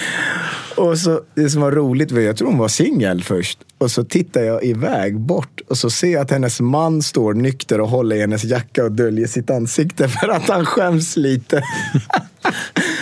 Och 0.76 0.98
så, 0.98 1.20
det 1.34 1.50
som 1.50 1.60
var 1.60 1.72
roligt 1.72 2.12
var, 2.12 2.20
jag 2.20 2.36
tror 2.36 2.48
hon 2.48 2.58
var 2.58 2.68
singel 2.68 3.22
först. 3.22 3.58
Och 3.78 3.90
så 3.90 4.04
tittar 4.04 4.40
jag 4.40 4.64
iväg 4.64 5.20
bort 5.20 5.60
och 5.68 5.78
så 5.78 5.90
ser 5.90 6.12
jag 6.12 6.22
att 6.22 6.30
hennes 6.30 6.60
man 6.60 7.02
står 7.02 7.34
nykter 7.34 7.80
och 7.80 7.88
håller 7.88 8.16
i 8.16 8.20
hennes 8.20 8.44
jacka 8.44 8.84
och 8.84 8.92
döljer 8.92 9.26
sitt 9.26 9.50
ansikte 9.50 10.08
för 10.08 10.28
att 10.28 10.48
han 10.48 10.66
skäms 10.66 11.16
lite. 11.16 11.62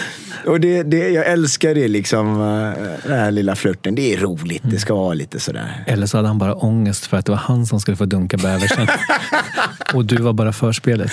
och 0.47 0.61
det, 0.61 0.83
det, 0.83 1.09
jag 1.09 1.27
älskar 1.27 1.75
det 1.75 1.89
liksom, 1.89 2.41
eh, 2.41 3.09
den 3.09 3.19
här 3.19 3.31
lilla 3.31 3.55
flörten. 3.55 3.95
Det 3.95 4.15
är 4.15 4.19
roligt, 4.19 4.63
det 4.65 4.79
ska 4.79 4.95
vara 4.95 5.15
lite 5.15 5.41
sådär. 5.41 5.85
Eller 5.87 6.07
så 6.07 6.17
hade 6.17 6.29
han 6.29 6.39
bara 6.39 6.55
ångest 6.55 7.07
för 7.07 7.17
att 7.17 7.27
det 7.27 7.33
var 7.33 7.39
han 7.39 7.67
som 7.67 7.81
skulle 7.81 7.97
få 7.97 8.05
dunka 8.05 8.37
bäversen. 8.37 8.87
Och 9.95 10.05
du 10.05 10.17
var 10.17 10.33
bara 10.33 10.53
förspelet. 10.53 11.13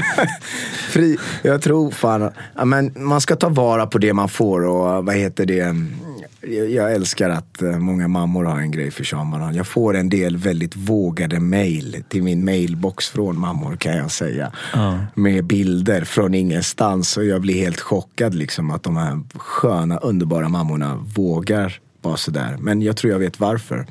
Fri, 0.88 1.18
jag 1.42 1.62
tror 1.62 1.90
fan, 1.90 2.30
men 2.64 2.92
man 2.96 3.20
ska 3.20 3.36
ta 3.36 3.48
vara 3.48 3.86
på 3.86 3.98
det 3.98 4.12
man 4.12 4.28
får 4.28 4.66
och 4.66 5.04
vad 5.04 5.14
heter 5.14 5.46
det. 5.46 5.76
Jag, 6.40 6.94
älskar 6.94 7.30
att 7.30 7.62
eh, 7.62 7.78
många 7.78 8.08
mammor 8.08 8.44
har 8.44 8.60
en 8.60 8.70
grej 8.70 8.90
för 8.90 9.04
Sean 9.04 9.54
Jag 9.54 9.66
får 9.66 9.96
en 9.96 10.08
del 10.08 10.36
väldigt 10.36 10.76
vågade 10.76 11.40
mail 11.40 12.04
till 12.08 12.22
min 12.22 12.44
mailbox 12.44 13.08
från 13.08 13.40
mammor 13.40 13.76
kan 13.76 13.96
jag 13.96 14.10
säga. 14.10 14.52
Med 15.14 15.44
bilder 15.44 16.04
från 16.04 16.34
ingenstans 16.34 17.16
och 17.16 17.24
jag 17.24 17.40
blir 17.40 17.54
helt 17.54 17.80
chockad 17.80 18.34
liksom 18.34 18.70
att 18.70 18.82
de 18.82 18.96
här 18.96 19.22
sköna 19.34 19.96
underbara 19.96 20.48
mammorna 20.48 21.04
vågar 21.14 21.80
vara 22.02 22.16
sådär. 22.16 22.56
Men 22.60 22.82
jag 22.82 22.96
tror 22.96 23.12
jag 23.12 23.18
vet 23.18 23.40
varför. 23.40 23.86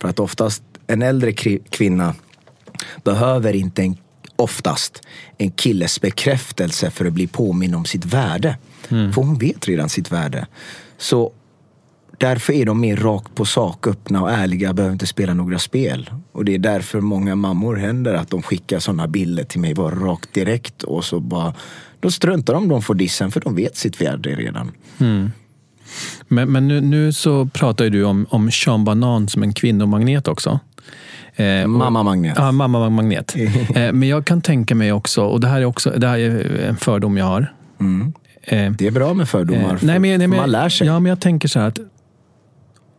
För 0.00 0.08
att 0.08 0.20
oftast 0.20 0.62
en 0.86 1.02
äldre 1.02 1.32
kvinna 1.70 2.14
behöver 3.04 3.56
inte 3.56 3.82
en, 3.82 3.96
oftast 4.36 5.02
en 5.38 5.50
killes 5.50 6.00
bekräftelse 6.00 6.90
för 6.90 7.04
att 7.04 7.12
bli 7.12 7.26
påminn 7.26 7.74
om 7.74 7.84
sitt 7.84 8.04
värde. 8.04 8.56
För 8.88 9.22
hon 9.22 9.38
vet 9.38 9.68
redan 9.68 9.88
sitt 9.88 10.12
värde. 10.12 10.46
Så 10.98 11.32
därför 12.18 12.52
är 12.52 12.66
de 12.66 12.80
mer 12.80 12.96
rakt 12.96 13.34
på 13.34 13.44
sak, 13.44 13.86
öppna 13.86 14.22
och 14.22 14.30
ärliga, 14.30 14.72
behöver 14.72 14.92
inte 14.92 15.06
spela 15.06 15.34
några 15.34 15.58
spel. 15.58 16.10
Och 16.32 16.44
det 16.44 16.54
är 16.54 16.58
därför 16.58 17.00
många 17.00 17.34
mammor 17.36 17.76
händer 17.76 18.14
att 18.14 18.30
de 18.30 18.42
skickar 18.42 18.78
sådana 18.78 19.06
bilder 19.08 19.44
till 19.44 19.60
mig 19.60 19.74
bara 19.74 19.94
rakt 19.94 20.34
direkt 20.34 20.82
och 20.82 21.04
så 21.04 21.20
bara 21.20 21.54
då 22.00 22.10
struntar 22.10 22.54
de 22.54 22.68
de 22.68 22.82
får 22.82 22.94
dissen 22.94 23.30
för 23.30 23.40
de 23.40 23.54
vet 23.56 23.76
sitt 23.76 24.00
värde 24.00 24.30
redan. 24.34 24.70
Men, 26.28 26.52
men 26.52 26.68
nu, 26.68 26.80
nu 26.80 27.12
så 27.12 27.46
pratar 27.46 27.90
du 27.90 28.04
om, 28.04 28.26
om 28.30 28.50
Sean 28.50 28.84
Banan 28.84 29.28
som 29.28 29.42
en 29.42 29.52
kvinnomagnet 29.52 30.28
också. 30.28 30.60
Eh, 31.36 31.62
och- 31.62 31.70
Mamma-magnet. 31.70 32.34
Ja, 32.38 32.52
mamma-magnet. 32.52 33.34
eh, 33.74 33.92
men 33.92 34.02
jag 34.08 34.24
kan 34.24 34.40
tänka 34.40 34.74
mig 34.74 34.92
också, 34.92 35.22
och 35.24 35.40
det 35.40 35.48
här 35.48 35.60
är 35.60 35.64
också 35.64 35.90
det 35.90 36.06
här 36.08 36.18
är 36.18 36.60
en 36.68 36.76
fördom 36.76 37.16
jag 37.16 37.24
har. 37.24 37.52
Eh, 38.42 38.72
Det 38.72 38.86
är 38.86 38.90
bra 38.90 39.14
med 39.14 39.28
fördomar. 39.28 39.70
Eh, 39.74 39.78
nej, 39.82 39.98
men, 39.98 40.18
nej, 40.18 40.28
men, 40.28 40.36
man 40.36 40.50
lär 40.50 40.68
sig. 40.68 40.86
Ja, 40.86 41.00
men 41.00 41.10
jag 41.10 41.20
tänker 41.20 41.48
så 41.48 41.58
här 41.60 41.68
att 41.68 41.78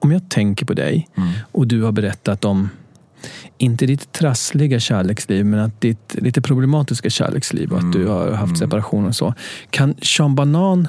om 0.03 0.11
jag 0.11 0.29
tänker 0.29 0.65
på 0.65 0.73
dig 0.73 1.09
Mm. 1.17 1.29
och 1.51 1.67
du 1.67 1.81
har 1.83 1.91
berättat 1.91 2.45
om, 2.45 2.69
inte 3.57 3.85
ditt 3.85 4.11
trassliga 4.11 4.79
kärleksliv, 4.79 5.45
men 5.45 5.59
att 5.59 5.81
ditt 5.81 6.15
lite 6.19 6.41
problematiska 6.41 7.09
kärleksliv 7.09 7.71
och 7.71 7.79
att 7.79 7.93
du 7.93 8.07
har 8.07 8.31
haft 8.31 8.57
separation 8.57 9.05
och 9.05 9.15
så. 9.15 9.33
Kan 9.69 9.95
Sean 10.01 10.35
Banan 10.35 10.87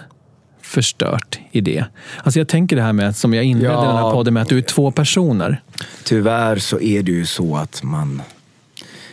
förstört 0.63 1.39
i 1.53 1.61
det? 1.61 1.85
Alltså 2.23 2.41
jag 2.41 2.49
tänker 2.49 2.77
det 2.77 2.83
här 2.83 2.93
med, 2.93 3.17
som 3.17 3.35
jag 3.35 3.45
inledde 3.45 3.75
Ja. 3.75 3.83
den 3.87 3.97
här 3.97 4.11
podden 4.11 4.35
med, 4.35 4.43
att 4.43 4.49
du 4.49 4.59
är 4.59 4.63
två 4.63 4.91
personer. 4.91 5.63
Tyvärr 6.05 6.57
så 6.59 6.81
är 6.81 7.03
det 7.03 7.13
ju 7.13 7.27
så 7.27 7.57
att 7.57 7.83
man 7.83 8.23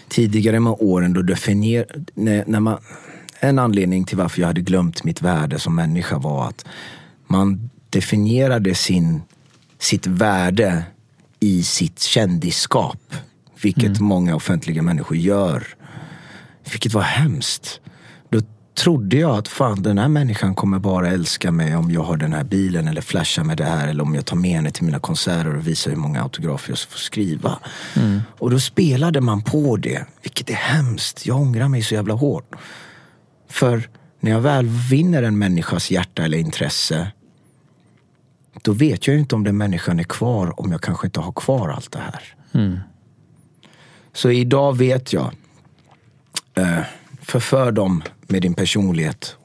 tidigare 0.08 0.60
med 0.60 0.76
åren 0.80 1.14
då 1.14 1.22
definier, 1.22 1.86
när, 2.14 2.44
när 2.48 2.60
man, 2.60 2.78
en 3.40 3.60
anledning 3.60 4.06
till 4.06 4.18
varför 4.18 4.42
jag 4.42 4.48
hade 4.48 4.62
glömt 4.62 5.04
mitt 5.04 5.22
värde 5.22 5.60
som 5.60 5.76
människa 5.76 6.18
var 6.18 6.48
att 6.48 6.66
man 7.28 7.70
definierade 7.90 8.76
sin, 8.76 9.22
sitt 9.82 10.08
värde 10.08 10.84
i 11.40 11.64
sitt 11.64 12.00
kändisskap. 12.00 13.16
Vilket 13.62 14.00
många 14.00 14.36
offentliga 14.36 14.82
människor 14.82 15.18
gör. 15.18 15.68
Vilket 16.72 16.94
var 16.94 17.02
hemskt. 17.02 17.80
Då 18.30 18.42
trodde 18.84 19.18
jag 19.18 19.38
att 19.38 19.48
fan 19.48 19.84
den 19.84 19.98
här 19.98 20.08
människan 20.08 20.56
kommer 20.56 20.80
bara 20.80 21.10
älska 21.10 21.52
mig 21.52 21.76
om 21.76 21.92
jag 21.92 22.04
har 22.04 22.18
den 22.18 22.34
här 22.34 22.44
bilen 22.44 22.88
eller 22.88 23.02
flashar 23.02 23.44
med 23.44 23.58
det 23.58 23.66
här 23.66 23.88
eller 23.88 24.04
om 24.04 24.16
jag 24.16 24.26
tar 24.26 24.36
med 24.36 24.52
henne 24.52 24.72
till 24.72 24.84
mina 24.84 25.00
konserter 25.00 25.56
och 25.56 25.68
visar 25.68 25.92
hur 25.92 25.98
många 25.98 26.22
autografer 26.24 26.72
jag 26.72 26.80
får 26.80 27.00
skriva. 27.00 27.60
Och 28.40 28.52
då 28.52 28.60
spelade 28.60 29.22
man 29.22 29.42
på 29.42 29.78
det, 29.78 30.06
vilket 30.22 30.50
är 30.50 30.54
hemskt. 30.54 31.26
Jag 31.26 31.38
ångrar 31.38 31.68
mig 31.68 31.82
så 31.84 31.94
jävla 31.94 32.14
hårt. 32.14 32.56
För 33.50 33.90
när 34.20 34.32
jag 34.32 34.42
väl 34.42 34.68
vinner 34.68 35.24
en 35.24 35.38
människas 35.38 35.92
hjärta 35.92 36.24
eller 36.24 36.38
intresse 36.38 37.12
då 38.62 38.74
vet 38.74 39.08
jag 39.08 39.20
inte 39.20 39.36
om 39.36 39.44
den 39.44 39.58
människan 39.58 40.00
är 40.00 40.04
kvar 40.04 40.60
om 40.60 40.72
jag 40.72 40.82
kanske 40.82 41.08
inte 41.08 41.20
har 41.20 41.32
kvar 41.32 41.70
allt 41.70 41.92
det 41.92 42.00
här. 42.00 42.36
Så 44.14 44.32
idag 44.32 44.78
vet 44.78 45.14
jag. 45.14 45.32
Eh, 46.56 46.80
förför 47.22 47.72
dem 47.72 48.04
med 48.28 48.42
din 48.42 48.54
personlighet. 48.54 49.36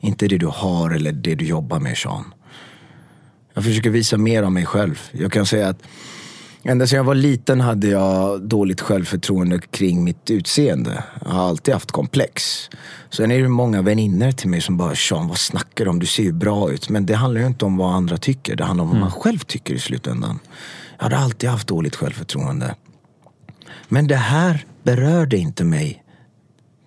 Inte 0.00 0.28
det 0.28 0.38
du 0.38 0.46
har 0.46 0.90
eller 0.90 1.12
det 1.12 1.34
du 1.34 1.44
jobbar 1.44 1.80
med 1.80 1.98
Sean. 1.98 2.34
Jag 3.54 3.64
försöker 3.64 3.90
visa 3.90 4.16
mer 4.16 4.42
av 4.42 4.52
mig 4.52 4.66
själv. 4.66 5.00
Jag 5.12 5.32
kan 5.32 5.46
säga 5.46 5.68
att 5.68 5.82
Ända 6.62 6.86
sedan 6.86 6.96
jag 6.96 7.04
var 7.04 7.14
liten 7.14 7.60
hade 7.60 7.88
jag 7.88 8.42
dåligt 8.42 8.80
självförtroende 8.80 9.58
kring 9.58 10.04
mitt 10.04 10.30
utseende. 10.30 11.04
Jag 11.24 11.30
har 11.30 11.48
alltid 11.48 11.74
haft 11.74 11.90
komplex. 11.92 12.68
Sen 13.10 13.30
är 13.30 13.42
det 13.42 13.48
många 13.48 13.82
vänner 13.82 14.32
till 14.32 14.48
mig 14.48 14.60
som 14.60 14.76
bara 14.76 14.94
Sean, 14.94 15.28
vad 15.28 15.38
snackar 15.38 15.84
du 15.84 15.90
om? 15.90 15.98
Du 15.98 16.06
ser 16.06 16.22
ju 16.22 16.32
bra 16.32 16.72
ut. 16.72 16.88
Men 16.88 17.06
det 17.06 17.14
handlar 17.14 17.40
ju 17.40 17.46
inte 17.46 17.64
om 17.64 17.76
vad 17.76 17.94
andra 17.94 18.16
tycker. 18.16 18.56
Det 18.56 18.64
handlar 18.64 18.84
om 18.84 18.90
vad 18.90 19.00
man 19.00 19.10
själv 19.10 19.38
tycker 19.38 19.74
i 19.74 19.78
slutändan. 19.78 20.38
Jag 20.96 21.04
hade 21.04 21.16
alltid 21.16 21.50
haft 21.50 21.68
dåligt 21.68 21.96
självförtroende. 21.96 22.74
Men 23.88 24.06
det 24.06 24.16
här 24.16 24.66
berörde 24.82 25.36
inte 25.36 25.64
mig 25.64 26.04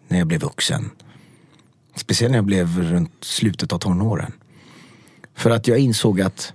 när 0.08 0.18
jag 0.18 0.28
blev 0.28 0.42
vuxen. 0.42 0.90
Speciellt 1.96 2.32
när 2.32 2.38
jag 2.38 2.46
blev 2.46 2.82
runt 2.82 3.12
slutet 3.22 3.74
av 3.74 3.78
tonåren. 3.78 4.32
För 5.36 5.50
att 5.50 5.68
jag 5.68 5.80
insåg 5.80 6.22
att 6.22 6.54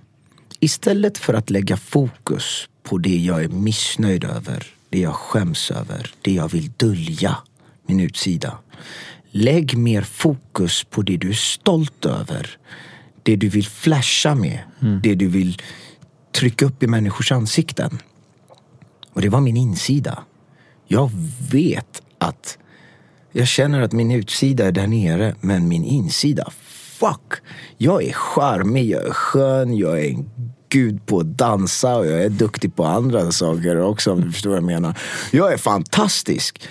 istället 0.59 1.17
för 1.17 1.33
att 1.33 1.49
lägga 1.49 1.77
fokus 1.77 2.69
på 2.83 2.97
det 2.97 3.17
jag 3.17 3.43
är 3.43 3.47
missnöjd 3.47 4.23
över, 4.23 4.67
det 4.89 4.99
jag 4.99 5.15
skäms 5.15 5.71
över, 5.71 6.11
det 6.21 6.33
jag 6.33 6.51
vill 6.51 6.71
dölja, 6.77 7.37
min 7.87 7.99
utsida. 7.99 8.57
Lägg 9.31 9.77
mer 9.77 10.01
fokus 10.01 10.83
på 10.83 11.01
det 11.01 11.17
du 11.17 11.29
är 11.29 11.33
stolt 11.33 12.05
över. 12.05 12.57
Det 13.23 13.35
du 13.35 13.49
vill 13.49 13.65
flasha 13.65 14.35
med. 14.35 14.59
Det 15.03 15.15
du 15.15 15.27
vill 15.27 15.61
trycka 16.31 16.65
upp 16.65 16.83
i 16.83 16.87
människors 16.87 17.31
ansikten. 17.31 17.99
Och 19.13 19.21
det 19.21 19.29
var 19.29 19.41
min 19.41 19.57
insida. 19.57 20.23
Jag 20.87 21.11
vet 21.51 22.01
att 22.17 22.57
jag 23.31 23.47
känner 23.47 23.81
att 23.81 23.91
min 23.91 24.11
utsida 24.11 24.65
är 24.65 24.71
där 24.71 24.87
nere, 24.87 25.35
men 25.41 25.67
min 25.67 25.83
insida, 25.83 26.51
fuck! 26.99 27.33
Jag 27.77 28.03
är 28.03 28.13
charmig, 28.13 28.89
jag 28.89 29.07
är 29.07 29.11
skön, 29.11 29.77
jag 29.77 29.99
är 29.99 30.09
en 30.09 30.48
gud 30.69 31.05
på 31.05 31.19
att 31.19 31.37
dansa 31.37 31.95
och 31.97 32.07
jag 32.07 32.23
är 32.23 32.29
duktig 32.29 32.75
på 32.75 32.85
andra 32.85 33.31
saker 33.31 33.81
också 33.81 34.11
om 34.11 34.21
du 34.21 34.31
förstår 34.31 34.49
vad 34.49 34.57
jag 34.57 34.63
menar. 34.63 34.97
Jag 35.31 35.53
är 35.53 35.57
fantastisk! 35.57 36.61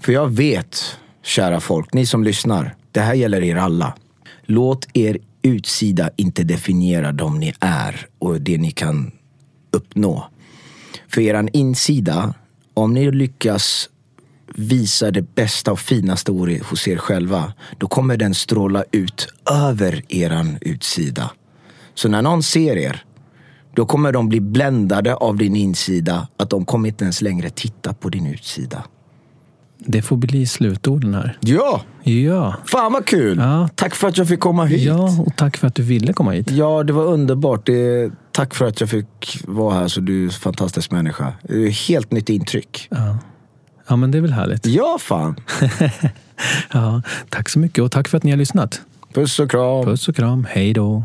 För 0.00 0.12
jag 0.12 0.28
vet, 0.28 0.96
kära 1.22 1.60
folk, 1.60 1.94
ni 1.94 2.06
som 2.06 2.24
lyssnar, 2.24 2.74
det 2.92 3.00
här 3.00 3.14
gäller 3.14 3.42
er 3.42 3.56
alla. 3.56 3.94
Låt 4.42 4.96
er 4.96 5.18
utsida 5.42 6.10
inte 6.16 6.44
definiera 6.44 7.12
dem 7.12 7.38
ni 7.38 7.54
är 7.60 8.06
och 8.18 8.40
det 8.40 8.58
ni 8.58 8.70
kan 8.70 9.12
uppnå. 9.70 10.24
För 11.08 11.20
eran 11.20 11.48
insida, 11.52 12.34
om 12.74 12.94
ni 12.94 13.10
lyckas 13.10 13.88
visa 14.54 15.10
det 15.10 15.34
bästa 15.34 15.72
och 15.72 15.80
finaste 15.80 16.32
hos 16.32 16.88
er 16.88 16.96
själva, 16.96 17.52
då 17.78 17.88
kommer 17.88 18.16
den 18.16 18.34
stråla 18.34 18.84
ut 18.92 19.28
över 19.50 20.04
eran 20.08 20.58
utsida. 20.60 21.30
Så 21.94 22.08
när 22.08 22.22
någon 22.22 22.42
ser 22.42 22.76
er, 22.76 23.04
då 23.74 23.86
kommer 23.86 24.12
de 24.12 24.28
bli 24.28 24.40
bländade 24.40 25.14
av 25.14 25.36
din 25.36 25.56
insida, 25.56 26.28
att 26.36 26.50
de 26.50 26.64
kommer 26.64 26.88
inte 26.88 27.04
ens 27.04 27.22
längre 27.22 27.50
titta 27.50 27.92
på 27.92 28.08
din 28.08 28.26
utsida. 28.26 28.84
Det 29.78 30.02
får 30.02 30.16
bli 30.16 30.46
slutorden 30.46 31.14
här. 31.14 31.38
Ja! 31.40 31.82
Ja. 32.02 32.54
Fan 32.66 32.92
vad 32.92 33.06
kul! 33.06 33.38
Ja. 33.38 33.68
Tack 33.74 33.94
för 33.94 34.08
att 34.08 34.18
jag 34.18 34.28
fick 34.28 34.40
komma 34.40 34.64
hit. 34.64 34.82
ja, 34.82 35.18
och 35.26 35.36
tack 35.36 35.56
för 35.56 35.66
att 35.66 35.74
du 35.74 35.82
ville 35.82 36.12
komma 36.12 36.30
hit. 36.30 36.50
Ja, 36.50 36.82
det 36.82 36.92
var 36.92 37.04
underbart. 37.04 37.66
Det, 37.66 38.10
tack 38.32 38.54
för 38.54 38.64
att 38.64 38.80
jag 38.80 38.90
fick 38.90 39.38
vara 39.44 39.74
här, 39.74 39.88
så 39.88 40.00
du 40.00 40.20
är 40.20 40.24
en 40.24 40.30
fantastisk 40.30 40.90
människa. 40.90 41.32
Det 41.42 41.54
är 41.54 41.68
ett 41.68 41.76
helt 41.76 42.12
nytt 42.12 42.28
intryck. 42.28 42.88
Ja, 43.88 43.96
men 43.96 44.10
det 44.10 44.18
är 44.18 44.22
väl 44.22 44.32
härligt. 44.32 44.66
Ja, 44.66 44.98
fan! 45.00 45.36
Ja, 46.72 47.02
tack 47.28 47.48
så 47.48 47.58
mycket 47.58 47.84
och 47.84 47.92
tack 47.92 48.08
för 48.08 48.16
att 48.16 48.24
ni 48.24 48.30
har 48.30 48.38
lyssnat. 48.38 48.80
Puss 49.14 49.38
och 49.38 49.50
kram! 49.50 49.84
Puss 49.84 50.08
och 50.08 50.16
kram. 50.16 50.46
Hej 50.50 50.72
då. 50.72 51.04